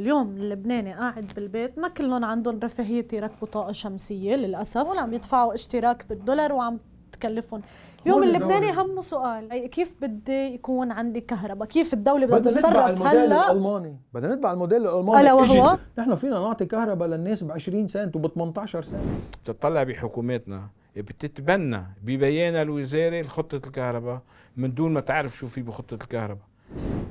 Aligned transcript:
اليوم 0.00 0.36
اللبناني 0.36 0.94
قاعد 0.94 1.32
بالبيت 1.36 1.78
ما 1.78 1.88
كلهم 1.88 2.24
عندهم 2.24 2.60
رفاهية 2.64 3.06
يركبوا 3.12 3.48
طاقة 3.48 3.72
شمسية 3.72 4.36
للأسف 4.36 4.88
ولا 4.88 5.00
عم 5.00 5.14
يدفعوا 5.14 5.54
اشتراك 5.54 6.06
بالدولار 6.08 6.52
وعم 6.52 6.80
تكلفهم. 7.12 7.62
اليوم 8.06 8.22
اللبناني 8.22 8.72
همه 8.72 9.02
سؤال 9.02 9.66
كيف 9.66 9.94
بدي 10.00 10.54
يكون 10.54 10.90
عندي 10.90 11.20
كهرباء؟ 11.20 11.68
كيف 11.68 11.94
الدولة 11.94 12.26
بدها 12.26 12.52
تتصرف 12.52 13.02
هلا 13.02 13.50
الألماني. 13.50 14.00
بدنا 14.14 14.34
نتبع 14.34 14.52
الموديل 14.52 14.86
الألماني. 14.86 15.20
ألا 15.20 15.32
وهو؟ 15.32 15.78
نحن 15.98 16.14
فينا 16.14 16.40
نعطي 16.40 16.66
كهرباء 16.66 17.08
للناس 17.08 17.44
ب 17.44 17.52
20 17.52 17.88
سنت 17.88 18.16
وب 18.16 18.26
18 18.26 18.82
سنت. 18.82 19.00
بتطلع 19.44 19.82
بحكوماتنا 19.82 20.68
بتتبنى 20.96 21.84
ببيان 22.02 22.54
الوزاري 22.54 23.24
خطة 23.24 23.56
الكهرباء 23.56 24.20
من 24.56 24.74
دون 24.74 24.92
ما 24.92 25.00
تعرف 25.00 25.36
شو 25.36 25.46
في 25.46 25.62
بخطة 25.62 25.94
الكهرباء. 25.94 26.49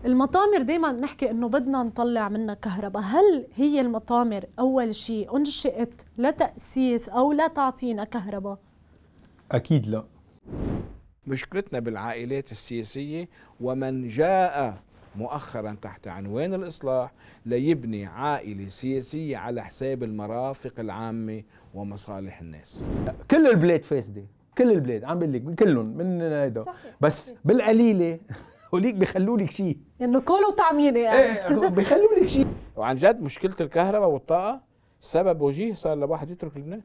المطامر 0.06 0.62
دائما 0.62 0.92
نحكي 0.92 1.32
إنه 1.32 1.50
بدنا 1.50 1.84
نطلع 1.84 2.30
منها 2.30 2.54
كهرباء. 2.54 3.04
هل 3.04 3.48
هي 3.56 3.82
المطامر 3.82 4.46
أول 4.60 4.96
شيء 4.96 5.38
أنشئت 5.38 6.02
لتأسيس 6.18 7.10
أو 7.10 7.32
لا 7.34 7.48
تعطينا 7.48 8.04
كهرباء؟ 8.04 8.58
أكيد 9.52 9.88
لا. 9.88 10.04
مشكلتنا 11.28 11.80
بالعائلات 11.80 12.52
السياسية 12.52 13.30
ومن 13.62 14.08
جاء 14.08 14.78
مؤخرا 15.16 15.78
تحت 15.82 16.08
عنوان 16.08 16.54
الإصلاح 16.54 17.14
ليبني 17.46 18.06
عائلة 18.06 18.70
سياسية 18.70 19.38
على 19.38 19.64
حساب 19.64 20.04
المرافق 20.04 20.74
العامة 20.80 21.44
ومصالح 21.74 22.42
الناس. 22.42 22.82
كل 23.32 23.48
البلاد 23.48 23.84
فاسدة. 23.84 24.24
كل 24.58 24.72
البلاد 24.72 25.04
عم 25.04 25.20
بقول 25.20 25.34
لك 25.34 25.56
كلهم 25.56 25.86
من 25.86 26.22
هيدا. 26.22 26.66
بس 27.02 27.34
بالقليلة 27.46 28.20
هوليك 28.74 28.96
بيخلوا 28.96 29.38
لك 29.38 29.52
شيء. 29.52 29.78
إنه 30.02 30.20
كله 30.20 30.52
تعميره 30.58 30.98
يعني. 30.98 31.20
إيه 31.20 31.68
بيخلوا 31.68 32.16
لك 32.22 32.28
شيء. 32.28 32.48
وعن 32.78 32.96
جد 32.96 33.22
مشكلة 33.22 33.56
الكهرباء 33.62 34.10
والطاقة 34.10 34.62
سبب 35.02 35.42
وجيه 35.42 35.74
صار 35.74 35.98
لواحد 35.98 36.30
يترك 36.30 36.58
لبنان 36.58 36.82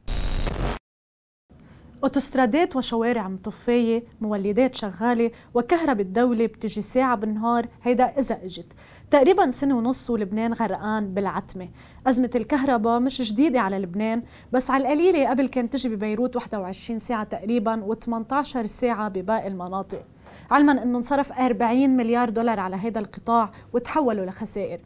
أوتوسترادات 2.04 2.76
وشوارع 2.76 3.28
مطفية 3.28 4.02
مولدات 4.20 4.74
شغالة 4.74 5.30
وكهرباء 5.54 6.06
الدولة 6.06 6.46
بتجي 6.46 6.80
ساعة 6.80 7.16
بالنهار 7.16 7.66
هيدا 7.82 8.04
إذا 8.04 8.44
إجت. 8.44 8.72
تقريبا 9.10 9.50
سنة 9.50 9.78
ونص 9.78 10.10
ولبنان 10.10 10.52
غرقان 10.52 11.14
بالعتمة. 11.14 11.68
أزمة 12.06 12.30
الكهرباء 12.34 13.00
مش 13.00 13.32
جديدة 13.32 13.60
على 13.60 13.78
لبنان 13.78 14.22
بس 14.52 14.70
على 14.70 14.82
القليلة 14.82 15.30
قبل 15.30 15.48
كانت 15.48 15.72
تجي 15.72 15.88
ببيروت 15.88 16.36
21 16.36 16.98
ساعة 16.98 17.24
تقريبا 17.24 17.86
و18 17.94 18.66
ساعة 18.66 19.08
بباقي 19.08 19.46
المناطق. 19.48 20.04
علما 20.50 20.82
أنه 20.82 20.98
انصرف 20.98 21.32
40 21.32 21.90
مليار 21.90 22.30
دولار 22.30 22.60
على 22.60 22.76
هذا 22.76 22.98
القطاع 23.00 23.50
وتحولوا 23.72 24.26
لخسائر 24.26 24.80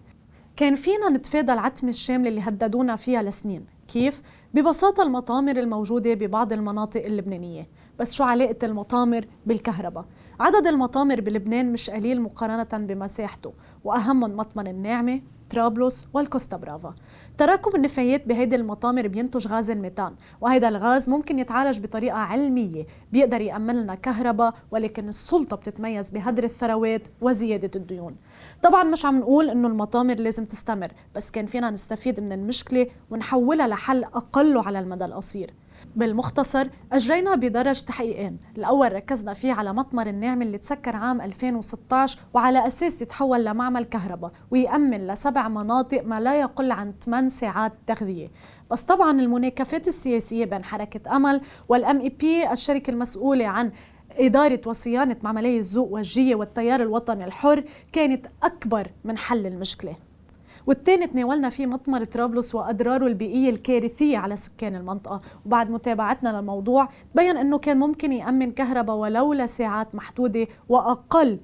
كان 0.57 0.75
فينا 0.75 1.09
نتفادى 1.09 1.53
العتمة 1.53 1.91
الشاملة 1.91 2.29
اللي 2.29 2.41
هددونا 2.41 2.97
فيها 2.97 3.23
لسنين 3.23 3.67
كيف؟ 3.89 4.23
ببساطة 4.55 5.03
المطامر 5.03 5.57
الموجودة 5.57 6.15
ببعض 6.15 6.53
المناطق 6.53 7.05
اللبنانية 7.05 7.67
بس 7.99 8.15
شو 8.15 8.25
علاقة 8.25 8.57
المطامر 8.67 9.25
بالكهرباء؟ 9.47 10.05
عدد 10.41 10.67
المطامر 10.67 11.21
بلبنان 11.21 11.73
مش 11.73 11.91
قليل 11.91 12.21
مقارنة 12.23 12.87
بمساحته 12.87 13.53
وأهمهم 13.85 14.37
مطمن 14.37 14.67
الناعمة 14.67 15.21
طرابلس 15.51 16.07
والكوستا 16.15 16.57
برافا 16.57 16.95
تراكم 17.39 17.77
النفايات 17.77 18.29
بهيدي 18.29 18.57
المطامر 18.57 19.09
بينتج 19.09 19.47
غاز 19.47 19.71
الميثان 19.71 20.15
وهذا 20.41 20.69
الغاز 20.69 21.09
ممكن 21.09 21.39
يتعالج 21.39 21.81
بطريقة 21.81 22.19
علمية 22.19 22.87
بيقدر 23.13 23.41
يأمن 23.41 23.83
لنا 23.83 23.95
كهرباء 23.95 24.55
ولكن 24.71 25.09
السلطة 25.09 25.57
بتتميز 25.57 26.11
بهدر 26.11 26.45
الثروات 26.45 27.09
وزيادة 27.21 27.71
الديون. 27.77 28.17
طبعا 28.63 28.85
مش 28.85 29.05
عم 29.05 29.19
نقول 29.19 29.51
إنه 29.51 29.69
المطامر 29.69 30.15
لازم 30.15 30.45
تستمر 30.45 30.93
بس 31.15 31.31
كان 31.31 31.47
فينا 31.47 31.71
نستفيد 31.71 32.21
من 32.21 32.33
المشكلة 32.33 32.87
ونحولها 33.11 33.69
لحل 33.69 34.05
أقل 34.05 34.59
على 34.59 34.81
المدى 34.81 35.05
القصير. 35.05 35.51
بالمختصر 35.97 36.69
أجرينا 36.93 37.35
بدرج 37.35 37.81
تحقيقين. 37.81 38.39
الأول 38.57 38.93
ركزنا 38.93 39.33
فيه 39.33 39.53
على 39.53 39.73
مطمر 39.73 40.07
النعمة 40.07 40.45
اللي 40.45 40.59
تسكر 40.59 40.97
عام 40.97 41.21
2016 41.21 42.19
وعلى 42.35 42.67
أساس 42.67 43.03
يتحول 43.03 43.45
لمعمل 43.45 43.85
كهرباء 43.85 44.33
ويأمن 44.51 45.07
لسبع 45.07 45.49
مناطق 45.49 46.05
ما 46.05 46.21
لا 46.21 46.41
يقل 46.41 46.73
عن 46.73 46.95
8 47.05 47.29
ساعات 47.29 47.73
تغذية. 47.87 48.29
بس 48.71 48.83
طبعا 48.83 49.21
المناكفات 49.21 49.89
السياسية 49.89 50.45
بين 50.45 50.65
حركة 50.65 51.17
أمل 51.17 51.41
والأم 51.69 52.01
إي 52.01 52.09
بي 52.09 52.53
الشركة 52.53 52.91
المسؤولة 52.91 53.47
عن 53.47 53.73
إدارة 54.11 54.61
وصيانة 54.67 55.17
معملية 55.23 55.59
الذوق 55.59 55.93
والجية 55.93 56.35
والتيار 56.35 56.83
الوطني 56.83 57.25
الحر 57.25 57.65
كانت 57.93 58.27
أكبر 58.43 58.91
من 59.05 59.19
حل 59.19 59.47
المشكلة. 59.47 60.08
والثاني 60.69 61.07
تناولنا 61.07 61.49
فيه 61.49 61.67
مطمر 61.67 62.05
طرابلس 62.05 62.55
وأضراره 62.55 63.07
البيئية 63.07 63.51
الكارثية 63.51 64.19
على 64.19 64.37
سكان 64.37 64.75
المنطقة. 64.75 65.21
وبعد 65.47 65.71
متابعتنا 65.71 66.29
للموضوع 66.41 66.89
بين 67.15 67.37
إنه 67.37 67.59
كان 67.59 67.79
ممكن 67.79 68.13
يأمن 68.13 68.53
كهرباء 68.53 68.97
ولو 68.97 69.33
لساعات 69.33 69.95
محدودة 69.95 70.47
وأقل 70.69 71.39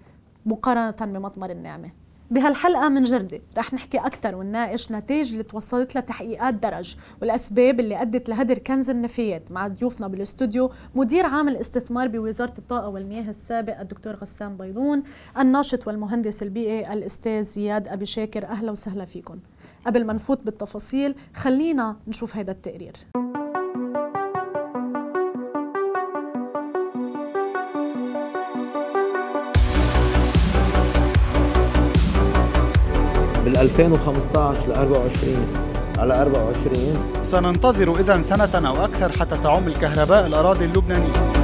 مقارنة 0.46 0.90
بمطمر 1.00 1.50
النعمة. 1.50 2.03
بهالحلقة 2.34 2.88
من 2.88 3.04
جردة 3.04 3.40
رح 3.58 3.74
نحكي 3.74 3.98
أكثر 3.98 4.36
ونناقش 4.36 4.92
نتائج 4.92 5.32
اللي 5.32 5.42
توصلت 5.42 5.98
لتحقيقات 5.98 6.54
درج 6.54 6.96
والأسباب 7.20 7.80
اللي 7.80 8.02
أدت 8.02 8.28
لهدر 8.28 8.58
كنز 8.58 8.90
النفايات 8.90 9.52
مع 9.52 9.68
ضيوفنا 9.68 10.08
بالاستوديو 10.08 10.70
مدير 10.94 11.26
عام 11.26 11.48
الاستثمار 11.48 12.08
بوزارة 12.08 12.54
الطاقة 12.58 12.88
والمياه 12.88 13.30
السابق 13.30 13.80
الدكتور 13.80 14.14
غسان 14.14 14.56
بيضون 14.56 15.02
الناشط 15.38 15.86
والمهندس 15.86 16.42
البيئي 16.42 16.92
الأستاذ 16.92 17.42
زياد 17.42 17.88
أبي 17.88 18.06
شاكر. 18.06 18.46
أهلا 18.46 18.72
وسهلا 18.72 19.04
فيكم. 19.04 19.38
قبل 19.86 20.04
ما 20.04 20.12
نفوت 20.12 20.42
بالتفاصيل 20.42 21.14
خلينا 21.34 21.96
نشوف 22.08 22.36
هذا 22.36 22.50
التقرير. 22.50 22.92
2015 33.64 34.68
ل 34.68 34.72
24 34.72 35.36
على 35.98 36.22
24 36.22 37.24
سننتظر 37.24 38.00
إذا 38.00 38.22
سنة 38.22 38.68
أو 38.68 38.84
أكثر 38.84 39.18
حتى 39.18 39.36
تعم 39.42 39.66
الكهرباء 39.68 40.26
الأراضي 40.26 40.64
اللبنانية. 40.64 41.34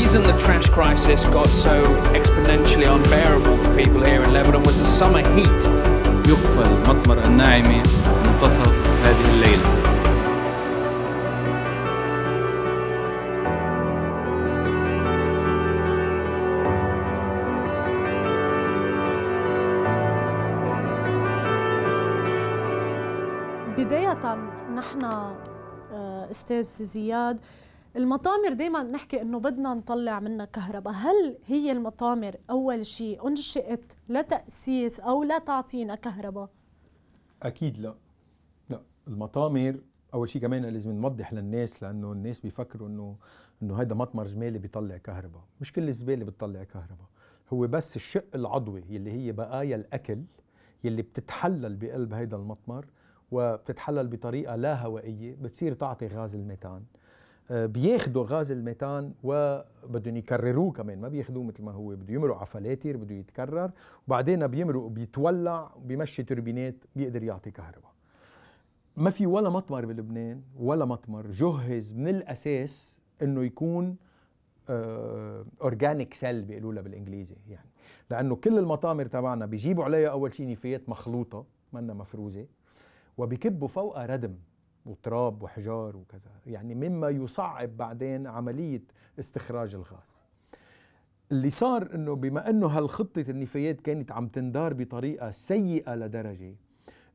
Reason 0.00 0.22
the 0.22 0.38
trash 0.38 0.68
crisis 0.68 1.24
got 1.36 1.46
so 1.46 1.76
exponentially 2.49 2.87
unbearable 2.95 3.57
for 3.57 3.75
people 3.77 4.01
here 4.03 4.23
in 4.23 4.33
Lebanon 4.33 4.63
was 4.63 4.77
the 4.79 4.85
summer 4.85 5.23
heat. 5.35 5.61
يقفل 6.27 6.89
مطمر 6.89 7.25
الناعمة 7.25 7.83
منتصف 8.25 8.73
هذه 9.03 9.29
الليلة 9.29 9.69
بداية 23.77 24.35
نحن 24.75 25.01
استاذ 26.31 26.63
زياد 26.63 27.39
المطامر 27.96 28.52
دائما 28.52 28.82
نحكي 28.82 29.22
إنه 29.22 29.38
بدنا 29.40 29.74
نطلع 29.74 30.20
منها 30.20 30.44
كهرباء. 30.44 30.94
هل 30.94 31.38
هي 31.46 31.72
المطامر 31.72 32.36
أول 32.50 32.86
شيء 32.86 33.28
أنشئت 33.28 33.84
لتأسيس 34.08 35.00
أو 35.00 35.22
لا 35.22 35.38
تعطينا 35.38 35.94
كهرباء؟ 35.94 36.48
أكيد 37.42 37.78
لا. 37.78 37.94
لا 38.70 38.80
المطامر 39.08 39.80
أول 40.14 40.28
شيء 40.28 40.42
كمان 40.42 40.64
لازم 40.64 40.92
نوضح 40.92 41.32
للناس 41.32 41.82
لأنه 41.82 42.12
الناس 42.12 42.40
بيفكروا 42.40 42.88
إنه 42.88 43.16
إنه 43.62 43.80
هذا 43.80 43.94
مطمر 43.94 44.26
زباله 44.26 44.58
بيطلع 44.58 44.96
كهرباء. 44.96 45.42
مش 45.60 45.72
كل 45.72 45.88
الزبالة 45.88 46.24
بتطلع 46.24 46.64
كهرباء. 46.64 47.06
هو 47.52 47.66
بس 47.66 47.96
الشق 47.96 48.24
العضوي 48.34 48.84
يلي 48.88 49.12
هي 49.12 49.32
بقايا 49.32 49.76
الأكل 49.76 50.22
يلي 50.84 51.02
بتتحلل 51.02 51.76
بقلب 51.76 52.14
هذا 52.14 52.36
المطمر 52.36 52.86
وبتتحلل 53.30 54.08
بطريقة 54.08 54.56
لا 54.56 54.82
هوائية 54.82 55.36
بتصير 55.40 55.72
تعطي 55.74 56.06
غاز 56.06 56.34
الميثان 56.34 56.82
بياخذوا 57.50 58.26
غاز 58.28 58.52
الميثان 58.52 59.12
وبدهم 59.22 60.16
يكرروه 60.16 60.72
كمان. 60.72 61.00
ما 61.00 61.08
بياخذوه 61.08 61.44
مثل 61.44 61.62
ما 61.62 61.72
هو 61.72 61.88
بده 61.88 62.14
يمرق 62.14 62.36
على 62.36 62.46
فلاتر 62.46 62.96
بده 62.96 63.14
يتكرر. 63.14 63.70
وبعدين 64.06 64.46
بيمرق 64.46 64.86
بيتولع 64.86 65.74
بيمشي 65.84 66.22
توربينات 66.22 66.74
بيقدر 66.96 67.22
يعطي 67.22 67.50
كهرباء. 67.50 67.90
ما 68.96 69.10
في 69.10 69.26
ولا 69.26 69.50
مطمر 69.50 69.86
بلبنان 69.86 70.42
ولا 70.58 70.84
مطمر 70.84 71.30
جهز 71.30 71.94
من 71.94 72.08
الأساس 72.08 73.00
إنه 73.22 73.44
يكون 73.44 73.96
organic 75.62 76.14
cell 76.14 76.42
بيقولوا 76.42 76.72
لها 76.72 76.82
بالإنجليزي 76.82 77.36
يعني. 77.48 77.68
لأنه 78.10 78.36
كل 78.36 78.58
المطامر 78.58 79.06
تبعنا 79.06 79.46
بيجيبوا 79.46 79.84
عليها 79.84 80.08
أول 80.08 80.34
شيء 80.34 80.50
نفايات 80.50 80.88
مخلوطة 80.88 81.44
منا 81.72 81.94
مفروزة 81.94 82.46
وبيكبوا 83.18 83.68
فوقها 83.68 84.06
ردم 84.06 84.34
وتراب 84.90 85.42
وحجار 85.42 85.96
وكذا. 85.96 86.30
يعني 86.46 86.74
مما 86.74 87.08
يصعب 87.08 87.76
بعدين 87.76 88.26
عملية 88.26 88.82
استخراج 89.18 89.74
الغاز. 89.74 90.16
اللي 91.32 91.50
صار 91.50 91.94
إنه 91.94 92.14
بما 92.14 92.50
إنه 92.50 92.66
هالخطة 92.66 93.24
النفايات 93.28 93.80
كانت 93.80 94.12
عم 94.12 94.28
تندار 94.28 94.74
بطريقة 94.74 95.30
سيئة 95.30 95.94
لدرجة 95.94 96.54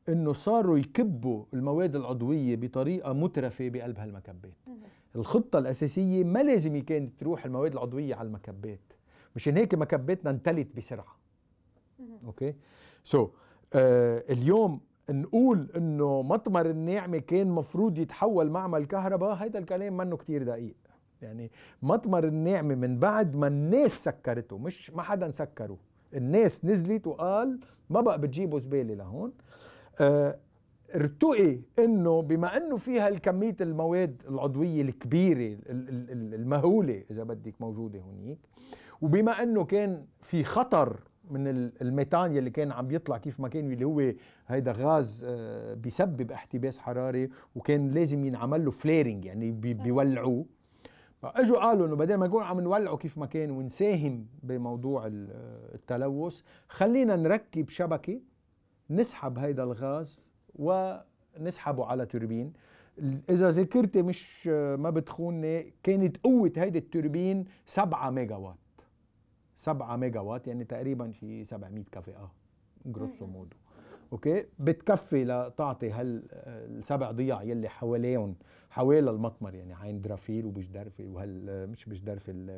إنه 0.10 0.34
صاروا 0.34 0.78
يكبوا 0.78 1.46
المواد 1.54 1.96
العضوية 1.96 2.56
بطريقة 2.56 3.14
مترفة 3.14 3.70
بقلب 3.70 4.00
هالمكبات. 4.00 4.54
الخطة 5.16 5.60
الأساسية 5.60 6.24
ما 6.24 6.44
لازم 6.44 6.82
كانت 6.82 7.20
تروح 7.20 7.46
المواد 7.46 7.72
العضوية 7.72 8.16
على 8.16 8.28
المكبات. 8.28 8.94
مشان 9.36 9.58
هيك 9.58 9.76
مكباتنا 9.76 10.32
انتلت 10.32 10.76
بسرعة. 10.78 11.16
okay؟ 12.26 13.28
so, 13.28 13.30
آه 13.74 14.24
اليوم 14.30 14.82
نقول 15.10 15.68
إنه 15.78 16.22
مطمر 16.22 16.66
الناعمة 16.66 17.18
كان 17.18 17.48
مفروض 17.48 17.98
يتحول 17.98 18.50
معمل 18.50 18.86
كهرباء. 18.86 19.34
هيدا 19.36 19.60
الكلام 19.60 19.98
منه 19.98 20.18
كتير 20.18 20.44
دقيق. 20.44 20.76
يعني 21.22 21.52
مطمر 21.84 22.24
الناعمة 22.24 22.76
من 22.76 23.00
بعد 23.00 23.36
ما 23.36 23.48
الناس 23.48 24.04
سكرته 24.04 24.58
مش 24.58 24.92
ما 24.92 25.02
حدا 25.02 25.32
سكره. 25.32 25.78
الناس 26.14 26.66
نزلت 26.66 27.08
وقال 27.08 27.60
ما 27.90 28.02
بقى 28.02 28.22
بتجيبوا 28.22 28.60
زبالة 28.60 28.94
لهون. 28.94 29.32
آه 30.00 30.38
ارتؤي 30.96 31.60
إنه 31.80 32.22
بما 32.22 32.58
إنه 32.58 32.78
فيها 32.78 33.08
الكمية 33.08 33.56
المواد 33.62 34.22
العضوية 34.30 34.82
الكبيرة 34.82 35.58
المهولة 35.70 37.04
إذا 37.12 37.24
بدك 37.24 37.54
موجودة 37.60 38.00
هونيك 38.00 38.38
وبما 39.02 39.44
إنه 39.44 39.66
كان 39.66 40.06
في 40.22 40.44
خطر 40.44 41.00
من 41.32 41.48
الميتان 41.82 42.36
يلي 42.36 42.50
كان 42.50 42.72
عم 42.72 42.88
بيطلع 42.88 43.18
كيف 43.18 43.40
ما 43.40 43.48
كان 43.48 43.72
اللي 43.72 43.86
هو 43.86 44.14
هيدا 44.48 44.72
غاز 44.72 45.26
آه، 45.30 45.74
بيسبب 45.74 46.32
احتباس 46.32 46.80
حراري 46.80 47.30
وكان 47.56 47.88
لازم 47.88 48.26
ينعمل 48.26 48.66
له 48.66 48.72
flaring 48.72 49.26
يعني 49.26 49.52
بيولعوه. 49.52 50.46
اجوا 51.24 51.58
قالوا 51.60 51.88
إنه 51.88 51.96
بدل 51.96 52.16
ما 52.16 52.28
نكون 52.28 52.44
عم 52.44 52.60
نولعه 52.60 52.98
كيف 52.98 53.18
ما 53.18 53.26
كان 53.26 53.52
ونساهم 53.52 54.26
بموضوع 54.44 55.04
التلوث 55.08 56.42
خلينا 56.68 57.16
نركب 57.16 57.70
شبكة 57.70 58.20
نسحب 58.90 59.40
هيدا 59.40 59.64
الغاز 59.64 60.28
ونسحبه 60.56 61.86
على 61.86 62.06
توربين. 62.06 62.54
إذا 63.30 63.50
ذاكرتي 63.50 64.02
مش 64.02 64.48
ما 64.48 64.90
بتخونني 64.90 65.74
كانت 65.84 66.18
قوة 66.18 66.52
هيدي 66.58 66.80
التوربين 66.80 67.46
7 67.66 68.10
ميجا 68.10 68.36
وات 68.36 68.56
7 69.56 69.96
ميجا 69.96 70.20
وات 70.20 70.48
يعني 70.48 70.64
تقريبا 70.64 71.12
شي 71.12 71.44
700 71.44 71.84
كفاءه 71.92 72.32
جروسو 72.86 73.26
مودو 73.26 73.56
أوكي؟ 74.14 74.46
بتكفي 74.60 75.26
لتعطي 75.26 75.92
هالسبع 75.92 77.12
ضياع 77.12 77.44
يلي 77.44 77.70
حواليهم 77.70 78.36
حوالي 78.70 79.10
المطمر 79.10 79.56
يعني 79.56 79.74
عين 79.74 80.02
درافيل 80.02 80.46
وبجدرفل 80.46 81.08
وهال 81.08 81.70
مش 81.70 81.86
بجدرفل 81.86 82.50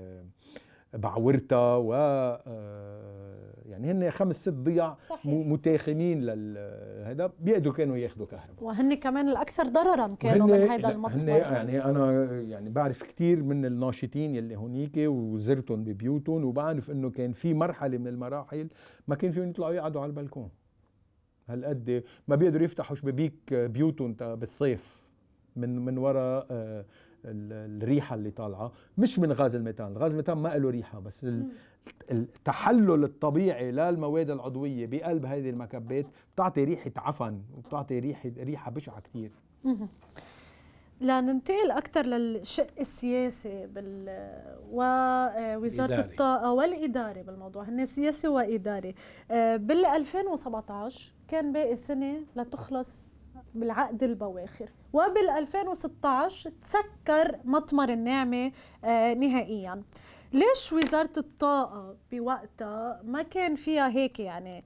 بعورتا 0.93 1.75
و 1.75 1.93
آه، 1.93 3.53
يعني 3.65 3.91
هن 3.91 4.11
خمس 4.11 4.35
ست 4.35 4.49
ضياع 4.53 4.97
متاخمين 5.25 6.25
لهذا 6.25 7.31
بيقدروا 7.39 7.73
كانوا 7.73 7.97
ياخذوا 7.97 8.25
كهرباء. 8.27 8.63
وهن 8.63 8.93
كمان 8.93 9.29
الأكثر 9.29 9.67
ضررا 9.67 10.15
كانوا 10.19 10.47
من 10.47 10.53
هذا 10.53 10.89
المطمر 10.89 11.29
يعني 11.29 11.85
أنا 11.85 12.25
يعني 12.41 12.69
بعرف 12.69 13.03
كثير 13.03 13.43
من 13.43 13.65
الناشطين 13.65 14.35
يلي 14.35 14.55
هونيك 14.55 14.93
وزرتهم 14.97 15.83
ببيوتهم 15.83 16.45
وبعرف 16.45 16.91
إنه 16.91 17.09
كان 17.09 17.31
في 17.31 17.53
مرحلة 17.53 17.97
من 17.97 18.07
المراحل 18.07 18.67
ما 19.07 19.15
كان 19.15 19.31
فيهم 19.31 19.49
يطلعوا 19.49 19.73
يقعدوا 19.73 20.01
على 20.01 20.09
البلكون. 20.09 20.49
هالقد 21.49 22.03
ما 22.27 22.35
بيقدروا 22.35 22.65
يفتحوا 22.65 22.95
شبابيك 22.95 23.53
بيوتهم 23.53 24.13
بالصيف 24.13 25.07
من 25.55 25.85
من 25.85 25.97
وراء 25.97 26.47
آه، 26.51 26.85
الريحة 27.27 28.15
اللي 28.15 28.31
طالعة 28.31 28.71
مش 28.97 29.19
من 29.19 29.31
غاز 29.31 29.55
الميثان 29.55 29.91
الغاز 29.91 30.11
الميثان 30.11 30.37
ما 30.37 30.57
له 30.57 30.69
ريحة 30.69 30.99
بس 30.99 31.27
التحلل 32.11 33.03
الطبيعي 33.03 33.71
للمواد 33.71 34.29
العضوية 34.29 34.85
بقلب 34.85 35.25
هذه 35.25 35.49
المكبات 35.49 36.05
بتعطي 36.35 36.63
ريحة 36.63 36.91
عفن 36.97 37.41
وبتعطي 37.57 37.99
ريحة 37.99 38.31
ريحة 38.37 38.71
بشعة 38.71 38.99
كثير 39.01 39.31
لننتقل 41.01 41.71
أكثر 41.71 42.05
للشق 42.05 42.67
السياسي 42.79 43.67
بال 43.67 44.05
ووزارة 44.71 45.93
إداري. 45.93 46.01
الطاقة 46.01 46.51
والإداري 46.51 47.23
بالموضوع. 47.23 47.63
هن 47.63 47.85
سياسي 47.85 48.27
وإداري. 48.27 48.95
آه، 49.31 49.55
بال 49.55 49.85
2017 49.85 51.11
كان 51.27 51.51
باقي 51.51 51.75
سنة 51.75 52.21
لتخلص 52.35 53.13
بالعقد 53.59 54.03
البواخر. 54.03 54.69
وبال 54.93 55.29
2016 55.29 56.51
تسكر 56.61 57.39
مطمر 57.43 57.89
النعمة 57.89 58.51
آه، 58.83 59.13
نهائيا. 59.13 59.83
ليش 60.33 60.73
وزارة 60.73 61.13
الطاقة 61.17 61.95
بوقتها 62.11 63.01
ما 63.03 63.21
كان 63.21 63.55
فيها 63.55 63.89
هيك 63.89 64.19
يعني 64.19 64.63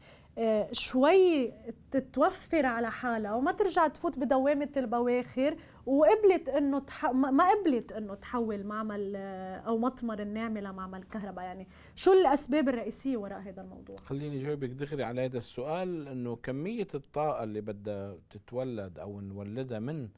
شوي 0.72 1.54
تتوفر 1.92 2.66
على 2.66 2.92
حالها 2.92 3.33
وما 3.33 3.51
ترجع 3.51 3.88
تفوت 3.88 4.19
بدوامة 4.19 4.69
البواخر 4.78 5.57
وقبلت 5.86 6.50
إنه 6.50 6.80
تح... 6.80 7.06
ما 7.06 7.50
قبلت 7.50 7.92
إنه 7.92 8.16
تحول 8.16 8.63
معمل 8.63 9.13
آه، 9.16 9.57
أو 9.57 9.78
مطمر 9.78 10.22
النعمة 10.22 10.62
لمعمل 10.62 11.04
كهرباء. 11.04 11.45
يعني 11.45 11.68
شو 11.95 12.13
الأسباب 12.13 12.69
الرئيسية 12.69 13.18
وراء 13.18 13.39
هذا 13.39 13.62
الموضوع؟ 13.62 13.95
خليني 13.95 14.44
جاوبك 14.44 14.69
دغري 14.69 15.04
على 15.04 15.25
هذا 15.25 15.38
السؤال 15.38 16.07
إنه 16.07 16.36
كمية 16.36 16.88
الطاقة 16.95 17.44
اللي 17.44 17.62
بدها 17.62 18.18
تتولد 18.30 19.00
أو 19.00 19.22
نولدها 19.22 19.80
من 19.80 20.10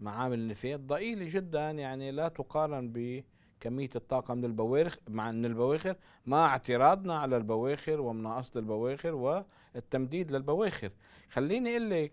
معامل 0.00 0.38
النفايات 0.38 0.80
ضئيلة 0.80 1.26
جدا 1.28 1.70
يعني 1.70 2.10
لا 2.10 2.28
تقارن 2.28 2.88
ب 2.92 3.22
كمية 3.60 3.90
الطاقة 3.96 4.34
من 4.34 4.44
البواخر 4.44 5.00
مع 5.08 5.30
من 5.30 5.44
البواخر 5.44 5.96
مع 6.26 6.46
اعتراضنا 6.46 7.18
على 7.18 7.36
البواخر 7.36 8.00
ومناقصة 8.00 8.60
البواخر 8.60 9.14
والتمديد 9.74 10.30
للبواخر. 10.30 10.90
خليني 11.28 11.70
أقول 11.70 11.90
لك 11.90 12.12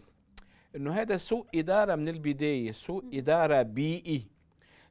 إنه 0.76 0.92
هذا 0.92 1.18
سوء 1.18 1.48
إدارة 1.56 1.96
من 1.96 2.08
البداية 2.08 2.72
سوء 2.72 3.04
إدارة 3.14 3.62
بيئي. 3.62 4.28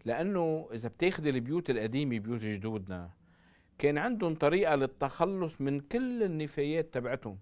لأنه 0.05 0.69
إذا 0.73 0.89
بتاخذ 0.89 1.27
البيوت 1.27 1.71
القديمة 1.71 2.19
بيوت 2.19 2.41
جدودنا 2.41 3.11
كان 3.79 3.99
عندهم 3.99 4.35
طريقة 4.35 4.75
للتخلص 4.75 5.61
من 5.61 5.81
كل 5.81 6.23
النفايات 6.23 6.95
تبعتهم. 6.95 7.39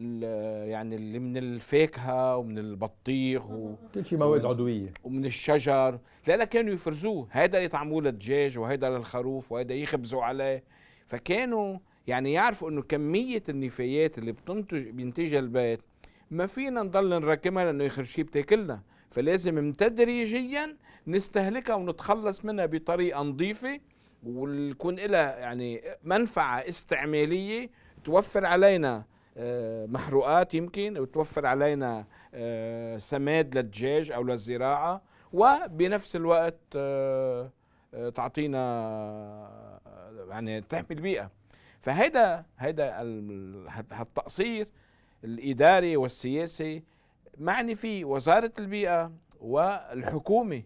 يعني 0.00 0.96
اللي 0.96 1.18
من 1.18 1.36
الفاكهة 1.36 2.36
ومن 2.36 2.58
البطيخ 2.58 3.50
و 3.50 3.74
كل 3.94 4.04
شيء 4.04 4.18
مواد 4.18 4.44
عضوية. 4.44 4.92
ومن 5.04 5.24
الشجر. 5.24 5.98
لا 6.26 6.36
لا 6.36 6.44
كانوا 6.44 6.74
يفرزوه. 6.74 7.28
هذا 7.30 7.58
يطعموه 7.58 8.02
للدجاج 8.02 8.58
وهذا 8.58 8.90
للخروف 8.90 9.52
وهذا 9.52 9.74
يخبزوا 9.74 10.22
عليه. 10.22 10.64
فكانوا 11.06 11.78
يعني 12.06 12.32
يعرفوا 12.32 12.70
إنه 12.70 12.82
كمية 12.82 13.42
النفايات 13.48 14.18
اللي 14.18 14.32
بتنتج 14.32 14.88
بينتجها 14.88 15.38
البيت 15.38 15.80
ما 16.30 16.46
فينا 16.46 16.82
نضل 16.82 17.08
نراكمها 17.08 17.64
لأنه 17.64 17.86
آخر 17.86 18.04
شيء 18.04 18.24
بتاكلنا. 18.24 18.82
فلازم 19.10 19.72
تدريجيا 19.72 20.76
نستهلكها 21.06 21.74
ونتخلص 21.74 22.44
منها 22.44 22.66
بطريقة 22.66 23.22
نظيفة 23.22 23.80
ويكون 24.26 24.94
لها 24.94 25.38
يعني 25.38 25.80
منفعة 26.04 26.58
استعمالية 26.58 27.70
توفر 28.04 28.46
علينا 28.46 29.04
محروقات 29.86 30.54
يمكن 30.54 30.98
وتوفر 30.98 31.46
علينا 31.46 32.04
آه، 32.34 32.96
سماد 32.96 33.56
للدجاج 33.56 34.10
أو 34.10 34.22
للزراعة 34.22 35.02
وبنفس 35.32 36.16
الوقت 36.16 36.58
آه، 36.76 37.50
تعطينا 38.14 38.60
يعني 40.28 40.60
تحمي 40.60 40.86
البيئة. 40.90 41.30
فهيدا 41.80 42.44
هيدا 42.58 42.96
التقصير 44.00 44.68
الإداري 45.24 45.96
والسياسي 45.96 46.82
معني 47.38 47.74
فيه 47.74 48.04
وزارة 48.04 48.52
البيئة 48.58 49.12
والحكومة. 49.40 50.62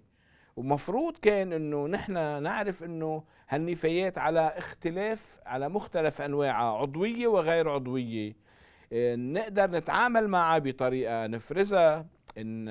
ومفروض 0.56 1.16
كان 1.16 1.52
إنه 1.52 1.87
نحن 1.87 2.42
نعرف 2.42 2.85
إنه 2.85 3.23
هالنفايات 3.49 4.18
على 4.18 4.40
اختلاف 4.40 5.40
على 5.47 5.68
مختلف 5.68 6.23
أنواعها 6.23 6.78
عضوية 6.78 7.26
وغير 7.26 7.71
عضوية. 7.71 8.30
آه، 8.30 8.35
نقدر 8.92 9.70
نتعامل 9.70 10.28
معها 10.28 10.58
بطريقة 10.58 11.26
نفرزها 11.26 12.06
إن 12.38 12.64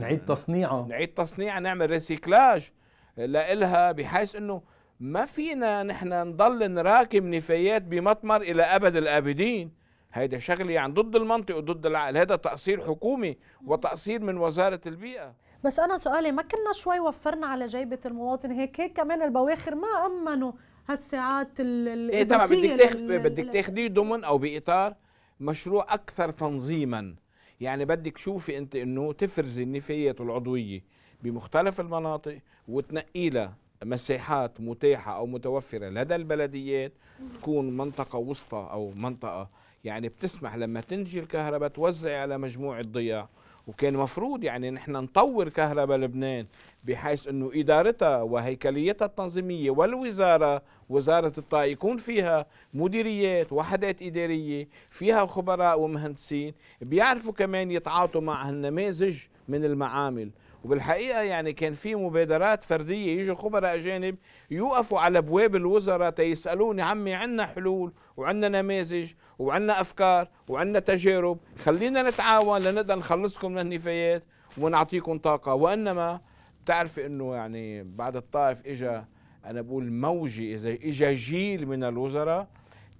نعيد 0.00 0.24
تصنيعها 0.24 0.86
نعيد 0.86 1.08
تصنيعها 1.08 1.60
نعمل 1.60 1.90
ريسيكلاج 1.90 2.70
لإلها 3.16 3.92
بحيث 3.92 4.36
إنه 4.36 4.62
ما 5.00 5.24
فينا 5.24 5.82
نحن 5.82 6.08
نضل 6.12 6.72
نراكم 6.72 7.34
نفايات 7.34 7.82
بمطمر 7.82 8.40
إلى 8.40 8.62
أبد 8.62 8.96
الآبدين. 8.96 9.84
هيدا 10.12 10.38
شغله 10.38 10.72
يعني 10.72 10.92
ضد 10.92 11.16
المنطق 11.16 11.56
وضد 11.56 11.86
العقل. 11.86 12.16
هذا 12.16 12.36
تقصير 12.36 12.80
حكومي 12.80 13.36
وتقصير 13.66 14.22
من 14.22 14.38
وزارة 14.38 14.80
البيئة. 14.86 15.34
بس 15.64 15.80
أنا 15.80 15.96
سؤالي 15.96 16.32
ما 16.32 16.42
كنا 16.42 16.72
شوي 16.74 17.00
وفرنا 17.00 17.46
على 17.46 17.66
جيبة 17.66 17.98
المواطن 18.06 18.50
هيك؟ 18.50 18.80
هيك 18.80 18.92
كمان 18.96 19.22
البواخر 19.22 19.74
ما 19.74 20.06
أمنوا 20.06 20.52
هالساعات 20.88 21.48
ال 21.60 22.10
إيه 22.10 22.24
طبعا 22.24 22.46
بدك 22.46 22.52
الإضافية 22.54 22.76
تاخ... 22.86 22.96
لل- 22.96 23.18
بدك 23.18 23.52
تاخديه 23.52 23.88
ضمن 23.88 24.24
أو 24.24 24.38
بإطار 24.38 24.94
مشروع 25.40 25.94
أكثر 25.94 26.30
تنظيما. 26.30 27.14
يعني 27.60 27.84
بدك 27.84 28.12
تشوفي 28.12 28.58
أنت 28.58 28.76
إنه 28.76 29.12
تفرزي 29.12 29.62
النفايات 29.62 30.20
العضوية 30.20 30.84
بمختلف 31.22 31.80
المناطق 31.80 32.38
وتنقي 32.68 33.30
لها 33.30 33.56
مساحات 33.84 34.60
متاحة 34.60 35.16
أو 35.16 35.26
متوفرة 35.26 35.88
لدى 35.88 36.14
البلديات 36.14 36.92
تكون 37.38 37.76
منطقة 37.76 38.18
وسطى 38.18 38.68
أو 38.70 38.92
منطقة 38.96 39.50
يعني 39.84 40.08
بتسمح 40.08 40.54
لما 40.54 40.80
تنتج 40.80 41.18
الكهرباء 41.18 41.68
توزع 41.68 42.20
على 42.20 42.38
مجموعة 42.38 42.82
ضياع. 42.82 43.28
وكان 43.66 43.96
مفروض 43.96 44.44
يعني 44.44 44.70
نحن 44.70 44.92
نطور 44.92 45.48
كهرباء 45.48 45.98
لبنان 45.98 46.46
بحيث 46.84 47.28
إنه 47.28 47.50
إدارتها 47.54 48.22
وهيكليتها 48.22 49.06
التنظيمية 49.06 49.70
والوزارة 49.70 50.62
وزارة 50.88 51.32
الطاقة 51.38 51.64
يكون 51.64 51.96
فيها 51.96 52.46
مديريات 52.74 53.52
وحدات 53.52 54.02
إدارية 54.02 54.68
فيها 54.90 55.26
خبراء 55.26 55.80
ومهندسين 55.80 56.54
بيعرفوا 56.80 57.32
كمان 57.32 57.70
يتعاطوا 57.70 58.20
مع 58.20 58.48
النماذج 58.48 59.18
من 59.48 59.64
المعامل. 59.64 60.30
وبالحقيقة 60.64 61.20
يعني 61.20 61.52
كان 61.52 61.72
في 61.74 61.94
مبادرات 61.94 62.64
فردية 62.64 63.20
يجوا 63.20 63.34
خبراء 63.34 63.74
أجانب 63.74 64.16
يوقفوا 64.50 65.00
على 65.00 65.18
أبواب 65.18 65.56
الوزراء 65.56 66.10
تيسالون 66.10 66.78
يا 66.78 66.84
عمي 66.84 67.14
عندنا 67.14 67.46
حلول 67.46 67.92
وعندنا 68.16 68.62
نماذج 68.62 69.12
وعندنا 69.38 69.80
أفكار 69.80 70.28
وعندنا 70.48 70.78
تجارب 70.78 71.38
خلينا 71.58 72.02
نتعاون 72.02 72.60
لنقدر 72.60 72.98
نخلصكم 72.98 73.52
من 73.52 73.58
النفايات 73.58 74.22
ونعطيكم 74.58 75.18
طاقة. 75.18 75.54
وإنما 75.54 76.20
بتعرفي 76.64 77.06
إنه 77.06 77.34
يعني 77.34 77.82
بعد 77.82 78.16
الطائف 78.16 78.66
اجى 78.66 79.02
أنا 79.44 79.60
بقول 79.62 79.92
موجه 79.92 80.54
إذا 80.54 80.70
اجى 80.70 81.14
جيل 81.14 81.66
من 81.66 81.84
الوزراء 81.84 82.48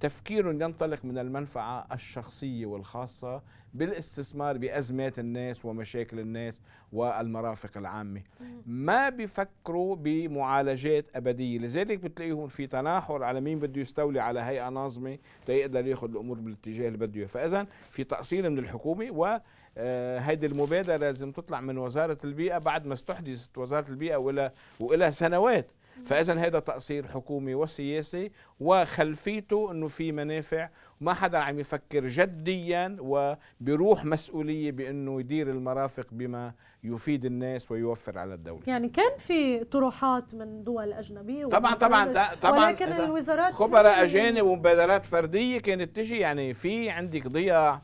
تفكيرهم 0.01 0.63
ينطلق 0.63 1.05
من 1.05 1.19
المنفعة 1.19 1.87
الشخصية 1.93 2.67
والخاصة 2.67 3.43
بالاستثمار 3.75 4.59
بأزمات 4.59 5.19
الناس 5.19 5.65
ومشاكل 5.65 6.21
الناس 6.21 6.61
والمرافق 6.93 7.79
العامة. 7.79 8.21
ما 8.67 9.09
بيفكروا 9.09 9.97
بمعالجات 9.97 11.05
أبدية. 11.15 11.59
لذلك 11.59 11.99
بتلاقيهم 11.99 12.49
في 12.49 12.67
تناحر 12.67 13.23
على 13.23 13.41
مين 13.41 13.59
بده 13.59 13.81
يستولي 13.81 14.21
على 14.21 14.41
هيئة 14.41 14.69
ناظمة 14.69 15.19
ليقدر 15.49 15.87
ياخذ 15.87 16.11
الأمور 16.11 16.39
بالاتجاه 16.39 16.87
اللي 16.89 16.99
بده 16.99 17.27
فاذا 17.27 17.67
في 17.91 18.05
تقصير 18.05 18.51
من 18.51 18.59
الحكومة 18.59 19.11
و 19.11 19.39
آه، 19.79 20.19
هيدي 20.19 20.47
المبادرة 20.47 20.97
لازم 20.97 21.33
تطلع 21.33 21.61
من 21.61 21.79
وزارة 21.79 22.19
البيئة 22.25 22.59
بعد 22.59 22.87
ما 22.87 22.93
استحدثت 22.95 23.59
وزارة 23.59 23.89
البيئة 23.91 24.17
وإلى 24.17 24.53
وإلى 24.81 25.11
سنوات. 25.11 25.67
فإذا 26.07 26.35
هذا 26.35 26.59
تقصير 26.59 27.07
حكومي 27.07 27.55
وسياسي 27.55 28.31
وخلفيته 28.61 29.71
إنه 29.71 29.89
في 29.89 30.13
منافع. 30.13 30.69
وما 31.01 31.15
حدا 31.15 31.39
عم 31.39 31.59
يفكر 31.59 32.07
جديا 32.07 32.97
وبروح 33.01 34.05
مسؤولية 34.05 34.73
بإنه 34.73 35.21
يدير 35.21 35.51
المرافق 35.51 36.07
بما 36.13 36.53
يفيد 36.85 37.25
الناس 37.25 37.71
ويوفر 37.71 38.19
على 38.19 38.35
الدولة. 38.35 38.63
يعني 38.67 38.89
كان 38.89 39.19
في 39.19 39.65
طروحات 39.65 40.35
من 40.35 40.65
دول 40.65 40.93
أجنبية 40.93 41.47
طبعا 41.47 41.75
طبعا 41.75 42.35
طبعا 42.43 42.67
ولكن 42.67 42.87
الوزارات 42.87 43.53
خبراء 43.53 44.05
أجانب 44.05 44.43
ومبادرات 44.47 45.05
فردية 45.05 45.59
كانت 45.59 45.97
تجي. 45.97 46.19
يعني 46.19 46.55
في 46.55 46.91
عندك 46.91 47.27
ضياع 47.29 47.83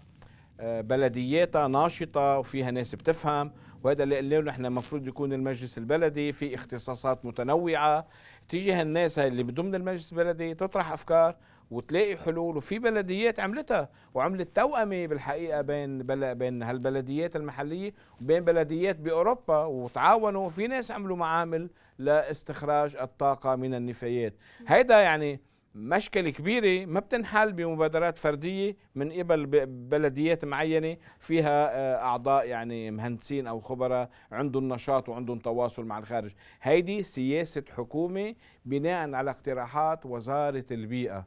آه، 0.60 0.80
بلدياتها 0.80 1.68
ناشطة 1.68 2.38
وفيها 2.38 2.70
ناس 2.70 2.94
بتفهم. 2.94 3.52
وهذا 3.82 4.02
اللي 4.02 4.36
قلنا 4.36 4.50
نحن 4.50 4.66
المفروض 4.66 5.06
يكون 5.06 5.32
المجلس 5.32 5.78
البلدي 5.78 6.32
في 6.32 6.54
اختصاصات 6.54 7.24
متنوعة. 7.24 8.06
تيجي 8.48 8.72
هالناس 8.72 9.18
هاي 9.18 9.28
اللي 9.28 9.42
ضمن 9.42 9.74
المجلس 9.74 10.12
البلدي 10.12 10.54
تطرح 10.54 10.92
أفكار 10.92 11.36
وتلاقي 11.70 12.16
حلول 12.16 12.56
وفي 12.56 12.78
بلديات 12.78 13.40
عملتها 13.40 13.88
وعملت 14.14 14.56
توأمة 14.56 15.06
بالحقيقة 15.06 15.60
بين 15.60 16.02
بل 16.02 16.34
بين 16.34 16.62
هالبلديات 16.62 17.36
المحلية 17.36 17.94
وبين 18.20 18.44
بلديات 18.44 18.96
بأوروبا 18.96 19.64
وتعاونوا. 19.64 20.48
في 20.48 20.66
ناس 20.66 20.90
عملوا 20.90 21.16
معامل 21.16 21.70
لاستخراج 21.98 22.96
الطاقة 22.96 23.56
من 23.56 23.74
النفايات. 23.74 24.34
هيدا 24.66 25.00
يعني 25.00 25.40
مشكلة 25.74 26.30
كبيرة 26.30 26.86
ما 26.86 27.00
بتنحل 27.00 27.52
بمبادرات 27.52 28.18
فردية 28.18 28.76
من 28.94 29.12
قبل 29.12 29.46
بلديات 29.66 30.44
معينة 30.44 30.96
فيها 31.18 31.70
آه، 31.76 32.02
أعضاء 32.02 32.46
يعني 32.46 32.90
مهندسين 32.90 33.46
أو 33.46 33.60
خبراء 33.60 34.10
عندهم 34.32 34.68
نشاط 34.72 35.08
وعندهم 35.08 35.38
تواصل 35.38 35.84
مع 35.84 35.98
الخارج. 35.98 36.30
هيدي 36.62 37.02
سياسة 37.02 37.64
حكومة 37.76 38.34
بناء 38.64 39.14
على 39.14 39.30
اقتراحات 39.30 40.06
وزارة 40.06 40.64
البيئة. 40.70 41.26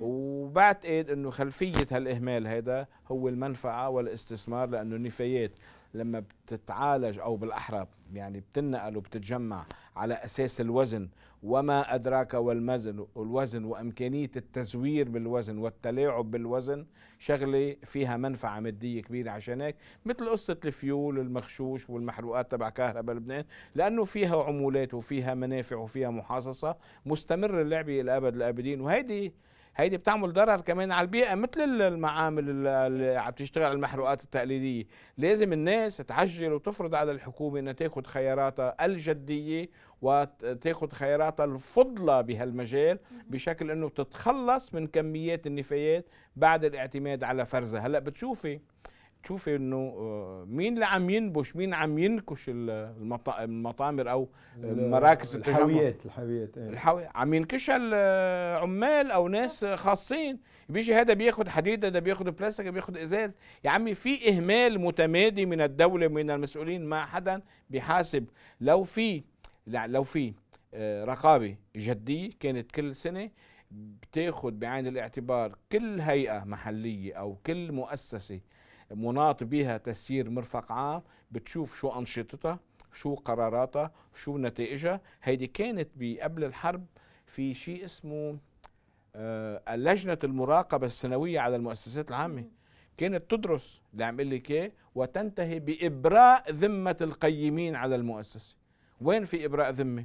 وبعتقد 0.00 1.10
إنه 1.10 1.30
خلفية 1.30 1.86
هالإهمال 1.90 2.46
هذا 2.46 2.86
هو 3.08 3.28
المنفعة 3.28 3.88
والاستثمار 3.88 4.68
لأنه 4.68 4.96
النفايات 4.96 5.52
لما 5.94 6.20
بتتعالج 6.20 7.18
أو 7.18 7.36
بالأحرى 7.36 7.86
يعني 8.14 8.40
بتنقل 8.40 8.96
وبتتجمع 8.96 9.66
على 9.96 10.14
أساس 10.14 10.60
الوزن. 10.60 11.08
وما 11.42 11.94
أدراك 11.94 12.34
والمزن 12.34 13.06
والوزن 13.14 13.64
وإمكانية 13.64 14.30
التزوير 14.36 15.08
بالوزن 15.08 15.58
والتلاعب 15.58 16.30
بالوزن 16.30 16.86
شغلة 17.18 17.76
فيها 17.84 18.16
منفعة 18.16 18.60
مادية 18.60 19.02
كبيرة 19.02 19.30
عشان 19.30 19.60
هيك 19.60 19.76
مثل 20.04 20.28
قصة 20.28 20.56
الفيول 20.64 21.18
المغشوش 21.18 21.90
والمحروقات 21.90 22.50
تبع 22.50 22.68
كهرباء 22.68 23.16
لبنان 23.16 23.44
لأنه 23.74 24.04
فيها 24.04 24.42
عمولات 24.42 24.94
وفيها 24.94 25.34
منافع 25.34 25.76
وفيها 25.76 26.10
محاصصة 26.10 26.76
مستمر 27.06 27.60
اللعبة 27.60 28.00
إلى 28.00 28.16
أبد 28.16 28.34
الأبدين. 28.34 28.80
وهيدي 28.80 29.34
هيدي 29.76 29.96
بتعمل 29.96 30.32
ضرر 30.32 30.60
كمان 30.60 30.92
على 30.92 31.04
البيئة 31.04 31.34
مثل 31.34 31.60
المعامل 31.60 32.66
اللي 32.66 33.16
عم 33.16 33.32
تشتغل 33.32 33.64
على 33.64 33.74
المحروقات 33.74 34.24
التقليدية. 34.24 34.84
لازم 35.18 35.52
الناس 35.52 35.96
تعجل 35.96 36.52
وتفرض 36.52 36.94
على 36.94 37.12
الحكومة 37.12 37.58
إنها 37.58 37.72
تاخذ 37.72 38.04
خياراتها 38.04 38.84
الجدية 38.84 39.68
وتاخذ 40.02 40.90
خياراتها 40.90 41.44
الفضلى 41.44 42.22
بهالمجال 42.22 42.98
بشكل 43.26 43.70
إنه 43.70 43.88
تتخلص 43.88 44.74
من 44.74 44.86
كميات 44.86 45.46
النفايات 45.46 46.06
بعد 46.36 46.64
الاعتماد 46.64 47.24
على 47.24 47.44
فرزها. 47.44 47.80
هلأ 47.80 47.98
بتشوفي 47.98 48.60
تشوفي 49.24 49.56
إنه 49.56 49.76
آه، 49.76 50.44
مين 50.48 50.74
اللي 50.74 50.84
عم 50.86 51.10
ينبش 51.10 51.56
مين 51.56 51.74
عم 51.74 51.98
ينكش 51.98 52.50
المطا- 52.50 53.40
المطامر 53.40 54.10
أو 54.10 54.28
مراكز 54.62 55.36
الحاويات 55.36 56.06
الحاويات. 56.06 56.58
الحاوي 56.58 57.08
عم 57.14 57.34
ينكشها 57.34 57.76
العمال 57.76 59.10
أو 59.10 59.28
ناس 59.28 59.64
خاصين. 59.64 60.38
بيجي 60.68 60.94
هذا 60.94 61.14
بياخد 61.14 61.48
حديد 61.48 61.84
هذا 61.84 61.98
بياخد 61.98 62.28
بلاستيك 62.36 62.66
هذا 62.66 62.72
بياخد 62.74 62.96
إزاز. 62.96 63.36
يا 63.64 63.70
عمي 63.70 63.94
في 63.94 64.28
إهمال 64.28 64.80
متمادي 64.80 65.46
من 65.46 65.60
الدولة 65.60 66.08
من 66.08 66.30
المسؤولين 66.30 66.84
ما 66.84 67.04
حدا 67.04 67.42
بيحاسب. 67.70 68.24
لو 68.60 68.82
في 68.82 69.22
لا 69.66 69.86
لو 69.86 70.02
في 70.02 70.32
آه، 70.74 71.04
رقابة 71.04 71.56
جدية 71.76 72.30
كانت 72.40 72.72
كل 72.72 72.96
سنة 72.96 73.30
بتاخد 73.70 74.58
بعين 74.60 74.86
الاعتبار 74.86 75.58
كل 75.72 76.00
هيئة 76.00 76.44
محلية 76.44 77.14
أو 77.14 77.34
كل 77.46 77.72
مؤسسة 77.72 78.40
مناط 78.90 79.44
بها 79.44 79.76
تسيير 79.76 80.30
مرفق 80.30 80.72
عام 80.72 81.02
بتشوف 81.30 81.78
شو 81.78 81.88
أنشطتها 81.98 82.58
شو 82.92 83.14
قراراتها 83.14 83.92
شو 84.14 84.38
نتائجها. 84.38 85.00
هيدي 85.22 85.46
كانت 85.46 85.88
قبل 86.22 86.44
الحرب 86.44 86.86
في 87.26 87.54
شيء 87.54 87.84
اسمه 87.84 88.38
آه، 89.16 89.76
لجنة 89.76 90.18
المراقبة 90.24 90.86
السنوية 90.86 91.40
على 91.40 91.56
المؤسسات 91.56 92.08
العامة. 92.08 92.44
كانت 92.96 93.30
تدرس 93.30 93.80
اللي 93.92 94.04
عم 94.04 94.20
لك 94.20 94.50
اياه 94.50 94.72
وتنتهي 94.94 95.60
بإبراء 95.60 96.50
ذمة 96.50 96.96
القيمين 97.00 97.76
على 97.76 97.94
المؤسسة. 97.94 98.56
وين 99.00 99.24
في 99.24 99.44
إبراء 99.44 99.70
ذمة؟ 99.70 100.04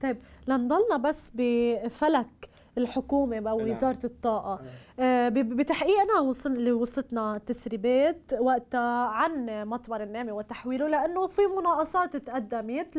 طيب 0.00 0.16
لنضلنا 0.48 0.96
بس 0.96 1.32
بفلك. 1.34 2.50
الحكومة 2.78 3.50
أو 3.50 3.58
نعم. 3.60 3.70
وزارة 3.70 3.98
الطاقة. 4.04 4.60
آه، 5.00 5.28
ب- 5.28 5.34
بتحقيقنا 5.56 6.20
وصل 6.20 6.70
وصلتنا 6.72 7.38
تسريبات 7.46 8.32
وقتها 8.40 9.06
عن 9.06 9.46
مطمر 9.68 10.02
النعمة 10.02 10.32
وتحويله 10.32 10.88
لأنه 10.88 11.26
في 11.26 11.42
مناقصات 11.58 12.16
تقدمت 12.16 12.96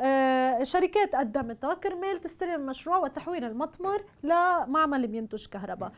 لشركات 0.00 1.14
قدمتها. 1.14 1.74
كرمال 1.74 2.20
تستلم 2.20 2.54
المشروع 2.54 2.98
وتحويل 2.98 3.44
المطمر 3.44 4.02
لمعمل 4.22 5.06
بينتج 5.06 5.46
كهرباء. 5.46 5.92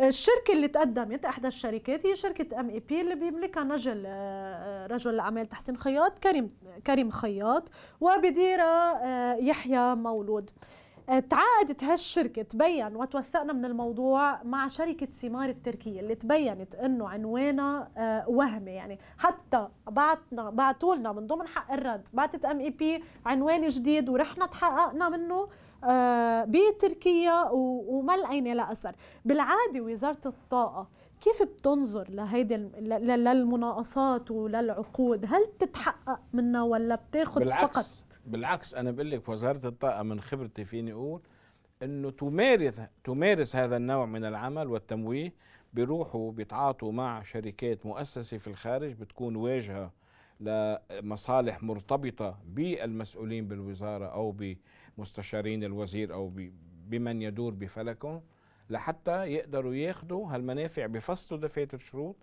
الشركة 0.00 0.52
اللي 0.52 0.68
تقدمت 0.68 1.24
أحدى 1.24 1.48
الشركات 1.48 2.06
هي 2.06 2.16
شركة 2.16 2.60
MEP 2.60 3.00
اللي 3.00 3.14
بيملكها 3.14 3.64
نجل 3.64 4.02
آه، 4.06 4.86
رجل 4.86 5.14
الأعمال 5.14 5.48
تحسين 5.48 5.76
خياط 5.76 6.18
كريم 6.18 6.48
كريم 6.86 7.10
خياط 7.10 7.68
وبديرها 8.00 9.04
آه، 9.04 9.34
يحيى 9.36 9.94
مولود. 9.94 10.50
آه، 10.50 10.73
تعاقدت 11.06 11.84
هالشركة 11.84 12.42
تبين 12.42 12.96
وتوثقنا 12.96 13.52
من 13.52 13.64
الموضوع 13.64 14.42
مع 14.42 14.66
شركة 14.68 15.08
سيمار 15.12 15.48
التركية 15.48 16.00
اللي 16.00 16.14
تبينت 16.14 16.74
إنه 16.74 17.08
عنوانها 17.08 17.90
آه، 17.96 18.28
وهمي. 18.28 18.70
يعني 18.70 18.98
حتى 19.18 19.68
بعتنا 19.90 20.50
بعتوا 20.50 20.94
لنا 20.94 21.12
من 21.12 21.26
ضمن 21.26 21.46
حق 21.46 21.72
الرد 21.72 22.08
بعتت 22.12 22.44
MEP 22.44 23.04
عنوان 23.26 23.68
جديد 23.68 24.08
ورحنا 24.08 24.46
تحققنا 24.46 25.08
منه 25.08 25.48
آه، 25.84 26.44
بتركيا 26.48 27.48
وما 27.52 28.16
لقينا 28.16 28.54
لا 28.54 28.72
أثر. 28.72 28.94
بالعادة 29.24 29.80
وزارة 29.80 30.20
الطاقة 30.26 30.88
كيف 31.20 31.42
بتنظر 31.42 32.10
لهيدي 32.10 32.56
للمناقصات 32.78 34.30
وللعقود؟ 34.30 35.24
هل 35.28 35.44
بتتحقق 35.54 36.20
منها 36.32 36.62
ولا 36.62 36.94
بتاخذ 36.94 37.40
بالعكس. 37.40 37.64
فقط 37.64 37.86
بالعكس 38.26 38.74
أنا 38.74 38.90
بقول 38.90 39.10
لك 39.10 39.28
وزارة 39.28 39.66
الطاقة 39.68 40.02
من 40.02 40.20
خبرتي 40.20 40.64
فيني 40.64 40.92
أقول 40.92 41.20
إنه 41.82 42.10
تمارس 42.10 42.80
تمارس 43.04 43.56
هذا 43.56 43.76
النوع 43.76 44.06
من 44.06 44.24
العمل 44.24 44.66
والتمويه 44.68 45.32
بيروحوا 45.72 46.32
بيتعاطوا 46.32 46.92
مع 46.92 47.22
شركات 47.22 47.86
مؤسسة 47.86 48.38
في 48.38 48.46
الخارج 48.46 48.92
بتكون 48.92 49.36
واجهة 49.36 49.92
لمصالح 50.40 51.62
مرتبطة 51.62 52.38
بالمسؤولين 52.46 53.48
بالوزارة 53.48 54.06
أو 54.06 54.34
بمستشارين 54.98 55.64
الوزير 55.64 56.14
أو 56.14 56.32
بمن 56.88 57.22
يدور 57.22 57.54
بفلكهم 57.54 58.22
لحتى 58.70 59.24
يقدروا 59.26 59.74
ياخذوا 59.74 60.34
هالمنافع 60.34 60.86
بفصلوا 60.86 61.40
دفاتر 61.40 61.78
شروط 61.78 62.16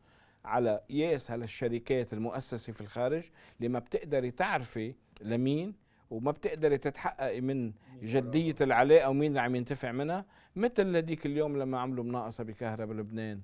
على 0.45 0.81
ياس 0.89 1.31
هالشركات 1.31 2.13
المؤسسة 2.13 2.73
في 2.73 2.81
الخارج 2.81 3.29
اللي 3.57 3.69
ما 3.69 3.79
بتقدري 3.79 4.31
تعرفي 4.31 4.93
لمين 5.21 5.73
وما 6.11 6.31
بتقدري 6.31 6.77
تتحققي 6.77 7.41
من 7.41 7.73
جدية 8.03 8.55
العلاقة 8.61 9.09
ومين 9.09 9.29
اللي 9.29 9.41
عم 9.41 9.55
ينتفع 9.55 9.91
منها. 9.91 10.25
مثل 10.55 10.95
هذيك 10.95 11.25
اليوم 11.25 11.57
لما 11.57 11.79
عملوا 11.79 12.03
مناقصة 12.03 12.43
بكهرباء 12.43 12.97
لبنان. 12.97 13.41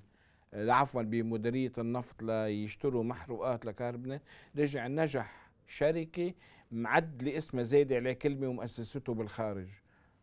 آه، 0.54 0.72
عفوا 0.72 1.02
بمديرية 1.02 1.72
النفط 1.78 2.22
ليشتروا 2.22 3.04
محروقات 3.04 3.66
لكهرباء 3.66 4.20
رجع 4.58 4.86
نجح 4.86 5.50
شركة 5.66 6.32
معدلة 6.72 7.36
اسمها 7.36 7.62
زايدة 7.64 7.96
عليه 7.96 8.12
كلمة 8.12 8.48
ومؤسسته 8.48 9.14
بالخارج. 9.14 9.68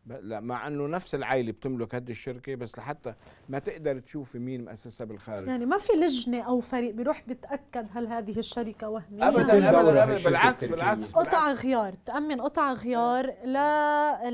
لا 0.06 0.40
مع 0.40 0.66
إنه 0.66 0.86
نفس 0.86 1.14
العائلة 1.14 1.52
بتملك 1.52 1.94
هذه 1.94 2.10
الشركة 2.10 2.54
بس 2.54 2.78
لحتى 2.78 3.14
ما 3.48 3.58
تقدر 3.58 3.98
تشوفي 3.98 4.38
مين 4.38 4.64
مؤسسها 4.64 5.04
بالخارج. 5.04 5.48
يعني 5.48 5.66
ما 5.66 5.78
في 5.78 5.92
لجنة 5.92 6.40
أو 6.42 6.60
فريق 6.60 6.94
بيروح 6.94 7.22
بيتأكد 7.28 7.86
هل 7.94 8.06
هذه 8.06 8.38
الشركة 8.38 8.88
وهمية؟ 8.88 9.28
ابدا 9.28 9.42
ابدا, 9.80 10.02
أبداً. 10.02 10.24
بالعكس 10.24 10.64
بالعكس 10.64 11.12
قطع 11.12 11.52
غيار 11.52 11.92
تأمن 11.92 12.40
قطع 12.40 12.72
غيار 12.72 13.34
لا 13.44 14.28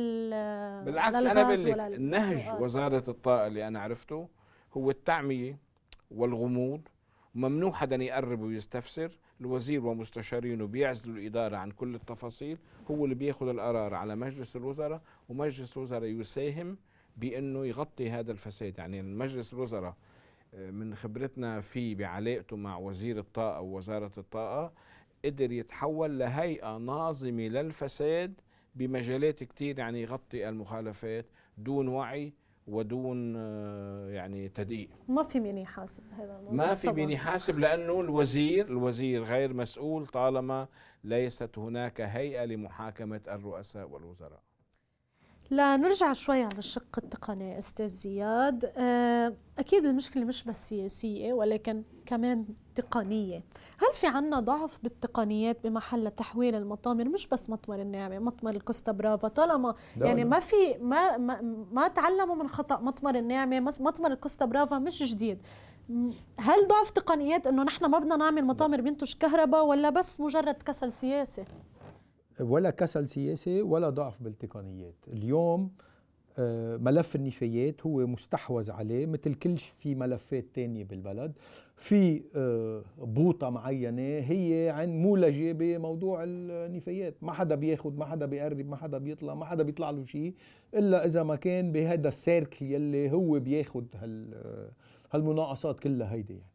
بالعكس 0.85 1.25
أنا 1.25 1.43
بقول 1.43 1.79
لك 1.93 1.99
نهج 2.01 2.61
وزارة 2.61 3.05
الطاقة 3.11 3.47
اللي 3.47 3.69
أنا 3.69 3.81
عرفته 3.81 4.29
هو 4.77 4.91
التعمية 4.91 5.59
والغموض 6.11 6.81
ممنوع 7.35 7.73
حدا 7.73 7.97
يقرب 7.97 8.41
ويستفسر. 8.41 9.19
الوزير 9.43 9.87
ومستشارينه 9.87 10.67
بيعزلوا 10.67 11.17
الإدارة 11.17 11.57
عن 11.57 11.71
كل 11.71 11.95
التفاصيل. 11.95 12.59
هو 12.91 13.05
اللي 13.05 13.15
بياخذ 13.15 13.49
القرار 13.49 13.95
على 13.95 14.17
مجلس 14.17 14.57
الوزراء 14.57 15.01
ومجلس 15.29 15.77
الوزراء 15.77 16.09
يساهم 16.09 16.77
بأنه 17.17 17.67
يغطي 17.67 18.11
هذا 18.11 18.33
الفساد. 18.33 18.79
يعني 18.79 19.03
مجلس 19.03 19.53
الوزراء 19.55 19.95
آه، 20.55 20.71
من 20.71 20.95
خبرتنا 20.95 21.61
فيه 21.61 21.95
بعلاقته 21.95 22.57
مع 22.57 22.77
وزير 22.79 23.19
الطاقة 23.19 23.61
ووزارة 23.61 24.13
الطاقة 24.19 24.73
قدر 25.25 25.53
يتحول 25.53 26.19
لهيئة 26.19 26.79
ناظمة 26.79 27.49
للفساد 27.49 28.41
بمجالات 28.75 29.45
كتير 29.45 29.79
يعني 29.79 30.03
يغطي 30.03 30.49
المخالفات 30.49 31.27
دون 31.59 31.89
وعي 31.89 32.33
ودون 32.69 33.35
آه، 33.37 34.09
يعني 34.11 34.49
تدقيق 34.49 34.89
ما 35.09 35.23
في 35.23 35.41
مين 35.41 35.59
يحاسب 35.59 36.05
هذا 36.13 36.39
الموضوع. 36.39 36.53
ما 36.67 36.75
في 36.75 36.93
مين 36.93 37.11
يحاسب 37.11 37.59
لأنه 37.59 38.01
الوزير 38.01 38.67
الوزير 38.69 39.23
غير 39.23 39.55
مسؤول 39.55 40.07
طالما 40.07 40.69
ليست 41.05 41.59
هناك 41.59 42.01
هيئة 42.01 42.45
لمحاكمة 42.45 43.21
الرؤساء 43.29 43.89
والوزراء. 43.89 44.43
لنرجع 45.53 46.13
شوي 46.13 46.43
على 46.43 46.59
الشق 46.59 46.99
التقني 46.99 47.59
أستاذ 47.59 47.87
زياد. 47.87 48.73
آه، 48.77 49.37
أكيد 49.59 49.85
المشكلة 49.85 50.25
مش 50.25 50.45
بس 50.45 50.69
سياسية 50.69 51.33
ولكن 51.33 51.83
كمان 52.07 52.47
تقنية. 52.75 53.45
هل 53.79 53.95
في 53.95 54.07
عنا 54.07 54.41
ضعف 54.41 54.79
بالتقنيات 54.83 55.65
بمحل 55.65 56.11
تحويل 56.11 56.55
المطامر 56.55 57.09
مش 57.09 57.27
بس 57.27 57.51
مطمر 57.51 57.81
الناعمه 57.81 58.19
مطمر 58.19 58.51
الكوستا 58.51 58.93
برافا. 58.93 59.29
طالما 59.29 59.75
يعني 60.01 60.25
ما 60.25 60.41
في 60.41 60.79
ما 60.81 61.17
ما, 61.17 61.41
ما 61.73 61.89
تعلموا 61.89 62.35
من 62.35 62.49
خطأ 62.49 62.81
مطمر 62.81 63.15
الناعمه 63.15 63.61
مطمر 63.61 64.13
الكوستا 64.13 64.45
برافا 64.45 64.79
مش 64.79 65.03
جديد. 65.03 65.39
هل 66.39 66.69
ضعف 66.69 66.91
تقنيات 66.91 67.47
إنه 67.47 67.63
نحن 67.63 67.85
ما 67.87 67.99
بدنا 67.99 68.17
نعمل 68.17 68.45
مطامر 68.45 68.81
بينتج 68.81 69.15
كهرباء 69.15 69.67
ولا 69.67 69.91
بس 69.91 70.21
مجرد 70.21 70.55
كسل 70.55 70.93
سياسي؟ 70.93 71.45
ولا 72.41 72.71
كسل 72.71 73.09
سياسي 73.09 73.63
ولا 73.63 73.91
ضعف 73.91 74.23
بالتقنيات. 74.23 74.95
اليوم 75.13 75.71
آه، 76.39 76.77
ملف 76.77 77.17
النفايات 77.17 77.87
هو 77.87 78.07
مستحوذ 78.07 78.71
عليه 78.71 79.07
مثل 79.07 79.35
كل 79.35 79.57
في 79.59 79.95
ملفات 79.95 80.45
تانية 80.55 80.85
بالبلد. 80.85 81.33
في 81.77 82.23
آه، 82.37 82.83
بوطة 82.99 83.51
معينة 83.51 84.03
هي 84.03 84.71
عن 84.71 84.89
مولجة 85.03 85.53
بموضوع 85.53 86.25
النفايات. 86.25 87.15
ما 87.23 87.33
حدا 87.33 87.55
بياخد 87.55 87.99
ما 87.99 88.05
حدا 88.05 88.27
بيقرب 88.27 88.69
ما 88.69 88.77
حدا 88.77 88.99
بيطلع 88.99 89.35
ما 89.35 89.45
حدا 89.45 89.63
بيطلع 89.63 89.91
له 89.91 90.05
شيء 90.05 90.35
إلا 90.75 91.05
إذا 91.05 91.23
ما 91.23 91.37
كان 91.37 91.73
بهذا 91.73 92.09
السيركل 92.09 92.67
يلي 92.67 93.13
هو 93.13 93.39
بياخد 93.39 93.87
هال 93.95 94.35
آه، 94.35 94.71
هالمناقصات 95.13 95.81
كلها 95.81 96.13
هيدي 96.13 96.33
يعني. 96.33 96.52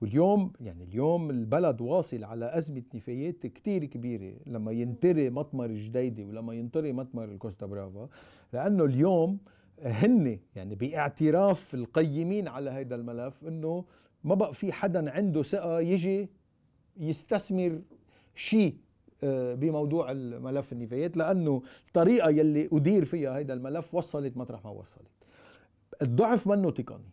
واليوم 0.00 0.52
يعني 0.60 0.84
اليوم 0.84 1.30
البلد 1.30 1.80
واصل 1.80 2.24
على 2.24 2.56
أزمة 2.58 2.82
نفايات 2.94 3.46
كتير 3.46 3.84
كبيرة 3.84 4.34
لما 4.46 4.72
ينطري 4.72 5.30
مطمر 5.30 5.64
الجديدة 5.64 6.24
ولما 6.24 6.54
ينطري 6.54 6.92
مطمر 6.92 7.24
الكوستا 7.24 7.66
برافا 7.66 8.08
لأنه 8.52 8.84
اليوم 8.84 9.38
هن 9.82 10.38
يعني 10.56 10.74
باعتراف 10.74 11.74
القيمين 11.74 12.48
على 12.48 12.70
هذا 12.70 12.94
الملف 12.94 13.44
إنه 13.44 13.84
ما 14.24 14.34
بقى 14.34 14.54
في 14.54 14.72
حدا 14.72 15.10
عنده 15.10 15.42
ثقة 15.42 15.80
يجي 15.80 16.28
يستثمر 16.96 17.80
شيء 18.34 18.76
آه، 19.24 19.54
بموضوع 19.54 20.10
الملف 20.10 20.72
النفايات 20.72 21.16
لأنه 21.16 21.62
الطريقة 21.88 22.30
يلي 22.30 22.68
أدير 22.72 23.04
فيها 23.04 23.38
هذا 23.38 23.52
الملف 23.52 23.94
وصلت 23.94 24.36
مطرح 24.36 24.64
ما 24.64 24.70
وصلت. 24.70 25.10
الضعف 26.02 26.46
منه 26.46 26.70
تقني. 26.70 27.10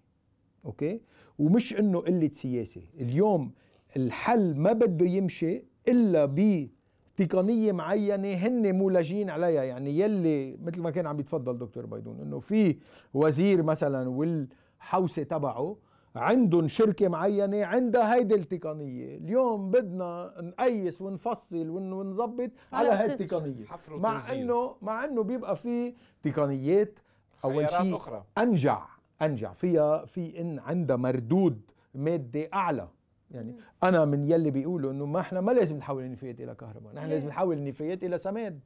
okay؟ 0.68 1.02
ومش 1.40 1.80
إنه 1.80 2.00
قلة 2.00 2.30
سياسة. 2.34 2.82
اليوم 3.00 3.52
الحل 3.98 4.56
ما 4.58 4.74
بده 4.74 5.06
يمشي 5.06 5.64
إلا 5.88 6.26
ب 6.26 6.68
تقنية 7.16 7.72
معينة 7.72 8.28
هن 8.34 8.76
مولجين 8.76 9.30
عليها. 9.30 9.64
يعني 9.64 10.00
يلي 10.00 10.58
مثل 10.64 10.82
ما 10.82 10.92
كان 10.92 11.08
عم 11.08 11.20
يتفضل 11.20 11.58
دكتور 11.58 11.86
بيضون 11.86 12.20
إنه 12.22 12.40
في 12.40 12.78
وزير 13.14 13.64
مثلا 13.64 14.10
والحوسة 14.10 15.24
تبعه 15.24 15.78
عندهم 16.16 16.68
شركة 16.68 17.08
معينة 17.08 17.66
عندها 17.66 18.16
هيدي 18.16 18.36
التقنية. 18.36 19.18
اليوم 19.18 19.72
بدنا 19.72 20.34
نقيس 20.40 21.02
ونفصل 21.02 21.70
ونظبط 21.70 22.52
على 22.74 22.90
هاي 22.90 23.06
التقنية. 23.14 23.66
مع 23.90 24.32
انه 24.32 24.76
مع 24.82 25.06
إنه 25.06 25.24
بيبقى 25.24 25.56
في 25.56 25.94
تقنيات 26.22 27.00
أول 27.44 27.70
شيء 27.70 28.00
أنجع. 28.38 28.86
أنجع 29.22 29.54
فيها 29.54 30.06
في 30.06 30.42
إن 30.42 30.60
عندها 30.60 30.96
مردود 30.96 31.62
مادي 31.96 32.54
أعلى. 32.54 32.88
يعني 33.32 33.56
أنا 33.84 34.06
من 34.06 34.28
يلي 34.28 34.52
بيقولوا 34.52 34.92
إنه 34.92 35.06
ما 35.06 35.20
إحنا 35.20 35.42
ما 35.42 35.52
لازم 35.52 35.78
نحول 35.78 36.04
النفايات 36.04 36.42
إلى 36.42 36.56
كهرباء. 36.56 36.96
نحن 36.96 37.10
لازم 37.10 37.28
نحول 37.28 37.58
النفايات 37.58 38.04
إلى 38.04 38.18
سماد. 38.18 38.60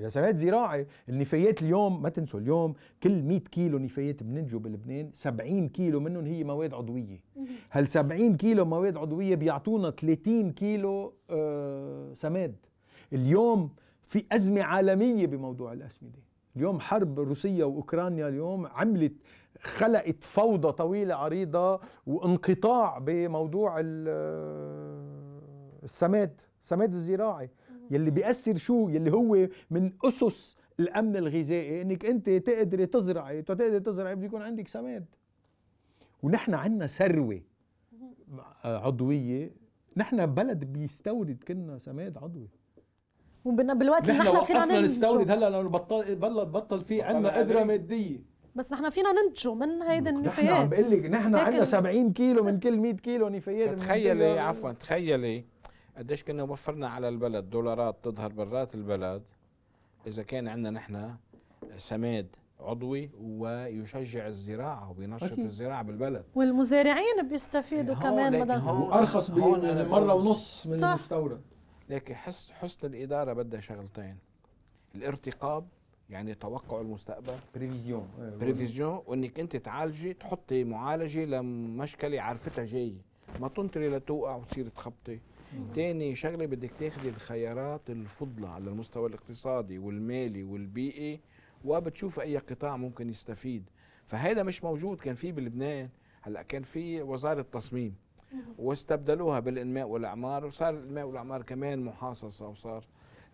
إلى 0.00 0.08
سماد 0.08 0.36
زراعي 0.36 0.86
النفايات 1.08 1.62
اليوم 1.62 2.02
ما 2.02 2.08
تنسوا 2.08 2.40
اليوم 2.40 2.74
كل 3.02 3.22
100 3.22 3.38
كيلو 3.38 3.78
نفايات 3.78 4.22
بننتجه 4.22 4.56
بلبنان 4.56 5.10
70 5.12 5.68
كيلو 5.68 6.00
منهم 6.00 6.24
هي 6.24 6.44
مواد 6.44 6.74
عضوية. 6.74 7.20
هل 7.70 7.88
70 7.88 8.36
كيلو 8.36 8.64
مواد 8.64 8.96
عضوية 8.96 9.34
بيعطونا 9.34 9.90
30 9.90 10.52
كيلو 10.52 11.14
آه 11.30 12.14
سماد؟ 12.14 12.54
اليوم 13.12 13.70
في 14.06 14.24
أزمة 14.32 14.62
عالمية 14.62 15.26
بموضوع 15.26 15.72
الأسمدة. 15.72 16.18
اليوم 16.56 16.80
حرب 16.80 17.20
روسيا 17.20 17.64
وأوكرانيا 17.64 18.28
اليوم 18.28 18.66
عملت 18.66 19.12
خلقت 19.62 20.24
فوضى 20.24 20.72
طويلة 20.72 21.14
عريضة 21.14 21.80
وانقطاع 22.06 22.98
بموضوع 22.98 23.76
السماد 25.84 26.40
السماد 26.62 26.92
الزراعي 26.92 27.50
يلي 27.90 28.10
بيأثر 28.10 28.56
شو؟ 28.56 28.88
يلي 28.88 29.12
هو 29.12 29.48
من 29.70 29.92
أسس 30.04 30.56
الأمن 30.80 31.16
الغذائي 31.16 31.82
إنك 31.82 32.06
أنت 32.06 32.30
تقدري 32.30 32.86
تزرعي 32.86 33.42
تقدري 33.42 33.80
تزرعي 33.80 34.14
بده 34.14 34.24
يكون 34.24 34.42
عندك 34.42 34.68
سماد. 34.68 35.04
ونحن 36.22 36.54
عندنا 36.54 36.86
ثروة 36.86 37.40
عضوية 38.64 39.50
نحن 39.96 40.26
بلد 40.26 40.64
بيستورد 40.64 41.44
كنا 41.48 41.78
سماد 41.78 42.18
عضوي. 42.18 42.48
وبالوقت 43.44 44.08
اللي 44.08 44.18
نحن 44.20 44.42
فينا 44.42 44.58
وقفنا 44.58 44.80
نستورد 44.80 45.18
ننتجه 45.20 45.34
هلا 45.34 45.50
لأنه 45.50 45.68
بطل 45.68 46.14
بطل 46.14 46.44
بطل 46.46 46.80
في 46.80 47.02
عندنا. 47.02 47.38
قدرة 47.38 47.64
مادية 47.64 48.18
بس 48.54 48.72
نحن 48.72 48.90
فينا 48.90 49.08
ننتجه 49.12 49.54
من 49.54 49.82
هيدي 49.82 50.10
نحن 50.10 50.16
عم 50.16 50.18
النفايات 50.24 50.68
بقول 50.68 50.90
لك 50.90 51.06
نحن 51.06 51.34
عندنا 51.34 51.64
70 51.64 52.12
كيلو 52.12 52.44
من 52.44 52.58
كل 52.60 52.76
100 52.80 52.92
كيلو 52.92 53.28
نفايات 53.28 53.78
تخيلي. 53.78 54.38
عفوا 54.38 54.72
تخيلي 54.72 55.44
قديش 55.98 56.24
كنا 56.24 56.42
وفرنا 56.42 56.88
على 56.88 57.08
البلد 57.08 57.50
دولارات 57.50 57.96
تظهر 58.02 58.32
برات 58.32 58.74
البلد 58.74 59.22
إذا 60.06 60.22
كان 60.22 60.48
عندنا 60.48 60.70
نحن 60.70 61.14
سماد 61.76 62.26
عضوي 62.60 63.10
ويشجع 63.22 64.26
الزراعة 64.26 64.90
وبينشط 64.90 65.24
أكيد. 65.32 65.44
الزراعة 65.44 65.82
بالبلد 65.82 66.24
والمزارعين 66.34 67.28
بيستفيدوا 67.30 67.94
كمان 67.94 68.40
بدل 68.44 68.54
هون- 68.54 68.82
وارخص 68.88 69.30
هون 69.30 69.60
بقول- 69.60 70.10
ونص 70.10 70.66
من 70.66 70.76
صح. 70.78 70.88
المستورد 70.88 71.40
لكن 71.88 72.14
حس 72.14 72.50
حسن 72.50 72.86
الإدارة 72.86 73.32
بدها 73.32 73.60
شغلتين. 73.60 74.16
الارتقاب 74.94 75.66
يعني 76.10 76.34
توقع 76.34 76.80
المستقبل. 76.80 77.34
prévision. 77.54 78.08
prévision 78.40 79.02
وإنك 79.06 79.40
أنت 79.40 79.56
تعالجي 79.56 80.14
تحطي 80.14 80.64
معالجة 80.64 81.24
لمشكلة 81.24 82.20
عارفتها 82.20 82.64
جاية 82.64 82.98
ما 83.40 83.48
تنطري 83.48 83.88
لتوقع 83.88 84.36
وتصير 84.36 84.68
تخبطي. 84.68 85.18
تاني 85.74 86.14
شغلة 86.14 86.46
بدك 86.46 86.70
تاخذي 86.80 87.08
الخيارات 87.08 87.90
الفضلى 87.90 88.48
على 88.48 88.70
المستوى 88.70 89.08
الاقتصادي 89.08 89.78
والمالي 89.78 90.42
والبيئي 90.42 91.20
وبتشوف 91.64 92.20
أي 92.20 92.38
قطاع 92.38 92.76
ممكن 92.76 93.10
يستفيد. 93.10 93.64
فهذا 94.06 94.42
مش 94.42 94.64
موجود. 94.64 95.00
كان 95.00 95.14
في 95.14 95.32
بلبنان 95.32 95.88
هلأ 96.22 96.42
كان 96.42 96.62
في 96.62 97.02
وزارة 97.02 97.42
تصميم 97.52 97.94
واستبدلوها 98.58 99.40
بالإنماء 99.40 99.88
والأعمار 99.88 100.46
وصار 100.46 100.70
الإنماء 100.74 101.04
والأعمار 101.06 101.42
كمان 101.42 101.84
محاصصة 101.84 102.48
وصار 102.48 102.84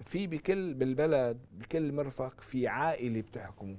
في 0.05 0.27
بكل 0.27 0.75
بالبلد 0.75 1.39
بكل 1.59 1.93
مرفق 1.93 2.41
في 2.41 2.69
عائلة 2.69 3.21
بتحكمه. 3.21 3.77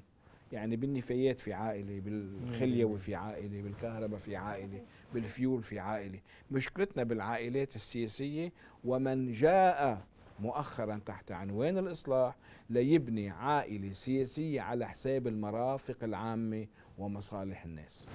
يعني 0.51 0.75
بالنفايات 0.75 1.39
في 1.39 1.53
عائلة 1.53 1.99
بالخليوي 1.99 2.97
في 2.99 3.15
عائلة 3.15 3.61
بالكهرباء 3.61 4.19
في 4.19 4.35
عائلة 4.35 4.81
بالفيول 5.13 5.63
في 5.63 5.79
عائلة. 5.79 6.19
مشكلتنا 6.51 7.03
بالعائلات 7.03 7.75
السياسية 7.75 8.51
ومن 8.83 9.31
جاء 9.31 10.01
مؤخرا 10.39 11.01
تحت 11.05 11.31
عنوان 11.31 11.77
الإصلاح 11.77 12.35
ليبني 12.69 13.29
عائلة 13.29 13.91
سياسية 13.91 14.61
على 14.61 14.87
حساب 14.87 15.27
المرافق 15.27 16.03
العامة 16.03 16.67
ومصالح 16.97 17.65
الناس. 17.65 18.05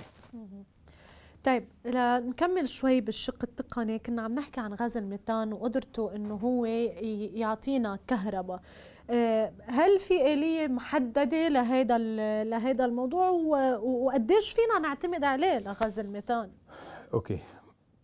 طيب 1.47 1.65
لنكمل 1.85 2.69
شوي 2.69 3.01
بالشق 3.01 3.39
التقني. 3.43 3.99
كنا 3.99 4.23
عم 4.23 4.35
نحكي 4.35 4.61
عن 4.61 4.75
غاز 4.75 4.97
الميثان 4.97 5.53
وقدرته 5.53 6.17
إنه 6.17 6.35
هو 6.35 6.65
يعطينا 7.35 7.99
كهرباء. 8.07 8.61
آه، 9.11 9.53
هل 9.65 9.99
في 9.99 10.33
آلية 10.35 10.67
محددة 10.67 11.49
لهذا 11.49 11.99
لهذا 12.45 12.85
الموضوع؟ 12.85 13.29
وقديش 13.79 14.51
فينا 14.51 14.89
نعتمد 14.89 15.25
عليه 15.25 15.59
لغاز 15.59 15.99
الميثان؟ 15.99 16.51
okay. 17.15 17.39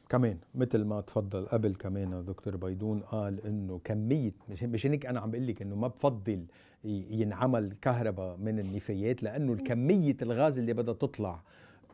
كمان 0.09 0.39
مثل 0.55 0.85
ما 0.85 1.01
تفضل 1.01 1.47
قبل 1.47 1.75
كمان 1.75 2.25
دكتور 2.25 2.57
بيدون 2.57 3.01
قال 3.01 3.47
إنه 3.47 3.81
كمية 3.85 4.33
مش 4.49 4.63
مش 4.63 4.87
هيك 4.87 5.07
أنا 5.07 5.21
عم 5.21 5.31
بقول 5.31 5.47
لك 5.47 5.63
إنه 5.63 5.77
ما 5.77 5.89
بفضل 5.89 6.47
ينعمل 6.85 7.73
كهرباء 7.83 8.37
من 8.37 8.59
النفايات 8.59 9.23
لأنه 9.23 9.57
كميه 9.57 10.17
الغاز 10.23 10.59
اللي 10.59 10.73
بدها 10.73 10.95
تطلع 10.95 11.43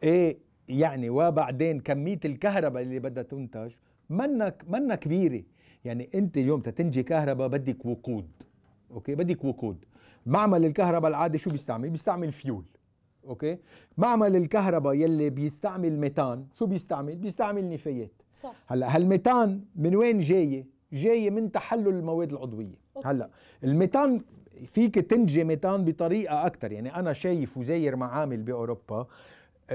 إيه 0.03 0.48
يعني 0.69 1.11
وبعدين 1.11 1.81
كمية 1.81 2.21
الكهرباء 2.25 2.83
اللي 2.83 2.99
بدها 2.99 3.23
تنتج 3.23 3.71
منا 4.11 4.55
منا 4.69 4.95
كبيرة. 4.95 5.43
يعني 5.85 6.09
أنت 6.15 6.37
اليوم 6.37 6.61
تتنتجي 6.61 7.03
كهرباء 7.03 7.49
بدك 7.49 7.87
وقود 7.87 8.29
okay؟ 8.91 9.15
بدك 9.15 9.45
وقود. 9.45 9.85
معمل 10.27 10.65
الكهرباء 10.65 11.11
العادي 11.11 11.39
شو 11.39 11.51
بيستعمل؟ 11.51 11.91
بيستعمل 11.91 12.33
فيول 12.33 12.65
okay؟ 13.25 13.59
معمل 13.99 14.37
الكهرباء 14.37 14.95
يلي 14.95 15.31
بيستعمل 15.31 15.99
ميتان 15.99 16.47
شو 16.59 16.67
بيستعمل؟ 16.67 17.17
بيستعمل 17.17 17.71
نفايات. 17.71 18.13
صح. 18.33 18.55
هلأ 18.67 18.97
هالميتان 18.97 19.61
من 19.77 19.97
وين 19.97 20.21
جاية؟ 20.21 20.67
جاية 20.93 21.31
من 21.31 21.53
تحلل 21.53 21.89
المواد 21.89 22.33
العضوية. 22.33 22.79
okay. 22.97 23.09
هلأ 23.09 23.31
الميتان 23.65 24.23
فيك 24.67 24.95
تنتجي 24.95 25.45
ميتان 25.45 25.85
بطريقة 25.85 26.47
أكثر 26.47 26.73
يعني 26.73 26.95
أنا 26.97 27.13
شايف 27.13 27.57
وزاير 27.59 27.97
معامل 27.97 28.43
بأوروبا 28.43 29.07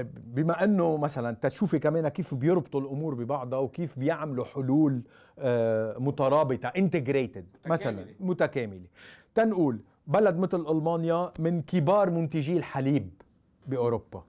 بما 0.02 0.64
أنه 0.64 0.96
مثلا 0.96 1.36
تشوفي 1.40 1.78
كمان 1.78 2.08
كيف 2.08 2.34
بيربطوا 2.34 2.80
الأمور 2.80 3.14
ببعضها 3.14 3.58
وكيف 3.58 3.98
بيعملوا 3.98 4.44
حلول 4.44 5.02
آه، 5.38 5.98
مترابطة 5.98 6.68
integrated 6.68 7.46
مثلا 7.66 8.06
متكاملة. 8.20 8.86
تنقول 9.34 9.80
بلد 10.06 10.38
مثل 10.38 10.66
ألمانيا 10.70 11.30
من 11.38 11.62
كبار 11.62 12.10
منتجي 12.10 12.56
الحليب 12.56 13.10
بأوروبا. 13.66 14.24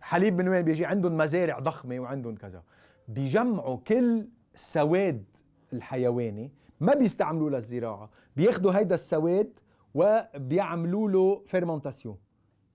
حليب 0.00 0.38
من 0.38 0.48
وين 0.48 0.62
بيجي؟ 0.62 0.84
عندهم 0.84 1.16
مزارع 1.16 1.58
ضخمة 1.58 2.00
وعندهم 2.00 2.34
كذا. 2.36 2.62
بيجمعوا 3.08 3.76
كل 3.76 4.26
السماد 4.54 5.24
الحيواني 5.72 6.50
ما 6.80 6.94
بيستعملوه 6.94 7.50
للزراعة 7.50 8.10
بياخدوا 8.36 8.72
هيدا 8.72 8.94
السماد 8.94 9.50
وبيعملوا 9.94 11.10
له 11.10 11.42
fermentation 11.46 12.16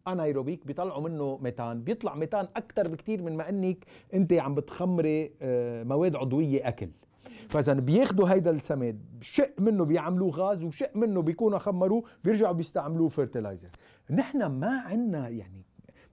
anaerobic 0.07 0.67
بيطلعوا 0.67 1.09
منه 1.09 1.39
ميتان. 1.41 1.83
بيطلع 1.83 2.15
ميتان 2.15 2.47
أكثر 2.55 2.87
بكتير 2.87 3.21
من 3.21 3.37
ما 3.37 3.49
إنك 3.49 3.85
أنت 4.13 4.33
عم 4.33 4.55
بتخمري 4.55 5.31
آه، 5.41 5.83
مواد 5.83 6.15
عضوية 6.15 6.67
أكل. 6.67 6.89
فإذا 7.49 7.73
بياخدوا 7.73 8.29
هيدا 8.29 8.51
السماد 8.51 8.99
شق 9.21 9.53
منه 9.59 9.85
بيعملوه 9.85 10.31
غاز 10.31 10.63
وشق 10.63 10.95
منه 10.95 11.21
بيكونوا 11.21 11.59
خمروه 11.59 12.03
بيرجعوا 12.23 12.53
بيستعملوه 12.53 13.09
fertilizer 13.09 13.69
نحن 14.09 14.45
ما 14.45 14.79
عنا 14.79 15.29
يعني 15.29 15.65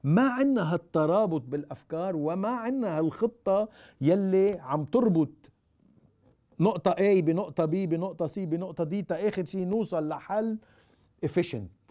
ما 0.05 0.31
عنا 0.31 0.75
هالترابط 0.75 1.43
بالأفكار 1.43 2.17
وما 2.17 2.49
عنا 2.49 2.99
هالخطة 2.99 3.69
يلي 4.01 4.59
عم 4.61 4.85
تربط 4.85 5.31
نقطة 6.61 6.91
A 6.91 7.21
بنقطة 7.21 7.67
B 7.67 7.71
بنقطة 7.71 8.27
C 8.27 8.39
بنقطة 8.39 8.85
D 8.85 9.05
تا 9.07 9.29
آخر 9.29 9.45
شيء 9.45 9.67
نوصل 9.67 10.09
لحل 10.09 10.59
efficient. 11.27 11.82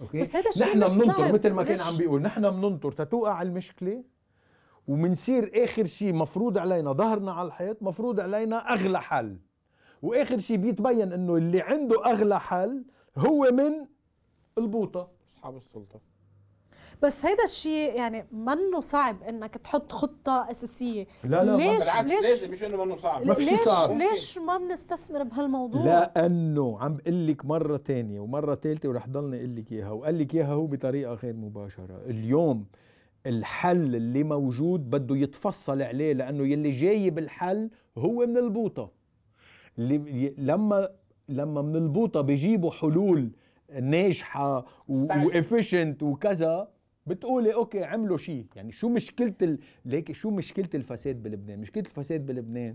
okay 0.00 0.20
بس 0.20 0.36
هيدا 0.36 0.48
الشيء 0.48 0.78
نحن 0.78 0.98
بننطر. 0.98 1.32
مثل 1.32 1.52
ما 1.52 1.62
كان؟ 1.62 1.80
عم 1.80 1.96
بيقول 1.96 2.22
نحن 2.22 2.50
بننطر 2.50 2.92
تتوقع 2.92 3.42
المشكلة 3.42 4.04
ومنصير 4.88 5.64
آخر 5.64 5.86
شيء 5.86 6.12
مفروض 6.12 6.58
علينا 6.58 6.92
ظهرنا 6.92 7.32
على 7.32 7.46
الحيط 7.46 7.82
مفروض 7.82 8.20
علينا 8.20 8.72
أغلى 8.72 9.00
حل 9.00 9.38
وآخر 10.02 10.38
شيء 10.38 10.56
بيتبين 10.56 11.12
إنه 11.12 11.36
اللي 11.36 11.60
عنده 11.60 12.06
أغلى 12.06 12.40
حل 12.40 12.84
هو 13.18 13.50
من 13.52 13.86
البوطة 14.58 15.10
أصحاب 15.28 15.56
السلطة 15.56 16.00
بس 17.02 17.24
هيدا 17.24 17.44
الشيء 17.44 17.94
يعني 17.94 18.26
منه 18.32 18.80
صعب 18.80 19.22
إنك 19.22 19.54
تحط 19.54 19.92
خطة 19.92 20.50
أساسية 20.50 21.06
لا، 21.24 21.44
لا، 21.44 21.56
ليش 21.56 21.66
بالعكس 21.82 22.10
ليش 22.10 22.24
لازم 22.24 22.50
مش 22.50 22.64
إنه 22.64 22.84
منه 22.84 22.96
صعب 22.96 23.26
ما 23.26 23.34
في 23.34 23.44
شي 23.44 23.50
ليش 23.50 23.60
صعب. 23.60 23.96
ليش 23.98 24.38
ما 24.38 24.58
بنستثمر 24.58 25.22
بهالموضوع؟ 25.22 25.84
لأنه 25.84 26.78
عم 26.80 26.96
بقول 26.96 27.26
لك 27.26 27.44
مرة 27.44 27.76
تانية 27.76 28.20
ومرة 28.20 28.54
ثالثه 28.54 28.88
ورح 28.88 29.08
ضلني 29.08 29.36
أقول 29.38 29.56
لك 29.56 29.72
إياها 29.72 29.90
وقال 29.90 30.18
لك 30.18 30.34
إياها 30.34 30.46
هو 30.52 30.66
بطريقة 30.66 31.14
غير 31.14 31.34
مباشرة 31.34 32.00
اليوم 32.06 32.66
الحل 33.26 33.94
اللي 33.96 34.22
موجود 34.24 34.90
بده 34.90 35.16
يتفصل 35.16 35.82
عليه 35.82 36.12
لأنه 36.12 36.46
يلي 36.46 36.70
جاي 36.70 37.10
بالحل 37.10 37.70
هو 37.98 38.26
من 38.26 38.36
البوطة 38.36 38.90
اللي 39.78 40.34
لما 40.38 40.88
لما 41.28 41.62
من 41.62 41.76
البوطة 41.76 42.20
بيجيبوا 42.20 42.70
حلول 42.70 43.30
ناجحة. 43.80 44.66
و 44.88 44.99
efficient 44.99 46.02
وكذا 46.02 46.68
بتقولي 47.08 47.54
okay 47.54 47.84
عملوا 47.84 48.16
شيء 48.16 48.46
يعني 48.56 48.72
شو 48.72 48.88
مشكلة 48.88 49.34
ال... 49.42 49.58
ليك 49.84 50.12
شو 50.12 50.30
مشكلة 50.30 50.68
الفساد 50.74 51.22
بلبنان؟ 51.22 51.58
مشكلة 51.58 51.84
الفساد 51.86 52.26
بلبنان 52.26 52.74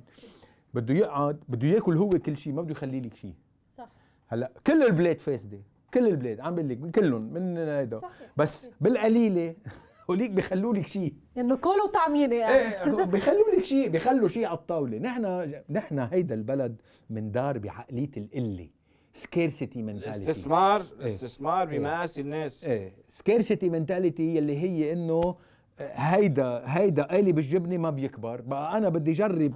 بده 0.73 0.93
يقعد 0.93 1.43
بده 1.49 1.67
ياكل 1.67 1.97
هو 1.97 2.09
كل 2.09 2.37
شيء 2.37 2.53
ما 2.53 2.61
بده 2.61 2.71
يخلي 2.71 3.01
لك 3.01 3.15
شيء 3.15 3.33
صح. 3.67 3.89
هلأ 4.27 4.51
كل 4.67 4.83
البلاد 4.83 5.19
فاسده 5.19 5.59
كل 5.93 6.07
البلاد 6.07 6.39
عم 6.39 6.55
بقول 6.55 6.69
لك 6.69 6.91
كلهم 6.95 7.33
من 7.33 7.57
هيدا. 7.57 7.99
بس 8.37 8.63
صحيح. 8.65 8.75
بالقليلة 8.81 9.55
هوليك 10.09 10.31
بيخلوا 10.31 10.73
لك 10.73 10.87
شيء 10.87 11.13
انه 11.37 11.55
كل 11.55 11.69
وطعمينه 11.85 12.35
يعني. 12.35 12.55
إيه 12.55 13.03
بيخلوا 13.03 13.55
لك 13.57 13.65
شيء 13.65 13.89
بيخلوا 13.89 14.27
شيء 14.27 14.45
على 14.45 14.57
الطاولة. 14.57 14.97
نحن 14.97 15.53
نحن 15.69 15.99
هيدا 15.99 16.35
البلد 16.35 16.81
مندار 17.09 17.57
بعقلية 17.57 18.11
القلة. 18.17 18.69
scarcity 19.13 19.81
mentality 19.81 20.07
الاستثمار 20.07 20.81
إيه. 20.81 20.87
الاستثمار 20.99 21.67
بمقاس 21.67 22.19
الناس. 22.19 22.63
إيه. 22.63 22.93
scarcity 23.07 23.69
mentality 23.69 24.35
يلي 24.35 24.57
هي 24.57 24.93
إنه 24.93 25.35
هيدا 25.79 26.63
هيدا 26.65 27.03
قالب 27.03 27.31
الجبنة 27.31 27.77
ما 27.77 27.89
بيكبر. 27.89 28.41
بقى 28.41 28.77
أنا 28.77 28.89
بدي 28.89 29.11
اجرب 29.11 29.53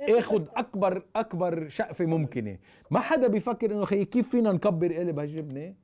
آخذ 0.00 0.42
أكبر 0.56 1.02
أكبر 1.16 1.68
شقفة 1.68 2.06
ممكنة. 2.06 2.58
ما 2.90 3.00
حدا 3.00 3.26
بيفكر 3.26 3.72
إنه 3.72 3.84
خيي 3.84 4.04
كيف 4.04 4.28
فينا 4.28 4.52
نكبر 4.52 4.92
قالب 4.92 5.18
هالجبنه 5.18 5.74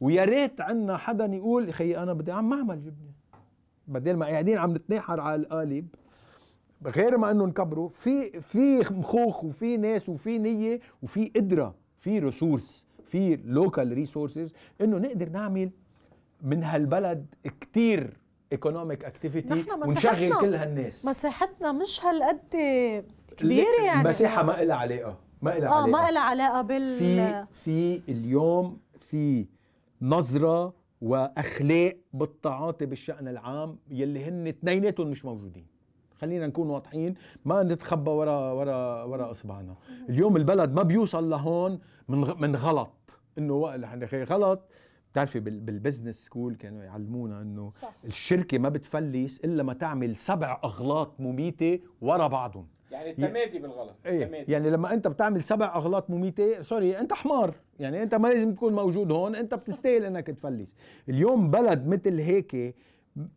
ويا 0.00 0.24
ريت 0.24 0.60
عنا 0.60 0.96
حدا 0.96 1.24
يقول 1.24 1.72
خيي 1.72 1.98
أنا 1.98 2.12
بدي 2.12 2.32
عم 2.32 2.52
أعمل 2.52 2.80
جبنة. 2.82 3.12
بدل 3.88 4.16
ما 4.16 4.26
قاعدين 4.26 4.58
عم 4.58 4.74
نتناحر 4.74 5.20
على 5.20 5.42
القالب. 5.42 5.86
غير 6.86 7.18
ما 7.18 7.30
إنه 7.30 7.46
نكبره 7.46 7.88
في 7.88 8.40
في 8.40 8.78
مخوخ 8.78 9.44
وفي 9.44 9.76
ناس 9.76 10.08
وفي 10.08 10.38
نية 10.38 10.80
وفي 11.02 11.32
قدرة. 11.36 11.85
في 12.06 12.18
resource 12.18 12.86
في 13.04 13.36
local 13.44 13.92
resources 13.92 14.54
إنه 14.80 14.98
نقدر 14.98 15.28
نعمل 15.28 15.70
من 16.42 16.62
هالبلد 16.64 17.26
كتير 17.60 18.16
economic 18.52 19.04
activity 19.04 19.64
ونشغل 19.86 20.34
كل 20.34 20.54
هالناس. 20.54 21.06
مساحتنا 21.06 21.72
مش 21.72 22.04
هالقد 22.04 22.38
كبيره 23.36 23.84
يعني. 23.86 24.02
المساحه 24.02 24.42
ما 24.42 24.52
لها 24.52 24.76
علاقة 24.76 25.18
ما 25.42 25.50
لها 25.50 25.68
آه 25.68 25.74
علاقة. 25.74 25.86
ما 25.86 26.10
لها 26.10 26.22
علاقة 26.22 26.62
بال 26.62 26.92
في 26.98 27.46
في 27.50 28.02
اليوم 28.08 28.78
في 28.98 29.46
نظرة 30.02 30.74
وأخلاق 31.00 31.96
بالتعاطي 32.12 32.86
بالشأن 32.86 33.28
العام 33.28 33.78
يلي 33.90 34.24
هن 34.24 34.46
اثنيناتهم 34.46 35.08
مش 35.08 35.24
موجودين. 35.24 35.66
خلينا 36.20 36.46
نكون 36.46 36.70
واضحين 36.70 37.14
ما 37.44 37.62
نتخبى 37.62 38.10
ورا 38.10 38.52
ورا 38.52 39.02
ورا 39.04 39.30
أصبعنا. 39.30 39.74
اليوم 40.08 40.36
البلد 40.36 40.72
ما 40.72 40.82
بيوصل 40.82 41.30
لهون 41.30 41.78
من 42.08 42.24
غ- 42.24 42.36
من 42.40 42.56
غلط. 42.56 42.92
إنه 43.38 43.54
غلط. 44.24 44.60
بتعرفي 45.12 45.40
بال- 45.40 45.60
بال 45.60 45.73
business 45.73 46.24
school 46.24 46.54
كانوا 46.54 46.82
يعلمونا 46.82 47.40
إنه 47.42 47.72
صح. 47.82 47.92
الشركة 48.04 48.58
ما 48.58 48.68
بتفلس 48.68 49.40
إلا 49.44 49.62
ما 49.62 49.72
تعمل 49.72 50.16
سبع 50.16 50.60
أغلاط 50.64 51.20
مميتة 51.20 51.78
ورا 52.00 52.26
بعضهم. 52.26 52.66
يعني 52.90 53.10
التمادي 53.10 53.58
بالغلط. 53.58 53.94
إيه 54.06 54.44
يعني 54.48 54.70
لما 54.70 54.92
أنت 54.94 55.08
بتعمل 55.08 55.44
سبع 55.44 55.74
أغلاط 55.76 56.10
مميتة 56.10 56.62
سوري 56.62 56.98
أنت 56.98 57.12
حمار. 57.12 57.54
يعني 57.78 58.02
أنت 58.02 58.14
ما 58.14 58.28
لازم 58.28 58.54
تكون 58.54 58.72
موجود 58.72 59.12
هون 59.12 59.34
أنت 59.36 59.54
بتستاهل 59.54 60.04
إنك 60.04 60.26
تفلس. 60.26 60.68
اليوم 61.08 61.50
بلد 61.50 61.86
مثل 61.86 62.18
هيك 62.20 62.74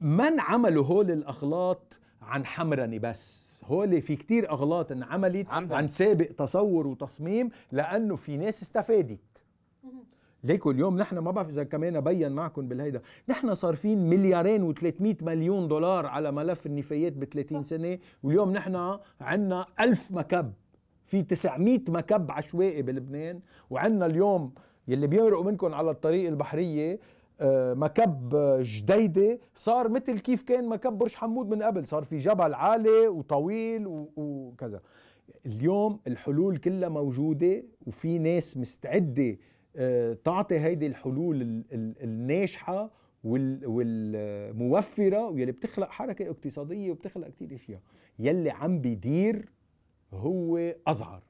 ما 0.02 0.28
انعملوا 0.28 0.86
هول 0.86 1.12
الأغلاط 1.12 2.00
عن 2.30 2.46
حمرنه 2.46 2.98
بس. 2.98 3.50
هول 3.64 4.02
في 4.02 4.16
كتير 4.16 4.52
أغلاط 4.52 4.92
انعملت. 4.92 5.48
عن 5.50 5.88
سابق 5.88 6.26
تصور 6.26 6.88
وتصميم 6.88 7.50
لأنه 7.72 8.16
في 8.16 8.38
ناس 8.38 8.62
استفادت. 8.62 9.20
ليكو 10.44 10.72
اليوم 10.72 10.98
نحن 10.98 11.18
ما 11.18 11.32
بعرف 11.32 11.50
إذا 11.50 11.64
كمان 11.64 12.02
بين 12.02 12.32
معكم 12.32 12.68
بالهيدا. 12.68 13.02
نحن 13.30 13.54
صارفين 13.54 14.10
مليارين 14.10 14.74
و300 14.74 15.24
مليون 15.24 15.68
دولار 15.68 16.06
على 16.06 16.32
ملف 16.32 16.66
النفايات 16.66 17.14
ب 17.14 17.24
30 17.24 17.64
سنة 17.64 18.00
واليوم 18.24 18.52
نحن 18.52 18.98
عندنا 19.22 19.66
ألف 19.80 20.12
مكب. 20.12 20.54
في 21.06 21.24
900 21.24 21.80
مكب 21.88 22.32
عشوائي 22.32 22.82
بلبنان 22.82 23.40
وعندنا 23.70 24.06
اليوم 24.06 24.54
يلي 24.88 25.08
بيمرقوا 25.08 25.44
منكم 25.44 25.74
على 25.74 25.92
الطريق 25.92 26.28
البحرية 26.30 27.00
مكب 27.76 28.36
آه، 28.36 28.60
جديدة. 28.64 29.40
صار 29.56 29.90
مثل 29.90 30.20
كيف 30.20 30.44
كان 30.44 30.68
مكب 30.70 30.94
برج 30.94 31.16
حمود 31.16 31.50
من 31.50 31.64
قبل. 31.64 31.88
صار 31.88 32.04
في 32.04 32.18
جبل 32.18 32.54
عالي 32.54 33.08
وطويل 33.08 33.84
وكذا. 34.16 34.82
اليوم 35.46 36.00
الحلول 36.08 36.58
كلها 36.58 36.90
موجودة 36.90 37.64
وفي 37.88 38.18
ناس 38.20 38.58
مستعدة 38.58 39.38
آه، 39.76 40.18
تعطي 40.24 40.60
هيدي 40.60 40.88
الحلول 40.88 41.42
ال- 41.42 41.64
ال- 41.72 42.04
الناجحة 42.04 42.92
وال- 43.24 43.66
والموفرة 43.68 45.28
واللي 45.28 45.52
بتخلق 45.52 45.90
حركة 45.90 46.30
اقتصادية 46.30 46.92
وبتخلق 46.92 47.28
كتير 47.28 47.56
إشياء. 47.56 47.80
يلي 48.20 48.50
عم 48.50 48.82
بيدير 48.82 49.50
هو 50.14 50.58
أزهر. 50.88 51.22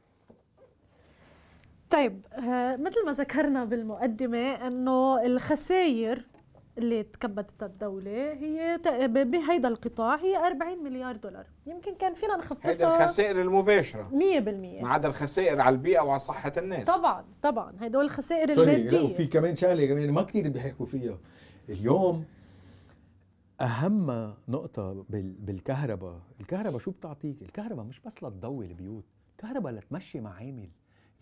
طيب 1.89 2.25
آه، 2.33 2.75
مثل 2.75 3.05
ما 3.05 3.11
ذكرنا 3.11 3.65
بالمقدمة 3.65 4.67
إنه 4.67 5.25
الخسائر 5.25 6.25
اللي 6.77 7.03
تكبدتها 7.03 7.65
الدولة 7.65 8.33
هي 8.33 8.77
ت- 8.77 8.87
ب- 8.87 9.31
بهيدا 9.31 9.67
القطاع 9.67 10.15
هي 10.15 10.37
40 10.47 10.83
مليار 10.83 11.15
دولار. 11.15 11.45
يمكن 11.65 11.95
كان 11.95 12.13
فينا 12.13 12.33
هيدا 12.33 12.43
نخففها 12.45 13.01
الخسائر 13.03 13.41
المباشرة. 13.41 14.09
100% 14.13 14.81
ما 14.83 14.89
عدا 14.89 15.07
الخسائر 15.07 15.61
على 15.61 15.73
البيئة 15.75 16.01
وعلى 16.01 16.19
صحة 16.19 16.53
الناس. 16.57 16.87
طبعا 16.87 17.25
طبعا. 17.41 17.73
هدول 17.81 18.03
الخسائر 18.05 18.49
المادية. 18.49 19.01
وفي 19.01 19.27
كمان 19.27 19.55
شغلة 19.55 19.85
كمان 19.85 20.11
ما 20.11 20.21
كتير 20.21 20.49
بيحكوا 20.49 20.85
فيها. 20.85 21.17
اليوم 21.69 22.25
أهم 23.61 24.33
نقطة 24.47 25.05
بال- 25.09 25.35
بالكهرباء، 25.39 26.19
الكهرباء 26.41 26.79
شو 26.79 26.91
بتعطيك؟ 26.91 27.41
الكهرباء 27.41 27.85
مش 27.85 27.99
بس 27.99 28.23
لتضوي 28.23 28.65
البيوت، 28.65 29.05
الكهرباء 29.31 29.73
لتمشي 29.73 30.19
معامل، 30.19 30.69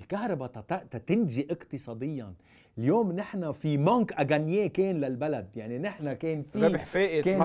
الكهرباء 0.02 0.48
تتنتجي 0.92 1.48
اقتصاديا، 1.52 2.34
اليوم 2.78 3.12
نحن 3.12 3.52
في 3.52 3.78
manque 3.78 4.14
à 4.14 4.22
gagner 4.22 4.68
كان 4.68 5.02
للبلد، 5.02 5.48
يعني 5.56 5.80
نحن 5.80 6.14
كان 6.14 6.42
في 6.44 6.68
ربح 6.68 6.86
فائت 6.86 7.26
كان. 7.26 7.44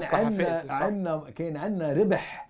عنا 0.71 1.31
كان 1.37 1.57
عنا 1.57 1.93
ربح 1.93 2.49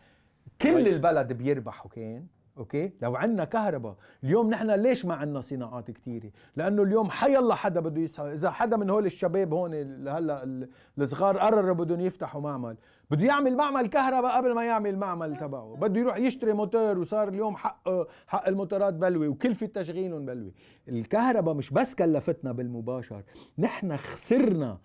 كل 0.62 0.74
طيب. 0.74 0.86
البلد 0.86 1.32
بيربحوا 1.32 1.90
كان 1.90 2.26
okay؟ 2.59 2.92
لو 3.02 3.16
عندنا 3.16 3.44
كهرباء. 3.44 3.96
اليوم 4.24 4.50
نحن 4.50 4.70
ليش 4.70 5.06
ما 5.06 5.14
عندنا 5.14 5.40
صناعات 5.40 5.90
كثيره 5.90 6.30
لأنه 6.56 6.82
اليوم 6.82 7.10
حيلا 7.10 7.54
حدا 7.54 7.80
بده 7.80 8.00
يسعى 8.00 8.32
إذا 8.32 8.50
حدا 8.50 8.76
من 8.76 8.90
هول 8.90 9.06
الشباب 9.06 9.54
هون 9.54 9.74
هلا 10.08 10.44
ال- 10.44 10.68
الصغار 10.98 11.38
قرروا 11.38 11.74
بدهم 11.74 12.00
يفتحوا 12.00 12.40
معمل. 12.40 12.76
بده 13.10 13.26
يعمل 13.26 13.56
معمل 13.56 13.86
كهرباء 13.86 14.36
قبل 14.36 14.54
ما 14.54 14.64
يعمل 14.64 14.98
معمل 14.98 15.36
تبعه. 15.36 15.76
بده 15.76 16.00
يروح 16.00 16.16
يشتري 16.16 16.52
موتور 16.52 16.98
وصار 16.98 17.28
اليوم 17.28 17.56
حق 17.56 17.88
حق 18.26 18.48
الموتورات 18.48 18.94
بلوي 18.94 19.28
وكلفة 19.28 19.66
تشغيلهم 19.66 20.26
بلوي. 20.26 20.52
الكهرباء 20.88 21.54
مش 21.54 21.70
بس 21.70 21.94
كلفتنا 21.94 22.52
بالمباشر 22.52 23.22
نحن 23.58 23.96
خسرنا 23.96 24.78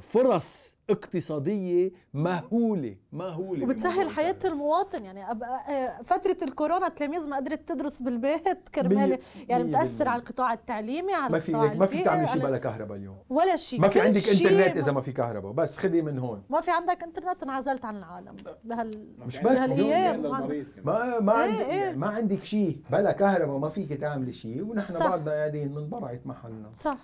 فرص 0.00 0.76
اقتصادية 0.90 1.90
مهولة 2.14 2.96
مهولة 3.12 3.64
وبتسهل 3.64 3.92
بموضوع 3.94 4.12
حياة 4.12 4.30
الكهرباء. 4.30 4.52
المواطن 4.52 5.04
يعني 5.04 5.24
آه، 5.30 6.02
فترة 6.04 6.36
الكورونا 6.42 6.86
التلاميذ 6.86 7.28
ما 7.28 7.36
قدرت 7.36 7.68
تدرس 7.68 8.02
بالبيت 8.02 8.68
كرمال 8.74 9.18
يعني 9.48 9.62
بالمية. 9.62 10.08
على 10.08 10.20
القطاع 10.20 10.52
التعليمي 10.52 11.12
على 11.14 11.32
ما 11.32 11.38
في 11.38 11.52
ما 11.52 11.68
في 11.68 11.74
البيئي، 11.92 12.04
تعمل 12.04 12.28
شيء 12.28 12.42
بلا 12.42 12.58
كهرباء 12.58 12.96
اليوم 12.98 13.16
ولا 13.30 13.56
شيء 13.56 13.80
ما 13.80 13.88
في 13.88 14.00
عندك 14.00 14.28
إنترنت 14.28 14.76
ما- 14.76 14.82
إذا 14.82 14.92
ما 14.92 15.00
في 15.00 15.12
كهرباء 15.12 15.52
بس 15.52 15.78
خدي 15.78 16.02
من 16.02 16.18
هون 16.18 16.42
ما 16.50 16.60
في 16.60 16.70
عندك 16.70 17.02
إنترنت 17.02 17.42
انعزلت 17.42 17.84
عن 17.84 17.96
العالم 17.96 18.36
بهال 18.64 19.06
مش 19.26 19.38
بس 19.38 19.58
بهالأيام 19.58 20.22
ما 20.84 21.20
ما 21.20 21.32
إيه 21.44 21.50
عندك 21.50 21.66
إيه. 21.70 21.92
ما 21.92 22.06
عندك 22.06 22.44
شيء 22.44 22.80
بلا 22.90 23.12
كهرباء 23.12 23.58
ما 23.58 23.68
فيك 23.68 23.92
تعملي 23.92 24.32
شيء 24.32 24.62
ونحن 24.64 24.88
صح. 24.92 25.06
بعدنا 25.08 25.30
قاعدين 25.32 25.74
من 25.74 25.88
برعة 25.88 26.20
محلنا 26.24 26.68
صح 26.72 26.98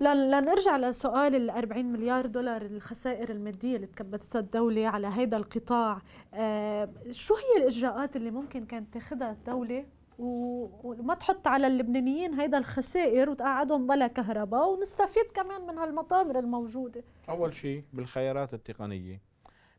لنرجع 0.00 0.76
لسؤال 0.76 1.34
ال 1.34 1.50
40 1.50 1.86
مليار 1.86 2.26
دولار 2.26 2.62
الخسائر 2.62 3.30
المادية 3.30 3.76
اللي 3.76 3.86
تكبدتها 3.86 4.38
الدولة 4.38 4.88
على 4.88 5.06
هذا 5.06 5.36
القطاع. 5.36 6.02
آه 6.34 6.88
شو 7.10 7.34
هي 7.34 7.62
الإجراءات 7.62 8.16
اللي 8.16 8.30
ممكن 8.30 8.66
كانت 8.66 8.94
تاخذها 8.94 9.30
الدولة؟ 9.30 9.86
و- 10.18 10.68
وما 10.90 11.14
تحط 11.14 11.46
على 11.46 11.66
اللبنانيين 11.66 12.34
هيدا 12.34 12.58
الخسائر 12.58 13.30
وتقعدهم 13.30 13.86
بلا 13.86 14.06
كهرباء 14.06 14.68
ونستفيد 14.72 15.24
كمان 15.34 15.66
من 15.66 15.78
هالمطامر 15.78 16.38
الموجودة. 16.38 17.04
أول 17.28 17.54
شيء 17.54 17.84
بالخيارات 17.92 18.54
التقنية 18.54 19.20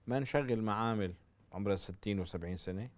ما 0.08 0.19
نشغل 0.19 0.62
معامل 0.62 1.13
عمرها 1.53 1.75
60 1.75 2.25
و70 2.25 2.53
سنة 2.55 2.89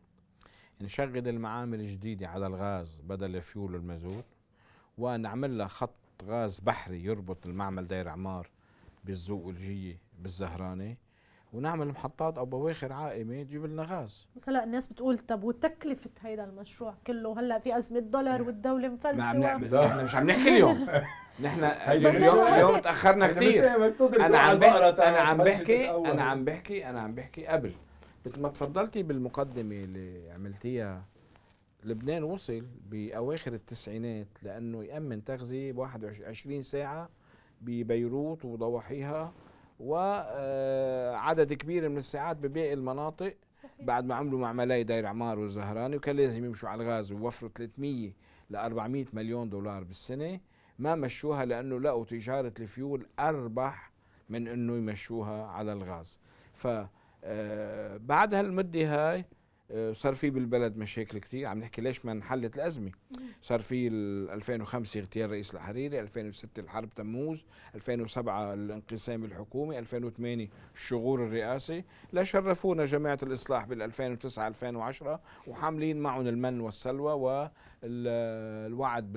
نشغل 0.82 1.28
المعامل 1.28 1.80
الجديدة 1.80 2.28
على 2.28 2.48
الغاز 2.48 3.02
بدل 3.04 3.36
الفيول 3.36 3.74
والمازوت 3.76 4.26
ونعمل 4.98 5.58
لها 5.58 5.68
خط 5.68 5.96
غاز 6.28 6.60
بحري 6.60 7.04
يربط 7.06 7.46
المعمل 7.46 7.88
داير 7.88 8.10
عمار 8.10 8.50
بالزوق 9.04 9.46
والجيه 9.46 9.98
بالزهرانه 10.20 10.96
ونعمل 11.54 11.88
محطات 11.88 12.38
أو 12.38 12.46
بواخر 12.46 12.94
عائمة 12.94 13.44
تجيب 13.44 13.66
لنا 13.66 13.84
غاز. 13.84 14.28
بس 14.36 14.50
هلأ 14.50 14.64
الناس 14.64 14.88
بتقول 14.88 15.18
طب 15.18 15.44
وتكلفة 15.44 16.10
هيدا 16.22 16.44
المشروع 16.44 16.94
كله؟ 17.08 17.40
هلأ 17.40 17.60
في 17.60 17.78
أزمة 17.78 18.00
دولار 18.00 18.42
والدولة 18.42 18.88
ما 18.88 18.94
مفلسة 18.94 19.24
عم 19.24 19.38
و- 19.38 19.44
نعمل 19.44 19.74
نحن 19.74 20.04
مش 20.04 20.16
عم 20.16 20.28
نحكي 20.30 20.50
اليوم. 20.50 20.88
نحن 21.44 21.64
اليوم 21.64 22.48
اليوم 22.48 22.80
تأخرنا 22.80 23.28
كثير. 23.28 23.76
أنا 24.26 24.38
عم 24.38 24.58
بحكي 24.60 25.02
أنا 25.10 25.20
عم 25.20 25.38
بحكي 25.38 25.90
أنا 25.92 26.24
عم 26.24 26.46
بحكي 26.46 26.90
أنا 26.90 27.02
عم 27.02 27.16
بحكي 27.16 27.46
قبل 27.48 27.72
مثل 28.26 28.42
ما 28.42 28.50
تفضلتي 28.50 29.04
بالمقدمة 29.04 29.76
اللي 29.76 30.32
عملتيها 30.32 31.04
لبنان 31.84 32.24
وصل 32.24 32.66
بأواخر 32.90 33.54
التسعينات 33.54 34.28
لأنه 34.44 34.84
يأمن 34.84 35.24
تغذية 35.24 35.72
ب 35.72 35.78
21 35.78 36.62
ساعة 36.62 37.10
ببيروت 37.62 38.46
وضواحيها 38.46 39.34
وعدد 39.80 41.54
كبير 41.54 41.90
من 41.90 41.98
الساعات 41.98 42.38
بباقي 42.38 42.74
المناطق 42.74 43.36
بعد 43.80 44.06
ما 44.06 44.16
عملوا 44.16 44.40
معملاي 44.40 44.84
داير 44.84 45.06
عمار 45.06 45.40
والزهراني 45.40 45.96
وكان 45.96 46.16
لازم 46.16 46.46
يمشوا 46.46 46.70
على 46.70 46.84
الغاز 46.84 47.12
ووفروا 47.12 47.52
300 47.56 48.12
ل 48.50 48.56
400 48.56 49.06
مليون 49.14 49.50
دولار 49.50 49.84
بالسنة. 49.84 50.40
ما 50.80 50.96
مشوها 50.96 51.46
لأنه 51.46 51.80
لقوا 51.80 52.06
تجارة 52.06 52.54
الفيول 52.60 53.08
أربح 53.20 53.92
من 54.30 54.48
إنه 54.48 54.78
يمشوها 54.78 55.46
على 55.46 55.74
الغاز. 55.74 56.20
ف 56.54 56.68
آه، 57.24 57.98
بعد 57.98 58.34
هالمدة 58.34 58.80
هاي 58.80 59.20
آه، 59.20 59.26
صار 59.92 60.14
في 60.14 60.30
بالبلد 60.30 60.78
مشاكل 60.78 61.20
كثير 61.20 61.48
عم 61.48 61.60
نحكي 61.60 61.82
ليش 61.82 62.06
ما 62.06 62.12
انحلت 62.12 62.56
الأزمة؟ 62.56 62.92
صار 63.42 63.60
في 63.60 63.88
ال 63.88 64.30
2005 64.30 65.00
اغتيال 65.00 65.30
رئيس 65.32 65.56
الحريري 65.56 66.00
2006 66.00 66.60
الحرب 66.60 66.90
تموز 66.90 67.46
2007 67.76 68.54
الانقسام 68.54 69.26
الحكومي 69.26 69.80
2008 69.80 70.48
الشغور 70.76 71.24
الرئاسي. 71.24 71.84
لا 72.14 72.24
شرفونا 72.24 72.86
جماعة 72.86 73.20
الإصلاح 73.24 73.66
بال 73.66 73.82
2009 73.82 74.48
2010 74.48 75.22
وحاملين 75.48 76.00
معهم 76.00 76.28
المن 76.28 76.60
والسلوى 76.60 77.14
والوعد 77.84 79.14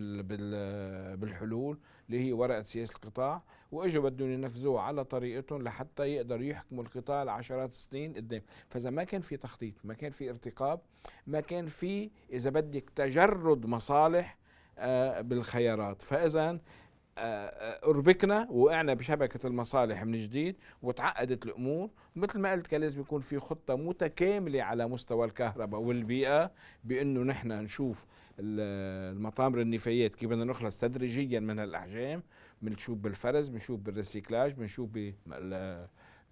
بالحلول. 1.20 1.78
اللي 2.06 2.26
هي 2.26 2.32
ورقة 2.32 2.62
سياسة 2.62 2.94
القطاع 2.94 3.42
واجوا 3.72 4.10
بدهم 4.10 4.30
ينفذوها 4.30 4.82
على 4.82 5.04
طريقتهم 5.04 5.62
لحتى 5.62 6.02
يقدروا 6.02 6.42
يحكموا 6.42 6.82
القطاع 6.82 7.22
لعشرات 7.22 7.70
السنين 7.70 8.14
قدام. 8.14 8.42
فإذا 8.68 8.90
ما 8.90 9.04
كان 9.04 9.20
في 9.20 9.36
تخطيط 9.36 9.74
ما 9.84 9.94
كان 9.94 10.10
في 10.10 10.30
ارتقاب 10.30 10.80
ما 11.26 11.40
كان 11.40 11.66
في 11.66 12.10
إذا 12.32 12.50
بدك 12.50 12.90
تجرد 12.90 13.66
مصالح 13.66 14.38
آه، 14.78 15.20
بالخيارات. 15.20 16.02
فإذا 16.02 16.58
آه، 17.18 17.46
آه، 17.46 17.90
أربكنا 17.90 18.48
وقعنا 18.50 18.94
بشبكة 18.94 19.46
المصالح 19.46 20.04
من 20.04 20.18
جديد 20.18 20.56
وتعقدت 20.82 21.46
الأمور. 21.46 21.90
مثل 22.16 22.38
ما 22.38 22.52
قلت 22.52 22.66
كان 22.66 22.80
لازم 22.80 23.00
يكون 23.00 23.20
في 23.20 23.38
خطة 23.38 23.76
متكاملة 23.76 24.62
على 24.62 24.88
مستوى 24.88 25.26
الكهرباء 25.26 25.80
والبيئة 25.80 26.50
بأنه 26.84 27.20
نحن 27.20 27.52
نشوف 27.52 28.06
المطامر 28.38 29.60
النفايات 29.60 30.16
كيف 30.16 30.30
بدنا 30.30 30.44
نخلص 30.44 30.78
تدريجيا 30.78 31.40
من 31.40 31.58
هالاحجام 31.58 32.22
بنشوف 32.62 32.98
بالفرز 32.98 33.48
بنشوف 33.48 33.80
بالريسيكلاج 33.80 34.52
بنشوف 34.52 34.90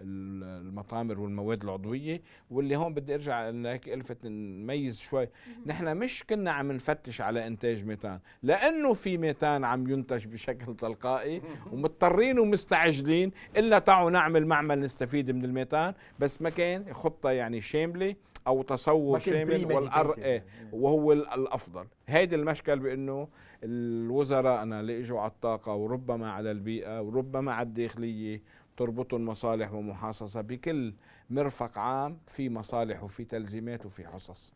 المطامر 0.02 1.20
والمواد 1.20 1.62
العضوية 1.62 2.22
واللي 2.50 2.76
هون 2.76 2.94
بدي 2.94 3.14
أرجع 3.14 3.48
لك 3.48 3.88
ألفت 3.88 4.26
نميز 4.26 5.00
شوي. 5.00 5.28
نحن 5.66 5.96
مش 5.96 6.24
كنا 6.24 6.52
عم 6.52 6.72
نفتش 6.72 7.20
على 7.20 7.46
إنتاج 7.46 7.84
ميتان 7.84 8.18
لأنه 8.42 8.94
في 8.94 9.18
ميتان 9.18 9.64
عم 9.64 9.90
ينتج 9.90 10.26
بشكل 10.26 10.76
تلقائي 10.76 11.42
ومضطرين 11.72 12.38
ومستعجلين 12.38 13.30
إلا 13.56 13.78
تعوا 13.78 14.10
نعمل 14.10 14.46
معمل 14.46 14.80
نستفيد 14.80 15.30
من 15.30 15.44
الميتان 15.44 15.94
بس 16.18 16.42
ما 16.42 16.50
كان 16.50 16.92
خطة 16.92 17.30
يعني 17.30 17.60
شاملة. 17.60 18.14
أو 18.46 18.62
تصور 18.62 19.18
شامل 19.18 19.72
والأر... 19.72 20.18
إيه 20.18 20.44
وهو 20.72 21.12
الأفضل. 21.12 21.86
هيدي 22.06 22.34
المشكل 22.36 22.78
بإنه 22.78 23.28
الوزراء 23.64 24.62
أنا 24.62 24.80
اللي 24.80 25.00
إجوا 25.00 25.20
على 25.20 25.30
الطاقة 25.30 25.74
وربما 25.74 26.32
على 26.32 26.50
البيئة 26.50 27.02
وربما 27.02 27.52
على 27.52 27.66
الداخلية 27.68 28.42
تربطهم 28.76 29.24
مصالح 29.26 29.72
ومحاصصة 29.72 30.40
بكل 30.40 30.94
مرفق 31.30 31.78
عام 31.78 32.18
في 32.26 32.50
مصالح 32.50 33.04
وفي 33.04 33.24
تلزيمات 33.24 33.86
وفي 33.86 34.06
حصص. 34.06 34.52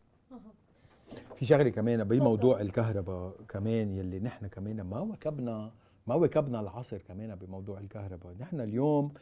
في 1.35 1.45
شغلة 1.45 1.69
كمان 1.69 2.03
بموضوع 2.03 2.61
الكهرباء 2.61 3.35
كمان 3.49 3.91
يلي 3.91 4.19
نحن 4.19 4.47
كمان 4.47 4.81
ما 4.81 4.99
واكبنا 4.99 5.71
ما 6.07 6.15
واكبنا 6.15 6.59
العصر 6.59 6.97
كمان 6.97 7.35
بموضوع 7.35 7.79
الكهرباء. 7.79 8.35
نحن 8.39 8.61
اليوم 8.61 9.13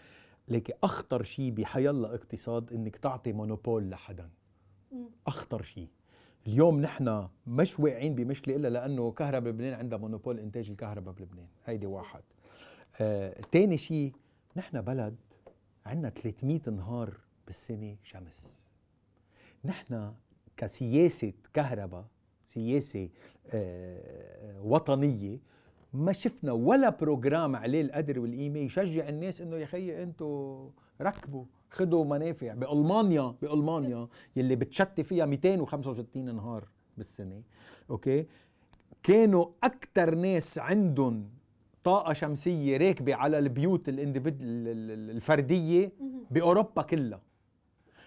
لك 0.48 0.78
أخطر 0.84 1.24
شيء 1.24 1.52
بحيلا 1.52 2.16
اقتصاد 2.16 2.74
إنك 2.74 2.96
تعطي 2.96 3.34
مونوبول 3.34 3.90
لحدا. 3.90 4.30
أخطر 5.28 5.62
شيء. 5.62 5.88
اليوم 6.48 6.82
نحن 6.82 7.28
مش 7.48 7.80
واقعين 7.80 8.16
بمشكلة 8.16 8.56
إلا 8.56 8.68
لأنه 8.68 9.12
كهرباء 9.12 9.54
لبنان 9.54 9.74
عندها 9.74 9.98
مونوبول 9.98 10.40
إنتاج 10.40 10.70
الكهرباء 10.70 11.14
بلبنان. 11.14 11.48
هيدي 11.66 11.86
واحد. 11.86 12.22
آه، 13.02 13.42
تاني 13.52 13.78
شيء 13.78 14.14
نحن 14.56 14.82
بلد 14.82 15.16
عندنا 15.86 16.10
300 16.10 16.62
نهار 16.70 17.18
بالسنة 17.46 17.96
شمس. 18.04 18.66
نحن 19.66 20.14
كسياسة 20.58 21.34
كهرباء 21.54 22.06
سياسة 22.46 23.10
آه 23.50 24.62
وطنية 24.62 25.40
ما 25.94 26.12
شفنا 26.12 26.52
ولا 26.52 26.90
program 26.90 27.56
عليه 27.56 27.82
القدر 27.82 28.20
والقيمة 28.20 28.60
يشجع 28.60 29.10
الناس 29.10 29.42
إنه 29.42 29.56
يا 29.58 29.66
خيي 29.66 30.04
أنتم 30.04 30.70
ركبوا. 31.02 31.46
خذوا 31.76 32.06
منافع 32.06 32.54
بألمانيا 32.54 33.36
بألمانيا 33.42 34.08
يلي 34.36 34.56
بتشتي 34.56 35.04
فيها 35.04 35.26
265 35.26 36.36
نهار 36.36 36.68
بالسنة 36.98 37.42
okay؟ 37.90 38.26
كانوا 39.04 39.46
أكثر 39.64 40.16
ناس 40.16 40.60
عندهم 40.60 41.30
طاقة 41.84 42.14
شمسية 42.14 42.78
راكبة 42.78 43.16
على 43.16 43.40
البيوت 43.40 43.82
الفردية 43.88 45.92
بأوروبا 46.32 46.82
كلها. 46.82 47.22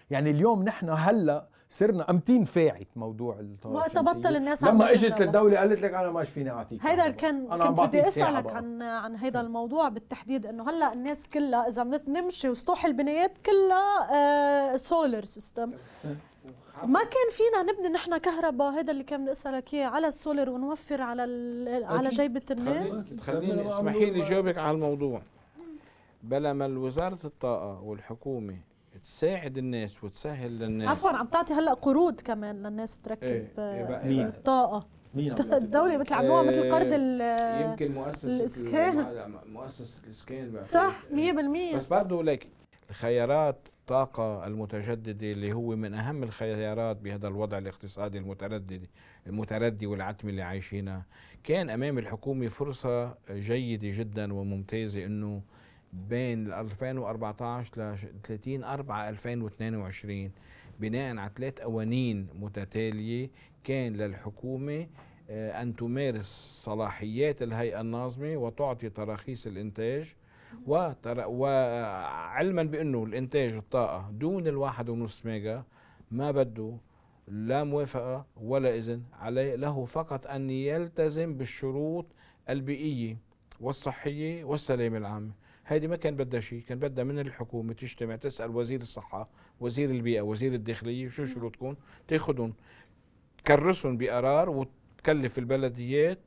يعني 0.09 0.29
اليوم 0.29 0.63
نحن 0.63 0.89
هلأ 0.89 1.49
صرنا 1.71 2.09
أمتين 2.09 2.45
فاعت 2.45 2.87
موضوع 2.95 3.39
الطاقه 3.39 3.73
وقت 3.73 3.97
بطل 3.97 4.35
الناس 4.35 4.63
لما 4.63 4.91
إجت 4.91 5.21
الدولة 5.21 5.57
قالت 5.57 5.81
لك 5.81 5.93
أنا 5.93 6.11
ما 6.11 6.23
فيني 6.23 6.51
أعطيك 6.51 6.85
هيدا 6.85 7.09
كان 7.09 7.51
أنا 7.51 7.65
كنت 7.65 7.79
بدي 7.79 8.03
أسألك 8.07 8.51
عن 8.51 8.81
عن 8.81 9.15
هيدا 9.15 9.41
الموضوع 9.41 9.89
بالتحديد 9.89 10.45
إنه 10.45 10.69
هلأ 10.69 10.93
الناس 10.93 11.27
كلها 11.33 11.67
إذا 11.67 11.83
نمشي 12.07 12.49
وسطوح 12.49 12.85
البنايات 12.85 13.37
كلها 13.37 14.13
آه 14.73 14.77
solar 14.77 15.25
system 15.25 15.71
ما 16.83 16.99
كان 16.99 17.29
فينا 17.31 17.71
نبني 17.71 17.87
نحن 17.87 18.17
كهرباء 18.17 18.71
هذا 18.71 18.91
اللي 18.91 19.03
كان 19.03 19.21
بدي 19.21 19.31
اسالك 19.31 19.73
إياه 19.73 19.87
على 19.87 20.07
السولر 20.07 20.49
ونوفر 20.49 21.01
على 21.01 21.21
على 21.85 22.09
جيبة 22.09 22.41
الناس؟ 22.51 23.19
خليني 23.19 23.67
اسمحي 23.69 24.05
لي 24.05 24.21
جاوبك 24.21 24.57
على 24.57 24.71
الموضوع. 24.71 25.21
بلا 26.23 26.53
ما 26.53 26.65
وزارة 26.65 27.19
الطاقة 27.25 27.81
والحكومة 27.81 28.55
تساعد 29.03 29.57
الناس 29.57 30.03
وتسهل 30.03 30.59
للناس. 30.59 30.87
عفوا 30.87 31.09
عم 31.09 31.27
تعطي 31.27 31.53
هلأ 31.53 31.73
قروض 31.73 32.21
كمان 32.21 32.63
للناس 32.63 32.97
تركب 32.97 33.47
إيه 33.59 34.01
إيه 34.03 34.25
الطاقة. 34.25 34.87
مين 35.15 35.35
الدولة 35.39 35.97
مثل 35.97 36.13
عملوها 36.13 36.43
مثل 36.43 36.71
قرض 36.71 36.93
يمكن 37.61 37.91
مؤسسة 37.91 38.39
الإسكان. 38.39 39.05
مؤسسة 39.45 40.03
الإسكان 40.05 40.63
صح 40.63 41.03
100% 41.11 41.75
بس 41.75 41.87
برضه 41.87 42.23
لك 42.23 42.47
الخيارات 42.89 43.67
الطاقة 43.79 44.47
المتجددة 44.47 45.31
اللي 45.31 45.53
هو 45.53 45.75
من 45.75 45.93
أهم 45.93 46.23
الخيارات 46.23 46.97
بهذا 46.97 47.27
الوضع 47.27 47.57
الاقتصادي 47.57 48.17
المتردد 48.17 48.85
المتردي 49.27 49.87
والعتمي 49.87 50.31
اللي 50.31 50.41
عايشينها 50.41 51.05
كان 51.43 51.69
أمام 51.69 51.97
الحكومة 51.97 52.47
فرصة 52.47 53.15
جيدة 53.31 53.89
جدا 53.91 54.33
وممتازة 54.33 55.05
أنه 55.05 55.41
بين 55.93 56.53
2014 56.53 57.93
ل 57.93 57.97
30 58.23 58.63
4 58.63 59.09
2022 59.09 60.31
بناء 60.79 61.17
على 61.17 61.31
ثلاث 61.35 61.59
قوانين 61.59 62.27
متتالية 62.39 63.29
كان 63.63 63.93
للحكومة 63.93 64.87
آه، 65.29 65.61
أن 65.61 65.75
تمارس 65.75 66.59
صلاحيات 66.63 67.41
الهيئة 67.41 67.81
الناظمة 67.81 68.37
وتعطي 68.37 68.89
تراخيص 68.89 69.47
الإنتاج 69.47 70.13
وعلما 70.67 72.63
بأنه 72.63 73.03
الإنتاج 73.03 73.53
الطاقه 73.53 74.11
دون 74.11 74.47
الواحد 74.47 74.89
ونص 74.89 75.25
ميجا 75.25 75.63
ما 76.11 76.31
بده 76.31 76.77
لا 77.27 77.63
موافقة 77.63 78.25
ولا 78.41 78.77
إذن 78.77 79.03
عليه 79.19 79.55
له 79.55 79.85
فقط 79.85 80.27
أن 80.27 80.49
يلتزم 80.49 81.37
بالشروط 81.37 82.05
البيئية 82.49 83.17
والصحية 83.59 84.43
والسلامه 84.43 84.97
العامه 84.97 85.31
هذه 85.69 85.87
ما 85.87 85.95
كان 85.95 86.15
بدها 86.15 86.39
شيء 86.39 86.61
كان 86.61 86.79
بدها 86.79 87.03
من 87.03 87.19
الحكومة 87.19 87.73
تجتمع 87.73 88.15
تسأل 88.15 88.55
وزير 88.55 88.81
الصحة 88.81 89.29
وزير 89.59 89.89
البيئة 89.89 90.21
وزير 90.21 90.53
الداخلية 90.53 91.07
شو 91.07 91.25
شروطكم 91.25 91.75
تاخذهم 92.07 92.53
تكرسهم 93.37 93.97
بقرار 93.97 94.49
وتكلف 94.49 95.37
البلديات 95.37 96.19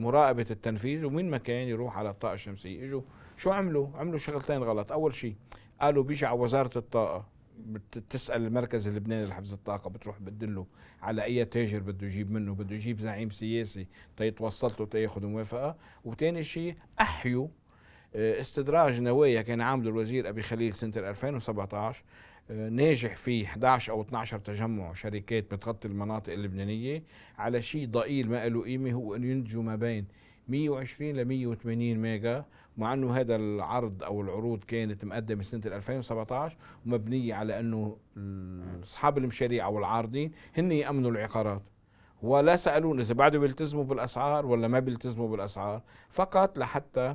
مراقبة 0.00 0.46
التنفيذ 0.50 1.04
ومين 1.04 1.30
ما 1.30 1.38
كان 1.38 1.68
يروح 1.68 1.98
على 1.98 2.10
الطاقة 2.10 2.34
الشمسية 2.34 2.84
إجوا. 2.84 3.02
شو 3.36 3.50
عملوا؟ 3.50 3.88
عملوا 3.94 4.18
شغلتين 4.18 4.62
غلط. 4.62 4.92
أول 4.92 5.14
شيء 5.14 5.34
قالوا 5.80 6.02
بيجي 6.02 6.26
على 6.26 6.40
وزارة 6.40 6.78
الطاقة 6.78 7.26
بتسال 7.66 8.46
المركز 8.46 8.88
اللبناني 8.88 9.26
لحفظ 9.26 9.52
الطاقة 9.52 9.90
بتروح 9.90 10.20
بتدله 10.20 10.66
على 11.02 11.24
أي 11.24 11.44
تاجر 11.44 11.78
بده 11.78 12.06
يجيب 12.06 12.30
منه 12.30 12.54
بده 12.54 12.74
يجيب 12.74 12.98
زعيم 12.98 13.30
سياسي 13.30 13.86
تيتوسط 14.16 14.80
له 14.80 14.86
تياخذ 14.86 15.26
موافقة. 15.26 15.76
وثاني 16.04 16.42
شيء 16.42 16.76
أحيوا 17.00 17.48
استدراج 18.14 19.00
نوايا 19.00 19.42
كان 19.42 19.60
عامله 19.60 19.90
الوزير 19.90 20.28
أبي 20.28 20.42
خليل 20.42 20.74
سنة 20.74 20.92
2017 20.96 22.04
آه، 22.50 22.68
ناجح 22.68 23.16
في 23.16 23.44
11 23.44 23.92
أو 23.92 24.02
12 24.02 24.38
تجمع 24.38 24.92
شركات 24.92 25.54
بتغطي 25.54 25.88
المناطق 25.88 26.32
اللبنانية 26.32 27.02
على 27.38 27.62
شيء 27.62 27.88
ضئيل 27.88 28.30
ما 28.30 28.48
له 28.48 28.62
قيمة 28.64 28.92
هو 28.92 29.14
انه 29.14 29.26
ينتجوا 29.26 29.62
ما 29.62 29.76
بين 29.76 30.06
120 30.48 31.12
ل 31.12 31.24
180 31.24 31.94
ميجا 31.94 32.44
مع 32.76 32.92
أنه 32.92 33.16
هذا 33.16 33.36
العرض 33.36 34.02
أو 34.02 34.20
العروض 34.20 34.64
كانت 34.64 35.04
مقدمة 35.04 35.42
سنة 35.42 35.62
2017 35.66 36.56
ومبنيه 36.86 37.34
على 37.34 37.60
أنه 37.60 37.96
أصحاب 38.82 39.18
المشاريع 39.18 39.64
أو 39.64 39.78
العارضين 39.78 40.32
هن 40.58 40.72
يأمنوا 40.72 41.10
العقارات. 41.10 41.62
ولا 42.22 42.56
سألون 42.56 43.00
إذا 43.00 43.14
بعده 43.14 43.38
بيلتزموا 43.38 43.84
بالأسعار 43.84 44.46
ولا 44.46 44.68
ما 44.68 44.80
بيلتزموا 44.80 45.28
بالأسعار 45.28 45.82
فقط 46.10 46.58
لحتى 46.58 47.14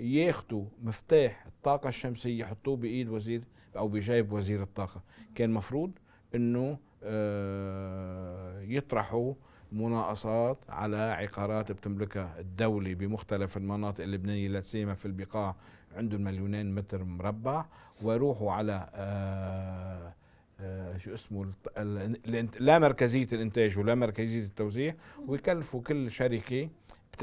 ياخذوا 0.00 0.64
مفتاح 0.82 1.46
الطاقة 1.46 1.88
الشمسية 1.88 2.40
يحطوه 2.40 2.76
بإيد 2.76 3.08
وزير 3.08 3.42
أو 3.76 3.88
بجيب 3.88 4.32
وزير 4.32 4.62
الطاقة. 4.62 5.00
كان 5.34 5.50
مفروض 5.50 5.90
إنه 6.34 6.78
آه، 7.02 8.60
يطرحوا 8.60 9.34
مناقصات 9.72 10.58
على 10.68 10.96
عقارات 10.96 11.72
بتملكها 11.72 12.40
الدولة 12.40 12.94
بمختلف 12.94 13.56
المناطق 13.56 14.04
اللبنانية 14.04 14.48
لا 14.48 14.60
سيما 14.60 14.94
في 14.94 15.06
البقاع 15.06 15.56
عندهم 15.96 16.20
مليونين 16.20 16.74
متر 16.74 17.04
مربع 17.04 17.64
ويروحوا 18.02 18.52
على 18.52 18.88
آه، 18.94 20.12
آه، 20.60 20.96
شو 20.98 21.14
اسمه 21.14 21.52
ال- 21.78 22.16
الإنت- 22.26 22.60
لا 22.60 22.78
مركزية 22.78 23.26
الإنتاج 23.32 23.78
ولا 23.78 23.94
مركزية 23.94 24.44
التوزيع 24.44 24.94
ويكلفوا 25.26 25.82
كل 25.82 26.10
شركة 26.10 26.68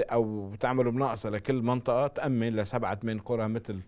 أو 0.01 0.49
بتعملوا 0.49 0.91
مناقصة 0.91 1.29
لكل 1.29 1.61
منطقة 1.61 2.07
تأمن 2.07 2.55
لسبعة 2.55 2.95
ثمان 2.95 3.19
قرى 3.19 3.47
مثل 3.47 3.79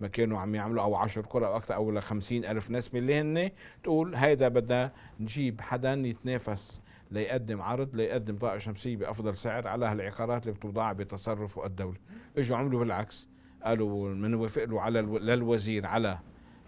ما 0.00 0.08
كانوا 0.08 0.38
عم 0.38 0.54
يعملوا 0.54 0.82
أو 0.82 0.94
عشر 0.94 1.20
قرى 1.20 1.46
أو 1.46 1.56
أكثر 1.56 1.74
أو 1.74 1.90
لخمسين 1.90 2.44
ألف 2.44 2.70
نسمة. 2.70 3.00
اللي 3.00 3.14
هن 3.14 3.50
تقول 3.82 4.14
هيدا 4.14 4.48
بدنا 4.48 4.92
نجيب 5.20 5.60
حدا 5.60 5.92
يتنافس 5.92 6.80
ليقدم 7.10 7.62
عرض 7.62 7.94
ليقدم 7.94 8.36
طاقة 8.38 8.58
شمسية 8.58 8.96
بأفضل 8.96 9.36
سعر 9.36 9.68
على 9.68 9.86
هالعقارات 9.86 10.42
اللي 10.42 10.54
بتوضع 10.54 10.92
بتصرف 10.92 11.58
الدولة. 11.58 11.98
إجوا 12.38 12.56
عملوا 12.56 12.80
بالعكس. 12.80 13.28
قالوا 13.64 14.14
بنوافق 14.14 14.64
له 14.64 14.80
على 14.80 15.00
ألو... 15.00 15.18
للوزير 15.18 15.86
على 15.86 16.18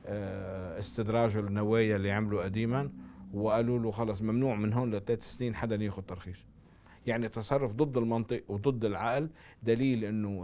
آه، 0.06 0.78
استدراجه 0.78 1.40
النوايا 1.40 1.96
اللي 1.96 2.12
عملوا 2.12 2.44
قديما 2.44 2.90
وقالوا 3.32 3.78
له 3.78 3.90
خلص 3.90 4.22
ممنوع 4.22 4.54
من 4.54 4.72
هون 4.72 4.94
لثلاث 4.94 5.22
سنين 5.22 5.54
حدا 5.54 5.76
ياخذ 5.76 6.02
ترخيص. 6.02 6.46
يعني 7.06 7.28
تصرف 7.28 7.72
ضد 7.72 7.96
المنطق 7.96 8.42
وضد 8.48 8.84
العقل. 8.84 9.28
دليل 9.62 10.04
إنه 10.04 10.40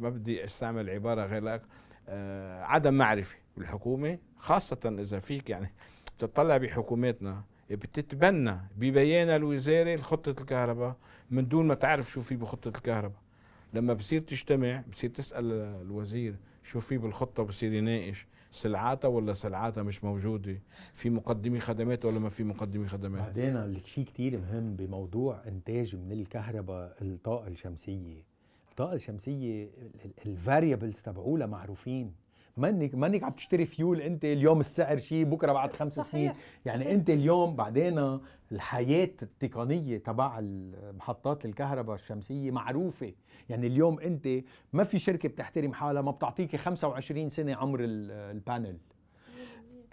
ما 0.00 0.08
بدي 0.10 0.44
أستعمل 0.44 0.90
عبارة 0.90 1.26
غير 1.26 1.42
لك 1.42 1.62
آه، 2.08 2.62
عدم 2.62 2.94
معرفة 2.94 3.36
بالحكومة 3.56 4.18
خاصة 4.36 4.96
إذا 4.98 5.18
فيك 5.18 5.50
يعني 5.50 5.72
تطلع 6.18 6.56
بحكوماتنا 6.56 7.42
بتتبنى 7.70 8.58
ببيان 8.76 9.28
الوزاري 9.28 9.98
خطه 9.98 10.30
الكهرباء 10.30 10.96
من 11.30 11.48
دون 11.48 11.66
ما 11.66 11.74
تعرف 11.74 12.10
شو 12.10 12.20
في 12.20 12.36
بخطة 12.36 12.68
الكهرباء. 12.68 13.20
لما 13.74 13.94
بصير 13.94 14.20
تجتمع 14.20 14.82
بصير 14.92 15.10
تسأل 15.10 15.52
الوزير 15.82 16.36
شو 16.64 16.80
في 16.80 16.98
بالخطة 16.98 17.42
بصير 17.42 17.72
يناقش. 17.72 18.26
سلعاتها 18.50 19.08
ولا 19.08 19.32
سلعاتها 19.32 19.82
مش 19.82 20.04
موجودة؟ 20.04 20.62
في 20.92 21.10
مقدمي 21.10 21.60
خدمات 21.60 22.04
ولا 22.04 22.18
ما 22.18 22.28
في 22.28 22.44
مقدمي 22.44 22.88
خدمات؟ 22.88 23.22
بعدين 23.22 23.56
الشيء 23.56 24.04
كتير 24.04 24.38
مهم 24.38 24.76
بموضوع 24.76 25.42
إنتاج 25.46 25.96
من 25.96 26.12
الكهرباء 26.12 26.96
الطاقة 27.02 27.48
الشمسية. 27.48 28.24
الطاقة 28.70 28.94
الشمسية 28.94 29.70
ال 30.26 30.33
variables 30.33 31.00
تبعولها 31.02 31.46
معروفين. 31.46 32.12
منك 32.58 32.94
منك 32.94 33.22
عم 33.24 33.30
تشتري 33.30 33.66
فيول 33.66 34.00
انت 34.00 34.24
اليوم 34.24 34.60
السعر 34.60 34.98
شيء 34.98 35.24
بكرة 35.24 35.52
بعد 35.52 35.72
خمس 35.72 35.92
صحيح، 35.94 36.10
سنين. 36.12 36.32
يعني 36.66 36.84
صحيح. 36.84 36.94
انت 36.94 37.10
اليوم 37.10 37.56
بعدين 37.56 38.18
الحياة 38.52 39.10
التقنية 39.22 39.98
تبع 39.98 40.40
محطات 40.98 41.44
الكهرباء 41.44 41.94
الشمسية 41.94 42.50
معروفة. 42.50 43.12
يعني 43.48 43.66
اليوم 43.66 44.00
انت 44.00 44.28
ما 44.72 44.84
في 44.84 44.98
شركة 44.98 45.28
بتحترم 45.28 45.72
حالها 45.72 46.02
ما 46.02 46.10
بتعطيك 46.10 46.56
25 46.56 47.28
سنة 47.30 47.54
عمر 47.56 47.80
ال- 47.80 48.10
ال 48.36 48.42
panel. 48.42 48.78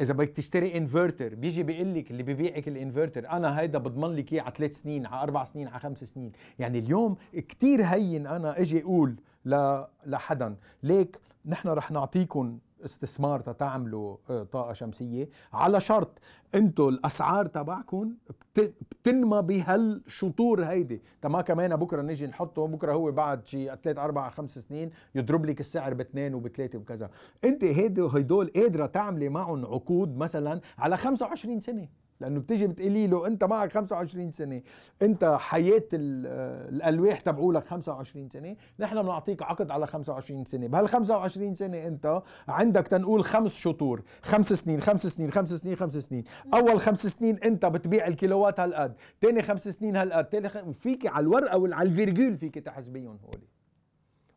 إذا 0.02 0.14
بدك 0.14 0.30
تشتري 0.30 0.78
انفرتر 0.78 1.36
بيجي 1.36 1.64
بيقول 1.64 1.94
لك 1.94 2.12
اللي 2.12 2.24
ببيعك 2.24 2.68
الانفرتر 2.68 3.30
أنا 3.30 3.60
هيدا 3.60 3.78
بضمن 3.80 4.16
لك 4.16 4.34
إياه 4.34 4.42
على 4.42 4.54
ثلاث 4.58 4.82
سنين 4.82 5.06
على 5.06 5.24
أربع 5.24 5.44
سنين 5.44 5.68
على 5.68 5.80
خمس 5.80 6.04
سنين. 6.04 6.32
يعني 6.60 6.80
اليوم 6.80 7.16
كتير 7.34 7.84
هين 7.84 8.28
أنا 8.28 8.62
أجي 8.62 8.82
أقول 8.82 9.16
ل... 9.46 9.82
لحدا 10.06 10.56
ليك 10.84 11.20
نحن 11.46 11.70
رح 11.70 11.92
نعطيكم 11.92 12.60
استثمار 12.86 13.40
تتعملوا 13.40 14.18
آه، 14.30 14.44
طاقة 14.44 14.74
شمسية. 14.74 15.30
على 15.54 15.80
شرط 15.82 16.10
أنتم 16.56 16.88
الأسعار 16.90 17.46
تبعكم 17.46 18.14
بت- 18.56 18.74
بتنمى 18.92 19.42
بهالشطور 19.42 20.64
هيدي. 20.66 21.02
تما 21.22 21.42
كمان 21.42 21.76
بكرة 21.76 22.02
نجي 22.02 22.28
نحطه 22.28 22.68
بكرة 22.68 22.94
هو 22.94 23.12
بعد 23.12 23.48
شي 23.48 23.66
ثلاث 23.76 23.98
أربع 23.98 24.30
خمس 24.30 24.60
سنين 24.60 24.90
يضرب 25.16 25.46
لك 25.46 25.60
السعر 25.60 25.94
باثنين 25.94 26.34
وبثلاثة 26.34 26.80
وكذا. 26.80 27.10
انت 27.44 27.64
هيدي 27.64 28.02
هدول 28.02 28.52
قادرة 28.56 28.86
تعملي 28.86 29.30
معهم 29.30 29.66
عقود 29.66 30.18
مثلا 30.18 30.62
على 30.78 30.98
25 30.98 31.62
سنة. 31.62 31.88
لأنه 32.20 32.40
بتيجي 32.40 32.68
بتقولي 32.68 33.08
له 33.08 33.28
أنت 33.28 33.44
معك 33.44 33.72
25 33.72 34.32
سنة 34.32 34.62
أنت 35.02 35.38
حياة 35.40 35.84
ال- 35.94 36.76
الألواح 36.76 37.22
تبعولك 37.22 37.66
25 37.66 38.30
سنة 38.30 38.56
نحن 38.80 39.02
بنعطيك 39.02 39.44
عقد 39.44 39.72
على 39.72 39.88
25 39.88 40.46
سنة 40.46 40.68
بهال 40.68 40.90
25 40.90 41.56
سنة 41.56 41.88
أنت 41.88 42.22
عندك 42.48 42.88
تنقول 42.88 43.24
خمس 43.24 43.56
شطور 43.58 44.02
خمس 44.22 44.54
سنين 44.54 44.82
خمس 44.82 45.08
سنين 45.08 45.32
خمس 45.32 45.54
سنين 45.54 45.76
خمس 45.76 45.98
سنين 45.98 46.24
أول 46.54 46.80
خمس 46.80 47.08
سنين 47.08 47.38
أنت 47.38 47.66
بتبيع 47.66 48.08
الكيلوات 48.08 48.60
هالقد 48.60 48.94
تاني 49.22 49.42
خمس 49.42 49.68
سنين 49.68 49.96
هالقد 49.96 50.26
تاني 50.26 50.50
خ... 50.50 50.58
فيك 50.58 51.08
على 51.08 51.24
الورقة 51.24 51.58
وعلى 51.58 51.82
الفيرجول 51.90 52.38
فيك 52.38 52.56
تحسبيهم 52.60 53.20
هولي 53.26 53.48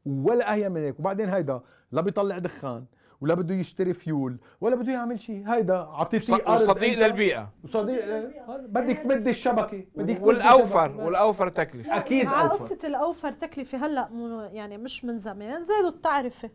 ولا 0.07 0.53
أهين 0.53 0.73
من 0.73 0.81
هيك 0.81 1.01
وبعدين 1.01 1.29
هيدا 1.29 1.61
لا 1.93 2.01
بيطلع 2.01 2.39
دخان. 2.39 2.85
ولا 3.21 3.35
بده 3.35 3.55
يشتري 3.55 3.93
فيول 3.93 4.39
ولا 4.61 4.77
بده 4.77 4.93
يعمل 4.93 5.21
شيء. 5.21 5.45
هيدا 5.49 5.75
اعطيتيه 5.75 6.35
أرض 6.35 6.63
صديق. 6.63 6.99
للبيئة. 6.99 7.53
وصديق 7.65 8.05
بدك 8.49 8.99
تمد 8.99 9.29
الشبكة 9.29 9.85
بدك 9.97 10.23
والاوفر 10.23 10.87
الشبكة. 10.87 11.05
والأوفر 11.05 11.49
تكلفة. 11.49 11.97
أكيد 11.97 12.27
أوفر. 12.29 12.65
قصة 12.65 12.79
الأوفر 12.85 13.33
تكلفة 13.33 13.87
هلأ 13.87 14.09
يعني 14.53 14.79
مش 14.79 15.05
من 15.05 15.19
زمان 15.19 15.63
زادوا 15.65 15.89
التعرفة. 15.89 16.51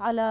على 0.00 0.22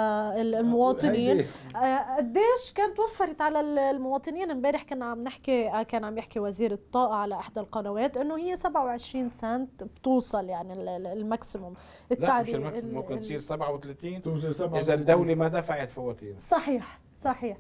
ال- 0.42 0.56
المواطنين. 0.56 1.46
آه، 1.76 2.16
قديش 2.18 2.74
كانت 2.76 3.00
وفرت 3.00 3.42
على 3.42 3.60
ال- 3.60 3.80
المواطنين؟ 3.80 4.52
امبارح 4.52 4.84
كنا 4.84 5.06
عم 5.06 5.22
نحكي 5.22 5.70
آه، 5.70 5.84
كان 5.84 6.04
عم 6.04 6.18
يحكي 6.18 6.40
وزير 6.40 6.72
الطاقة 6.72 7.16
على 7.16 7.36
إحدى 7.36 7.60
القنوات 7.60 8.18
إنه 8.18 8.38
هي 8.38 8.56
27 8.56 9.30
سنت 9.30 9.84
بتوصل 9.84 10.50
يعني 10.50 10.74
ال- 10.74 10.90
ال- 10.90 11.08
ال 11.08 11.15
maximum. 11.15 11.74
لا 12.20 12.42
مش 12.42 12.50
ممكن 12.94 13.20
تصير 13.20 13.38
37 13.40 14.22
توصل 14.22 14.56
سبعة 14.56 14.80
إذا 14.80 14.94
الدولة 14.94 15.36
ما 15.36 15.48
دفعت 15.48 15.90
فواتير. 15.90 16.36
صحيح 16.40 17.00
صحيح. 17.16 17.58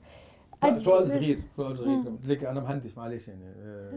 سؤال 0.83 1.11
صغير 1.11 1.39
سؤال 1.57 1.77
صغير 1.77 2.03
ليك 2.23 2.43
أنا 2.43 2.59
مهندس 2.59 2.97
معلش 2.97 3.27
يعني 3.27 3.45
آه، 3.57 3.93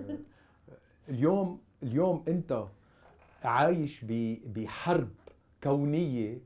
اليوم 1.08 1.60
اليوم 1.82 2.24
أنت 2.28 2.64
عايش 3.44 4.04
ب- 4.04 4.52
بحرب 4.58 5.08
كونية 5.62 6.38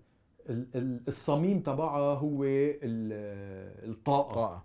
الصميم 1.09 1.61
تبعها 1.61 2.14
هو 2.14 2.45
ال- 2.45 3.91
الطاقة. 3.91 4.34
طاقة. 4.34 4.62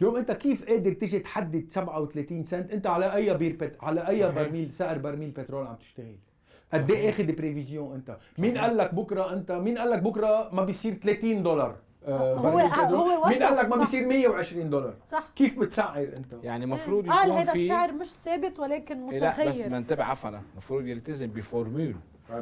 اليوم 0.00 0.16
انت 0.16 0.32
كيف 0.32 0.64
قادر 0.68 0.92
تيجي 0.92 1.18
تحدد 1.18 1.70
37 1.70 2.42
سنت؟ 2.44 2.72
انت 2.72 2.86
على 2.86 3.14
أي 3.14 3.34
بير 3.34 3.56
بت... 3.60 3.76
على 3.82 4.08
أي 4.08 4.20
صحيح. 4.22 4.34
برميل 4.34 4.72
سعر 4.72 4.98
برميل 4.98 5.30
بترول 5.30 5.66
عم 5.66 5.76
تشتغل. 5.76 6.16
قد 6.74 6.90
إيه 6.90 7.08
آخذ 7.10 7.32
prévision 7.32 7.94
انت؟ 7.94 8.16
مين 8.38 8.58
قال 8.58 8.76
لك 8.76 8.94
بكرة 8.94 9.32
انت؟ 9.32 9.52
مين 9.52 9.78
قال 9.78 9.90
لك 9.90 10.02
بكرة 10.02 10.50
ما 10.54 10.64
بيصير 10.64 10.94
30 10.94 11.42
دولار؟ 11.42 11.76
آه، 12.06 12.34
هو-؟ 12.34 12.48
هو 12.94 13.28
مين 13.28 13.42
قال 13.42 13.56
لك 13.56 13.64
ما 13.64 13.70
صح. 13.72 13.78
بيصير 13.78 14.06
120 14.08 14.70
دولار؟ 14.70 14.94
صح. 15.04 15.28
كيف 15.36 15.58
بتسعر 15.58 16.02
انت؟ 16.02 16.44
يعني 16.44 16.64
المفروض 16.64 17.08
قال 17.08 17.28
يكون 17.28 17.40
هذا 17.40 17.52
في 17.52 17.64
السعر 17.64 17.92
مش 17.92 18.06
ثابت 18.06 18.58
ولكن 18.60 19.08
إيه 19.08 19.18
لا 19.18 19.30
بس 19.30 19.38
متغير. 19.48 19.68
منتبه 19.70 20.04
عفوا. 20.04 20.30
المفروض 20.52 20.86
يلتزم 20.86 21.26
ب 21.26 21.34
formule. 21.34 21.94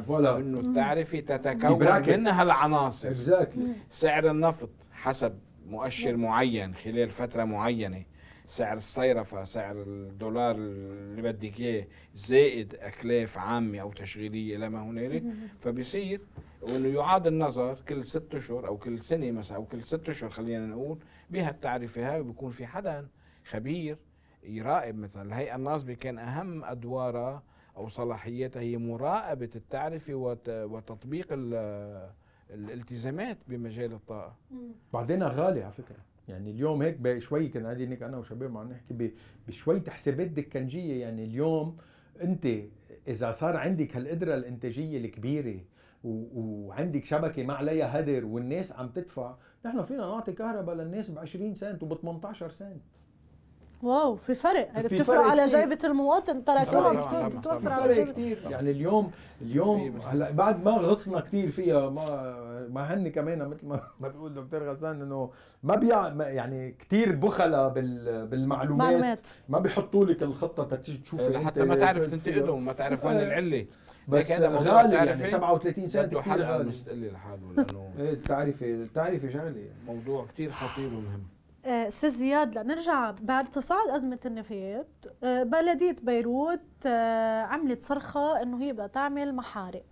voilà 0.07 0.37
إنه 0.37 0.59
التعرفه 0.59 1.09
في 1.09 1.21
تتكون. 1.21 2.19
منها 2.19 2.43
العناصر. 2.43 3.09
exactly 3.09 3.67
سعر 3.89 4.31
النفط 4.31 4.69
حسب 4.91 5.39
مؤشر 5.67 6.17
معين 6.17 6.75
خلال 6.75 7.09
فترة 7.09 7.43
معينة. 7.43 8.03
سعر 8.45 8.77
الصيرفة 8.77 9.43
سعر 9.43 9.81
الدولار 9.81 10.55
اللي 10.55 11.21
بدك 11.21 11.59
إياه 11.59 11.87
زائد 12.13 12.75
أكلاف 12.75 13.37
عامة 13.37 13.79
أو 13.79 13.91
تشغيلية 13.91 14.55
إلى 14.55 14.69
ما 14.69 14.83
هنالك. 14.83 15.23
فبصير 15.59 16.21
وإنه 16.61 16.87
يعاد 16.87 17.27
النظر 17.27 17.77
كل 17.89 18.05
ست 18.05 18.35
اشهر 18.35 18.67
أو 18.67 18.77
كل 18.77 18.99
سنة 18.99 19.31
مثلا 19.31 19.57
أو 19.57 19.65
كل 19.65 19.83
ست 19.83 20.09
اشهر 20.09 20.29
خلينا 20.29 20.65
نقول 20.65 20.99
بهالتعرفة 21.29 22.13
هاي 22.13 22.19
وبيكون 22.19 22.51
في 22.51 22.65
حدا 22.65 23.07
خبير 23.45 23.97
يراقب 24.43 24.95
مثلا 24.95 25.21
الهيئة 25.21 25.55
الناصبة 25.55 25.93
كان 25.93 26.17
أهم 26.17 26.63
ادوارها 26.63 27.43
أو 27.77 27.87
صلاحياتها 27.87 28.59
هي 28.61 28.77
مراقبة 28.77 29.49
التعرفة 29.55 30.13
وت- 30.13 30.49
وتطبيق 30.49 31.27
ال- 31.31 32.09
الالتزامات 32.49 33.37
بمجال 33.47 33.93
الطاقة. 33.93 34.35
بعدين 34.93 35.23
غالي 35.23 35.63
على 35.63 35.71
فكرة. 35.71 35.97
يعني 36.27 36.51
اليوم 36.51 36.81
هيك 36.81 36.97
بشوي 36.97 37.47
كنا 37.47 37.63
قاعدين 37.63 37.89
هيك 37.89 38.03
أنا 38.03 38.17
وشباب 38.17 38.57
عم 38.57 38.71
نحكي 38.71 38.93
ب- 38.93 39.11
بشويه 39.47 39.83
حسابات 39.89 40.27
دكنجيه 40.27 41.01
يعني 41.01 41.23
اليوم 41.23 41.77
أنت 42.21 42.47
إذا 43.07 43.31
صار 43.31 43.57
عندك 43.57 43.95
هالقدرة 43.95 44.35
الإنتاجية 44.35 44.97
الكبيرة 44.97 45.59
وعندك 46.03 47.05
شبكة 47.05 47.43
ما 47.43 47.53
عليها 47.53 47.99
هدر 47.99 48.25
والناس 48.25 48.71
عم 48.71 48.89
تدفع 48.89 49.35
نحن 49.65 49.81
فينا 49.81 49.99
نعطي 50.01 50.31
كهرباء 50.33 50.75
للناس 50.75 51.09
ب 51.09 51.19
20 51.19 51.55
سنت 51.55 51.83
وب 51.83 51.93
18 52.01 52.49
سنت. 52.49 52.81
واو 53.83 54.15
في 54.15 54.33
فرق. 54.35 54.71
في 54.81 54.95
بتفرق 54.95 55.03
فرق 55.17 55.31
على 55.31 55.45
كتير. 55.47 55.59
جيبه 55.59 55.77
المواطن. 55.83 56.41
طبعاً. 56.41 57.27
بتوفر 57.29 57.71
على 57.71 57.93
جيبه 57.93 58.11
كتير. 58.11 58.37
يعني 58.49 58.71
اليوم 58.71 59.11
اليوم 59.41 60.01
هلا 60.01 60.31
بعد 60.31 60.65
ما 60.65 60.71
غصنا 60.71 61.19
كثير 61.19 61.49
فيها 61.51 61.89
ما 61.89 62.35
ما 62.69 62.93
هن 62.93 63.07
كمان 63.07 63.47
مثل 63.47 63.65
ما 63.67 63.81
ما 63.99 64.07
بيقول 64.07 64.33
دكتور 64.33 64.69
غسان 64.69 65.01
إنه 65.01 65.29
ما 65.63 65.75
بيع 65.75 66.07
يعني 66.29 66.75
كثير 66.79 67.15
بخلة 67.15 67.67
بال 67.67 68.27
بالمعلومات. 68.27 68.87
معلومات. 68.87 69.27
ما 69.49 69.59
بيحطوا 69.59 70.05
لك 70.05 70.23
الخطة 70.23 70.75
تشوفي 70.75 71.29
لحتى 71.29 71.61
أنت 71.61 71.69
ما 71.69 71.75
تعرف 71.75 72.03
قلت 72.03 72.15
فيها. 72.21 72.33
تنتقلهم 72.33 72.65
ما 72.65 72.73
تعرف 72.73 73.05
وين 73.05 73.17
آه. 73.17 73.23
العلة. 73.23 73.65
بس 74.07 74.31
غالي 74.41 74.95
يعني 74.95 75.11
التعرفة 75.11 75.25
37 75.25 75.87
سنه 75.87 76.01
بده 76.05 76.19
كثير 76.21 76.33
حلقه 76.33 76.51
غالي. 76.57 76.63
مستقله 76.69 77.07
لحاله 77.11 77.53
لأنه 77.57 77.89
إيه 77.99 78.09
التعرفه 78.13 78.65
التعرفه 78.65 79.29
شغلة. 79.29 79.65
موضوع 79.87 80.25
كتير 80.25 80.51
خطير 80.51 80.87
ومهم. 80.87 81.23
أستاذ 81.65 82.09
زياد 82.09 82.57
لنرجع 82.57 83.11
بعد 83.21 83.51
تصاعد 83.51 83.89
أزمة 83.89 84.19
النفايات 84.25 84.87
آه، 85.23 85.43
بلدية 85.43 85.95
بيروت 86.03 86.59
آه، 86.85 87.41
عملت 87.41 87.83
صرخة 87.83 88.41
إنه 88.41 88.61
هي 88.61 88.73
بدها 88.73 88.87
تعمل 88.87 89.35
محارق. 89.35 89.83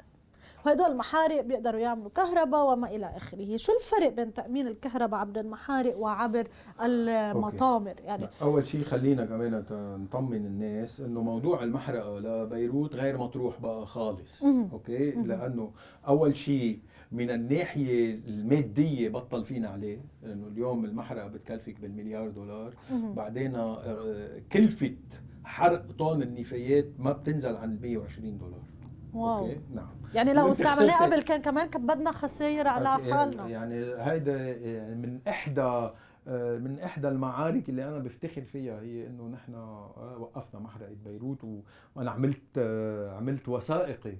وهدول 0.65 0.87
المحارق 0.91 1.41
بيقدروا 1.41 1.79
يعملوا 1.79 2.09
كهرباء 2.15 2.65
وما 2.73 2.87
إلى 2.87 3.05
آخره. 3.17 3.57
شو 3.57 3.71
الفرق 3.81 4.09
بين 4.09 4.33
تأمين 4.33 4.67
الكهرباء 4.67 5.19
عبر 5.19 5.39
المحارق 5.39 5.97
وعبر 5.97 6.47
المطامر؟ 6.81 7.93
يعني 8.03 8.27
أول 8.41 8.65
شيء 8.65 8.83
خلينا 8.83 9.25
كمان 9.25 9.63
نطمن 10.03 10.45
الناس 10.45 10.99
إنه 10.99 11.21
موضوع 11.21 11.63
المحرقة 11.63 12.19
لبيروت 12.19 12.95
غير 12.95 13.17
مطروح 13.17 13.59
بقى 13.59 13.85
خالص. 13.87 14.43
okay؟ 14.73 15.11
لأنه 15.11 15.71
أول 16.07 16.35
شيء 16.35 16.79
من 17.13 17.31
الناحية 17.31 18.15
المادية 18.27 19.09
بطل 19.09 19.43
فينا 19.45 19.69
عليه 19.69 19.99
لأنه 20.23 20.47
اليوم 20.47 20.85
المحرقة 20.85 21.27
بتكلفك 21.27 21.79
بالمليار 21.79 22.29
دولار. 22.29 22.73
بعدين 22.91 23.55
آه، 23.55 24.41
كلفة 24.51 24.95
حرق 25.43 25.91
طن 25.91 26.21
النفايات 26.21 26.85
ما 26.99 27.11
بتنزل 27.11 27.55
عن 27.55 27.71
ال 27.71 27.81
120 27.81 28.37
دولار. 28.37 28.61
wow. 29.13 29.45
okay؟ 29.45 29.59
نعم. 29.75 29.87
يعني 30.13 30.33
لو 30.33 30.51
استعملناه 30.51 31.05
قبل 31.05 31.21
كان 31.21 31.41
كمان 31.41 31.67
كبدنا 31.67 32.11
خسائر 32.11 32.67
على 32.67 32.93
okay، 32.95 33.13
حالنا. 33.13 33.47
يعني 33.47 33.75
هيدا 33.97 34.57
يعني 34.57 34.95
من 34.95 35.19
إحدى 35.27 35.89
آه، 36.27 36.57
من 36.57 36.79
إحدى 36.79 37.07
المعارك 37.07 37.69
اللي 37.69 37.87
أنا 37.89 37.97
بفتخر 37.99 38.41
فيها 38.41 38.81
هي 38.81 39.07
إنه 39.07 39.27
نحن 39.27 39.53
آه، 39.53 40.17
وقفنا 40.19 40.59
محرقة 40.59 40.95
بيروت 41.05 41.43
وأنا 41.95 42.11
عملت 42.11 42.41
آه، 42.57 43.17
عملت 43.17 43.49
وثائقي 43.49 44.09
آه، 44.11 44.17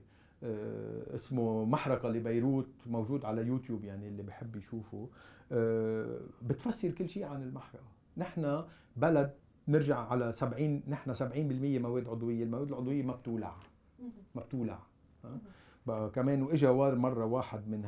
اسمه 1.16 1.66
محرقة 1.66 2.10
لبيروت 2.10 2.68
موجود 2.86 3.26
على 3.26 3.48
يوتيوب 3.48 3.84
يعني 3.84 4.08
اللي 4.08 4.24
بحب 4.24 4.56
يشوفه. 4.56 5.10
آه، 5.52 6.20
بتفسر 6.42 6.92
كل 6.92 7.10
شيء 7.10 7.24
عن 7.26 7.44
المحرقة. 7.44 7.84
نحن 8.18 8.64
بلد 8.98 9.34
نرجع 9.68 9.98
على 10.00 10.32
70 10.32 10.84
نحن 10.88 11.14
70% 11.14 11.80
مواد 11.80 12.08
عضوية. 12.08 12.44
المواد 12.44 12.68
العضوية 12.68 13.04
ما 13.04 13.14
بتولع 13.16 13.56
ما 14.36 14.42
بتولع 14.42 14.80
ها؟ 15.24 15.38
بقى 15.88 16.10
كمان 16.10 16.42
واجا 16.44 16.70
وار 16.70 16.96
مرة 16.96 17.26
واحد 17.26 17.68
من 17.68 17.86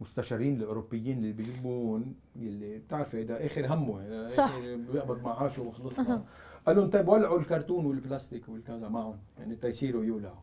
هالمستشارين 0.00 0.56
الأوروبيين 0.56 1.18
اللي 1.18 1.32
بيجيبون 1.32 2.14
اللي 2.36 2.78
بتعرفي 2.78 3.22
هذا 3.22 3.46
آخر 3.46 3.74
همه 3.74 4.00
يعني 4.02 4.28
صح. 4.28 4.58
بيقبض 4.58 5.22
معاشه 5.22 5.62
وخلصنا 5.62 6.24
قال 6.66 6.76
لهم 6.76 6.90
طيب 6.90 7.08
ولعوا 7.08 7.38
الكرتون 7.38 7.86
والبلاستيك 7.86 8.48
والكذا 8.48 8.88
معهم 8.88 9.18
يعني 9.38 9.56
تيصيروا 9.56 10.04
يولعوا. 10.04 10.40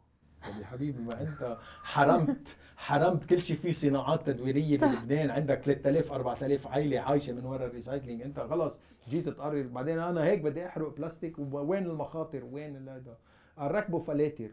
يا 0.59 0.65
حبيبي 0.65 1.01
ما 1.03 1.21
انت 1.21 1.57
حرمت 1.83 2.57
حرمت 2.77 3.23
كل 3.25 3.41
شيء 3.41 3.57
في 3.57 3.71
صناعات 3.71 4.27
تدويرية 4.27 4.77
صح. 4.77 4.87
بلبنان. 5.01 5.29
عندك 5.31 5.61
3000 5.63 6.11
4000 6.11 6.67
عائلة 6.67 6.99
عايشة 6.99 7.33
من 7.33 7.45
وراء 7.45 7.67
ال 7.67 7.73
recycling 7.73 8.21
انت 8.21 8.39
خلص 8.39 8.79
جيت 9.09 9.29
تقرر. 9.29 9.61
بعدين 9.67 9.99
أنا 9.99 10.23
هيك 10.23 10.41
بدي 10.41 10.65
أحرق 10.67 10.95
بلاستيك. 10.97 11.35
وين 11.39 11.85
المخاطر؟ 11.85 12.43
وين 12.51 12.89
هذا؟ 12.89 13.17
ركبوا 13.59 13.99
فلاتر. 13.99 14.49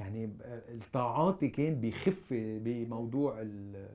يعني 0.00 0.26
ب- 0.26 0.42
التعاطي 0.68 1.48
كان 1.48 1.74
بيخف 1.80 2.26
بموضوع 2.32 3.36
ال- 3.40 3.88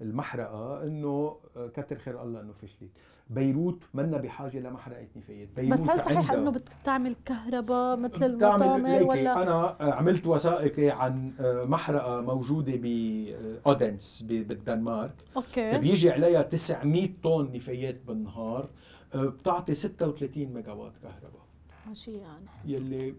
المحرقة 0.00 0.82
إنه 0.82 1.36
كتر 1.74 1.98
خير 1.98 2.22
الله 2.22 2.40
إنه 2.40 2.52
فشلت. 2.52 2.90
بيروت 3.30 3.82
منا 3.94 4.18
بحاجة 4.18 4.58
لمحرقه 4.58 5.06
نفايات. 5.16 5.48
بيروت 5.56 5.72
بس 5.72 5.88
هل 5.88 6.02
صحيح 6.02 6.32
إنه 6.32 6.50
بتعمل 6.50 7.16
كهرباء 7.24 7.96
مثل 7.96 8.24
المطامر 8.24 9.02
ولا؟ 9.02 9.42
أنا 9.42 9.76
عملت 9.80 10.26
وثائقي 10.26 10.90
عن 10.90 11.32
محرقة 11.68 12.20
موجودة 12.20 12.72
ب 12.76 12.97
Odense 12.97 14.24
بالدنمارك. 14.28 15.14
okay. 15.36 15.78
بيجي 15.78 16.10
عليها 16.10 16.42
900 16.42 17.08
طن 17.22 17.52
نفايات 17.54 18.00
بالنهار 18.06 18.68
بتعطي 19.14 19.74
36 19.74 20.52
ميجا 20.54 20.72
وات 20.72 20.92
كهرباء. 21.02 21.46
ماشي 21.86 22.12
يعني. 22.12 22.46
يلي 22.64 23.14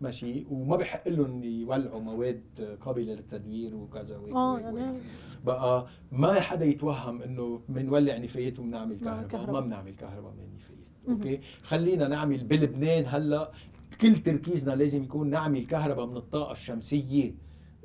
ماشي 0.00 0.46
وما 0.50 0.76
بحق 0.76 1.08
لهم 1.08 1.44
يولعوا 1.44 2.00
مواد 2.00 2.76
قابلة 2.80 3.14
للتدوير 3.14 3.74
وكذا 3.76 4.18
وهيك 4.18 4.34
آه. 4.36 4.58
يعني 4.60 4.98
بقى 5.44 5.86
ما 6.12 6.40
حدا 6.40 6.64
يتوهم 6.64 7.22
إنه 7.22 7.60
بنولع 7.68 8.16
نفايات 8.18 8.58
وبنعمل 8.58 8.98
نعمل 9.02 9.26
كهرباء. 9.28 9.52
ما 9.52 9.60
بنعمل 9.60 9.94
كهرباء 9.94 10.32
من 10.32 10.44
النفايات 10.44 10.80
okay 11.08 11.40
خلينا 11.62 12.08
نعمل 12.08 12.44
بلبنان 12.44 13.04
هلأ 13.06 13.52
كل 14.00 14.14
تركيزنا 14.18 14.72
لازم 14.74 15.02
يكون 15.02 15.30
نعمل 15.30 15.66
كهرباء 15.66 16.06
من 16.06 16.16
الطاقة 16.16 16.52
الشمسية 16.52 17.34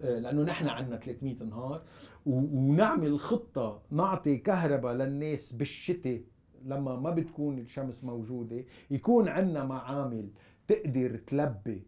آه، 0.04 0.20
لأنه 0.20 0.42
نحن 0.44 0.68
عندنا 0.68 0.98
300 0.98 1.44
نهار 1.44 1.82
و- 2.26 2.40
ونعمل 2.70 3.20
خطة 3.20 3.82
نعطي 3.92 4.38
كهرباء 4.38 4.94
للناس 4.94 5.54
بالشتاء 5.54 6.22
لما 6.66 6.96
ما 6.96 7.10
بتكون 7.10 7.60
الشمس 7.60 8.04
موجودة 8.04 8.66
يكون 8.92 9.28
عندنا 9.28 9.66
معامل 9.66 10.30
تقدر 10.68 11.18
تلبي 11.28 11.84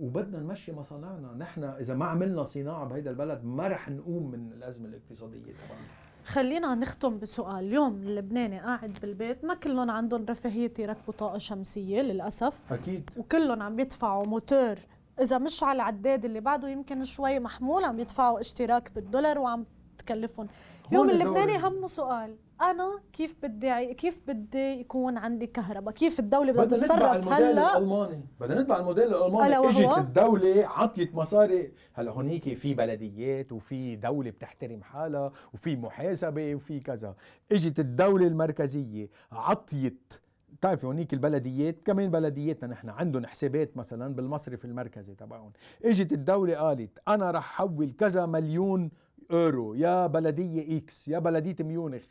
وبدنا 0.00 0.40
نمشي 0.40 0.72
مصانعنا. 0.72 1.34
نحن 1.38 1.64
إذا 1.64 1.94
ما 1.94 2.06
عملنا 2.06 2.42
صناعة 2.42 2.84
بهيدا 2.84 3.10
البلد 3.10 3.44
ما 3.44 3.68
رح 3.68 3.88
نقوم 3.88 4.30
من 4.30 4.52
الأزمة 4.52 4.88
الاقتصادية 4.88 5.40
تبعنا. 5.40 5.82
خلينا 6.24 6.74
نختم 6.74 7.18
بسؤال. 7.18 7.64
اليوم 7.64 7.94
اللبناني 7.94 8.60
قاعد 8.60 8.98
بالبيت 9.02 9.44
ما 9.44 9.54
كلهم 9.54 9.90
عندهم 9.90 10.26
رفاهية 10.30 10.72
يركبوا 10.78 11.14
طاقة 11.14 11.38
شمسية 11.38 12.02
للأسف. 12.02 12.72
أكيد. 12.72 13.10
وكلهم 13.16 13.62
عم 13.62 13.80
يدفعوا 13.80 14.26
موتور. 14.26 14.76
إذا 15.20 15.38
مش 15.38 15.62
على 15.62 15.76
العداد 15.76 16.24
اللي 16.24 16.40
بعده 16.40 16.68
يمكن 16.68 17.04
شوي 17.04 17.38
محمول 17.40 17.84
عم 17.84 18.00
يدفعوا 18.00 18.40
اشتراك 18.40 18.92
بالدولار 18.94 19.38
وعم 19.38 19.66
تكلفهم. 19.98 20.48
اليوم 20.88 21.10
اللبناني. 21.10 21.58
همه 21.58 21.86
سؤال. 21.86 22.36
أنا 22.60 23.00
كيف 23.12 23.36
بدي 23.42 23.94
كيف 23.94 24.20
بدي 24.26 24.80
يكون 24.80 25.18
عندي 25.18 25.46
كهرباء؟ 25.46 25.94
كيف 25.94 26.20
الدولة 26.20 26.52
بدها 26.52 26.64
بدنا 26.64 26.78
نتبع 26.78 26.96
تتصرف 26.96 27.16
الموديل 27.16 27.44
هلا 27.44 27.78
الألماني. 27.78 28.24
بدنا 28.40 28.60
نتبع 28.62 28.78
الموديل 28.78 29.14
الألماني؟ 29.14 29.68
إجت 29.68 29.98
الدولة 29.98 30.66
عطيت 30.66 31.14
مصاري. 31.14 31.72
هلأ 31.92 32.10
هونيك 32.10 32.54
في 32.54 32.74
بلديات 32.74 33.52
وفي 33.52 33.96
دولة 33.96 34.30
بتحترم 34.30 34.82
حالها 34.82 35.32
وفي 35.54 35.76
محاسبة 35.76 36.54
وفي 36.54 36.80
كذا. 36.80 37.14
إجت 37.52 37.78
الدولة 37.78 38.26
المركزية 38.26 39.08
عطيت. 39.32 40.12
بتعرفي 40.52 40.86
هونيك 40.86 41.12
البلديات؟ 41.12 41.76
كمان 41.84 42.10
بلدياتنا 42.10 42.70
نحن 42.70 42.88
عندهم 42.88 43.26
حسابات 43.26 43.76
مثلا 43.76 44.14
بالمصرف 44.14 44.64
المركزي 44.64 45.14
تبعهم. 45.14 45.52
إجت 45.84 46.12
الدولة 46.12 46.56
قالت 46.56 46.98
أنا 47.08 47.30
رح 47.30 47.44
حول 47.44 47.92
كذا 47.98 48.26
مليون 48.26 48.90
اورو 49.32 49.74
يا 49.74 50.06
بلدية 50.06 50.78
X 50.78 51.08
يا 51.08 51.18
بلدية 51.18 51.64
ميونخ. 51.64 52.02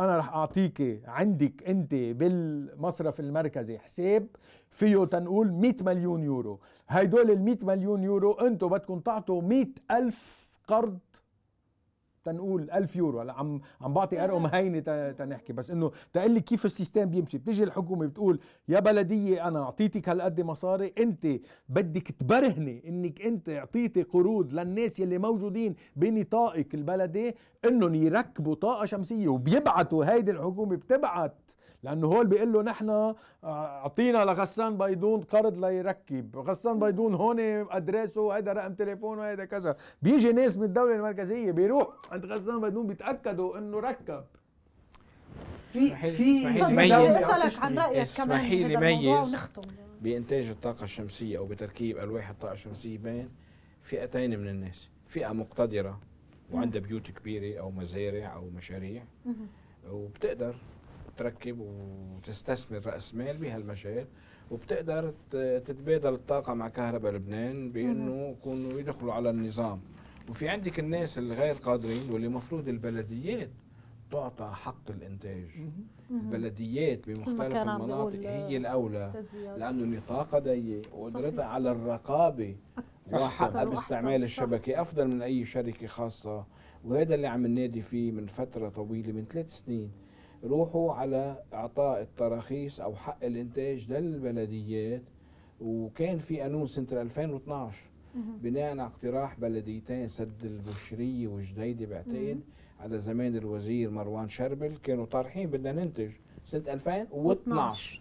أنا 0.00 0.18
رح 0.18 0.34
أعطيك 0.34 1.02
عندك 1.04 1.68
أنت 1.68 1.94
بالمصرف 1.94 3.20
المركزي 3.20 3.78
حساب 3.78 4.26
فيه 4.70 5.04
تنقول 5.04 5.52
100 5.52 5.74
مليون 5.80 6.22
يورو. 6.22 6.60
هيدول 6.88 7.30
ال 7.30 7.42
100 7.42 7.56
مليون 7.62 8.02
يورو 8.02 8.32
أنتم 8.32 8.68
بدكم 8.68 9.00
تعطوا 9.00 9.42
100 9.42 9.66
ألف 9.90 10.48
قرض 10.68 10.98
تنقول 12.24 12.70
1000 12.70 12.96
يورو. 12.96 13.20
هلا 13.20 13.32
عم 13.32 13.60
عم 13.80 13.94
بعطي 13.94 14.24
أرقام 14.24 14.46
هينة 14.46 15.10
تنحكي. 15.10 15.52
بس 15.52 15.70
إنه 15.70 15.90
تقول 16.12 16.30
لي 16.30 16.40
كيف 16.40 16.64
ال 16.64 16.70
system 16.70 17.04
بيمشي. 17.04 17.38
بتيجي 17.38 17.64
الحكومة 17.64 18.06
بتقول 18.06 18.40
يا 18.68 18.80
بلدية 18.80 19.48
أنا 19.48 19.62
أعطيتك 19.62 20.08
هالقد 20.08 20.40
مصاري 20.40 20.92
أنت 20.98 21.26
بدك 21.68 22.10
تبرهني 22.10 22.88
إنك 22.88 23.22
أنت 23.22 23.48
أعطيتي 23.48 24.02
قروض 24.02 24.52
للناس 24.54 25.00
يلي 25.00 25.18
موجودين 25.18 25.74
بنطاقك 25.96 26.74
البلدي 26.74 27.34
إنهم 27.64 27.94
يركبوا 27.94 28.54
طاقة 28.54 28.84
شمسية 28.84 29.28
وبيبعتوا. 29.28 30.04
هيدي 30.04 30.30
الحكومة 30.30 30.76
بتبعت 30.76 31.43
لأنه 31.84 32.06
هول 32.06 32.26
بيقول 32.26 32.52
له 32.52 32.62
نحن 32.62 33.14
أعطينا 33.44 34.24
لغسان 34.24 34.78
بيضون 34.78 35.20
قرض 35.20 35.64
ليركب. 35.64 36.36
غسان 36.36 36.78
بيضون 36.78 37.14
هون 37.14 37.40
ادرسه 37.70 38.32
هيدا 38.36 38.52
رقم 38.52 38.74
تليفونه 38.74 39.22
هيدا 39.22 39.44
كذا. 39.44 39.76
بيجي 40.02 40.32
ناس 40.32 40.56
من 40.56 40.64
الدولة 40.64 40.96
المركزية 40.96 41.52
بيروح 41.52 41.88
عند 42.12 42.26
غسان 42.26 42.60
بيضون 42.60 42.86
بيتأكدوا 42.86 43.58
إنه 43.58 43.80
ركب. 43.80 44.24
في 45.72 45.96
في 45.96 46.44
تشتري. 46.44 46.62
عن 46.62 47.78
رأيك 47.78 48.08
كمان 48.16 48.40
اسمحي 48.40 48.64
لي 48.64 48.76
بهذا 48.76 48.88
الموضوع 48.88 49.20
ميز. 49.20 49.34
ونختم. 49.34 49.62
بإنتاج 50.02 50.48
الطاقة 50.48 50.84
الشمسية 50.84 51.38
أو 51.38 51.46
بتركيب 51.46 51.98
ألواح 51.98 52.30
الطاقة 52.30 52.52
الشمسية 52.52 52.98
بين 52.98 53.28
فئتين 53.82 54.40
من 54.40 54.48
الناس. 54.48 54.88
فئة 55.06 55.32
مقتدرة 55.32 56.00
وعندها 56.52 56.80
بيوت 56.80 57.10
كبيرة 57.10 57.60
أو 57.60 57.70
مزارع 57.70 58.34
أو 58.34 58.50
مشاريع. 58.56 59.02
وبتقدر 59.90 60.54
وتركب 61.14 61.58
وتستثمر 61.60 62.86
رأس 62.86 63.14
مال 63.14 63.36
بهالمجال 63.36 64.06
وبتقدر 64.50 65.14
تتبادل 65.66 66.14
الطاقة 66.14 66.54
مع 66.54 66.68
كهرباء 66.68 67.12
لبنان 67.12 67.70
بإنه 67.72 68.28
يكونوا 68.28 68.80
يدخلوا 68.80 69.12
على 69.12 69.30
النظام 69.30 69.80
وفي 70.28 70.48
عندك 70.48 70.78
الناس 70.78 71.18
الغير 71.18 71.54
قادرين 71.54 72.10
واللي 72.10 72.26
المفروض 72.26 72.68
البلديات 72.68 73.48
تعطى 74.12 74.50
حق 74.54 74.90
الإنتاج 74.90 75.44
البلديات 76.10 77.08
بمختلف 77.08 77.54
المناطق 77.82 78.18
هي 78.48 78.56
الأولى. 78.56 79.12
لأنه 79.58 79.96
نطاقها 79.96 80.38
ضيق 80.40 80.94
وقدرتها. 80.94 81.44
على 81.44 81.70
الرقابة 81.72 82.56
وحقها. 83.12 83.64
باستعمال. 83.64 84.22
الشبكة 84.22 84.80
أفضل 84.80 85.08
من 85.08 85.22
أي 85.22 85.44
شركة 85.44 85.86
خاصة 85.86 86.44
وهذا 86.84 87.14
اللي 87.14 87.26
عم 87.26 87.46
ننادي 87.46 87.82
فيه 87.82 88.12
من 88.12 88.26
فترة 88.26 88.68
طويلة 88.68 89.12
من 89.12 89.24
ثلاث 89.24 89.50
سنين 89.50 89.90
روحوا 90.44 90.92
على 90.92 91.42
إعطاء 91.54 92.00
التراخيص 92.02 92.80
أو 92.80 92.94
حق 92.94 93.24
الإنتاج 93.24 93.92
للبلديات. 93.92 95.02
وكان 95.60 96.18
في 96.18 96.40
قانون 96.40 96.66
سنه 96.66 96.86
2012 96.92 97.78
بناء 98.42 98.70
على 98.70 98.82
اقتراح 98.82 99.40
بلديتين 99.40 100.06
سد 100.06 100.44
البشريه 100.44 101.28
وجديده 101.28 101.86
بعتقد 101.86 102.40
على 102.80 102.98
زمان 102.98 103.36
الوزير 103.36 103.90
مروان 103.90 104.28
شربل 104.28 104.76
كانوا 104.82 105.06
طارحين 105.06 105.50
بدنا 105.50 105.72
ننتج 105.72 106.10
سنة 106.44 106.72
2012 106.72 108.00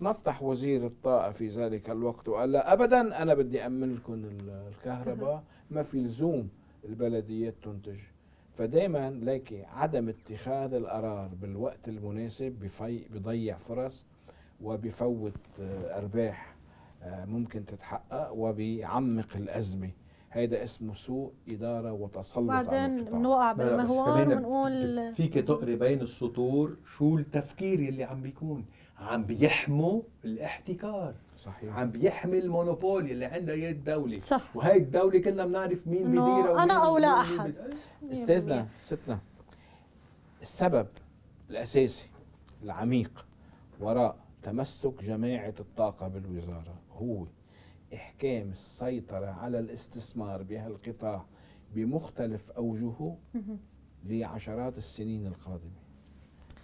تنطح 0.00 0.42
وزير 0.42 0.86
الطاقة 0.86 1.30
في 1.30 1.48
ذلك 1.48 1.90
الوقت 1.90 2.28
وقال 2.28 2.52
لا 2.52 2.72
أبدا 2.72 3.22
أنا 3.22 3.34
بدي 3.34 3.66
أمن 3.66 3.94
لكم 3.94 4.12
ال- 4.14 4.68
الكهرباء. 4.68 5.42
ما 5.70 5.82
في 5.82 5.98
لزوم 5.98 6.48
البلديات 6.84 7.54
تنتج. 7.62 7.98
فدائما 8.58 9.10
لك 9.10 9.66
عدم 9.76 10.08
اتخاذ 10.08 10.74
القرار 10.74 11.28
بالوقت 11.42 11.88
المناسب 11.88 12.52
بفي 12.62 13.00
بضيع 13.14 13.56
فرص 13.58 14.06
وبفوت 14.62 15.32
آه، 15.60 15.98
أرباح 15.98 16.54
آه، 17.02 17.24
ممكن 17.24 17.66
تتحقق 17.66 18.32
وبيعمق 18.32 19.28
الأزمة 19.36 19.90
هيدا 20.32 20.62
اسمه 20.62 20.92
سوء 20.92 21.32
إدارة 21.48 21.92
وتسلط 21.92 22.44
بعدين. 22.48 23.04
بنوقع 23.04 23.52
بالمهوار 23.52 24.28
ونقول 24.38 25.14
فيك 25.14 25.34
تقري 25.34 25.76
بين 25.76 26.00
السطور 26.00 26.76
شو 26.84 27.18
التفكير 27.18 27.78
اللي 27.78 28.04
عم 28.04 28.20
بيكون 28.22 28.64
عم 28.98 29.24
بيحموا 29.24 30.02
الاحتكار 30.24 31.14
صحيح. 31.36 31.76
عم 31.78 31.90
بيحمي 31.90 32.38
المونوبول 32.38 33.10
اللي 33.10 33.24
عندها 33.24 33.54
هي 33.54 33.70
الدولة. 33.70 34.18
صح. 34.18 34.56
وهي 34.56 34.76
الدولة 34.76 35.18
كلنا 35.18 35.46
بنعرف 35.46 35.86
مين 35.86 36.04
بيديرها 36.06 36.62
أنا 36.62 36.86
أو 36.86 36.98
لا 36.98 37.20
أحد. 37.20 37.50
بت- 37.50 37.88
أستاذنا 38.12 38.68
ستنا 38.78 39.18
السبب 40.42 40.86
الأساسي 41.50 42.04
العميق 42.62 43.26
وراء 43.80 44.16
تمسك 44.42 45.02
جماعة 45.04 45.54
الطاقة 45.60 46.08
بالوزارة 46.08 46.74
هو 46.92 47.26
إحكام 47.94 48.50
السيطرة 48.50 49.26
على 49.26 49.58
الاستثمار 49.58 50.42
بهالقطاع 50.42 51.24
بمختلف 51.74 52.50
أوجهه 52.50 53.18
لعشرات 54.04 54.78
السنين 54.78 55.26
القادمة. 55.26 55.85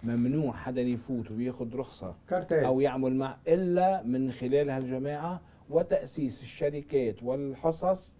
ممنوع 0.03 0.51
حدا 0.51 0.81
يفوت 0.81 1.31
وياخذ 1.31 1.75
رخصة 1.75 2.15
كارتيل. 2.29 2.65
أو 2.65 2.79
يعمل 2.81 3.15
مع 3.15 3.37
إلا 3.47 4.03
من 4.03 4.31
خلال 4.31 4.69
هالجماعة 4.69 5.41
وتأسيس 5.69 6.41
الشركات 6.41 7.23
والحصص 7.23 8.15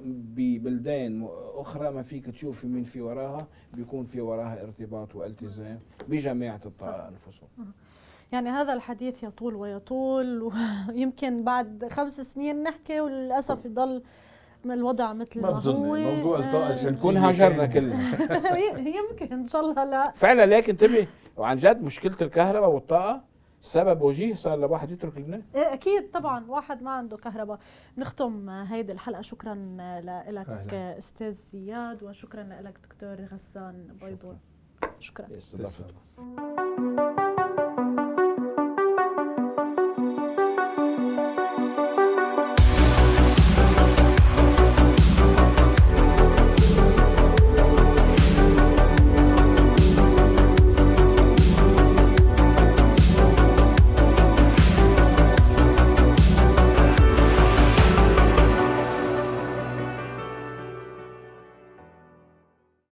ببلدان 0.00 1.28
أخرى 1.54 1.90
ما 1.90 2.02
فيك 2.02 2.26
تشوفي 2.26 2.66
مين 2.66 2.84
في 2.84 3.00
وراها 3.00 3.46
بيكون 3.74 4.06
في 4.06 4.20
وراها 4.20 4.62
ارتباط 4.62 5.16
والتزام 5.16 5.80
بجماعة 6.08 6.60
الطاقة 6.66 7.08
أنفسهم. 7.08 7.72
يعني 8.32 8.48
هذا 8.50 8.72
الحديث 8.72 9.22
يطول 9.22 9.54
ويطول 9.54 10.42
ويمكن 10.88 11.44
بعد 11.44 11.88
خمس 11.90 12.20
سنين 12.20 12.62
نحكي 12.62 13.00
وللأسف 13.00 13.64
يضل 13.64 14.02
الوضع 14.64 15.12
مثل 15.12 15.40
ما 15.42 15.50
ما 15.50 15.56
بظن 15.56 15.74
هو. 15.74 15.96
موضوع 15.96 16.38
الطاقة 16.38 16.72
الشمسية 16.72 16.88
نكون 16.90 17.16
هاجرنا 17.16 17.66
كان- 17.66 17.90
كلنا 17.90 18.58
يمكن 18.98 19.32
إن 19.32 19.46
شاء 19.46 19.62
الله 19.62 19.84
لا. 19.84 20.12
فعلا 20.16 20.46
لكن 20.46 20.72
انتبه 20.72 21.06
وعن 21.36 21.56
جد 21.56 21.82
مشكلة 21.82 22.16
الكهرباء 22.20 22.70
والطاقة 22.70 23.24
سبب 23.60 24.02
وجيه 24.02 24.34
صار 24.34 24.58
لواحد 24.58 24.90
يترك 24.90 25.18
لبنان 25.18 25.42
إيه 25.54 25.72
أكيد 25.74 26.10
طبعا 26.10 26.44
واحد 26.48 26.82
ما 26.82 26.90
عنده 26.90 27.16
كهرباء. 27.16 27.58
نختم 27.98 28.50
هيدي 28.50 28.92
الحلقة. 28.92 29.20
شكرا 29.20 29.54
لك. 30.00 30.74
أستاذ 30.74 31.30
زياد 31.30 32.02
وشكرا 32.02 32.42
لك 32.42 32.78
دكتور 32.84 33.24
غسان 33.34 33.88
بيضون 34.02 34.38
شكرا. 34.98 35.26
استضافتكم 35.36 35.94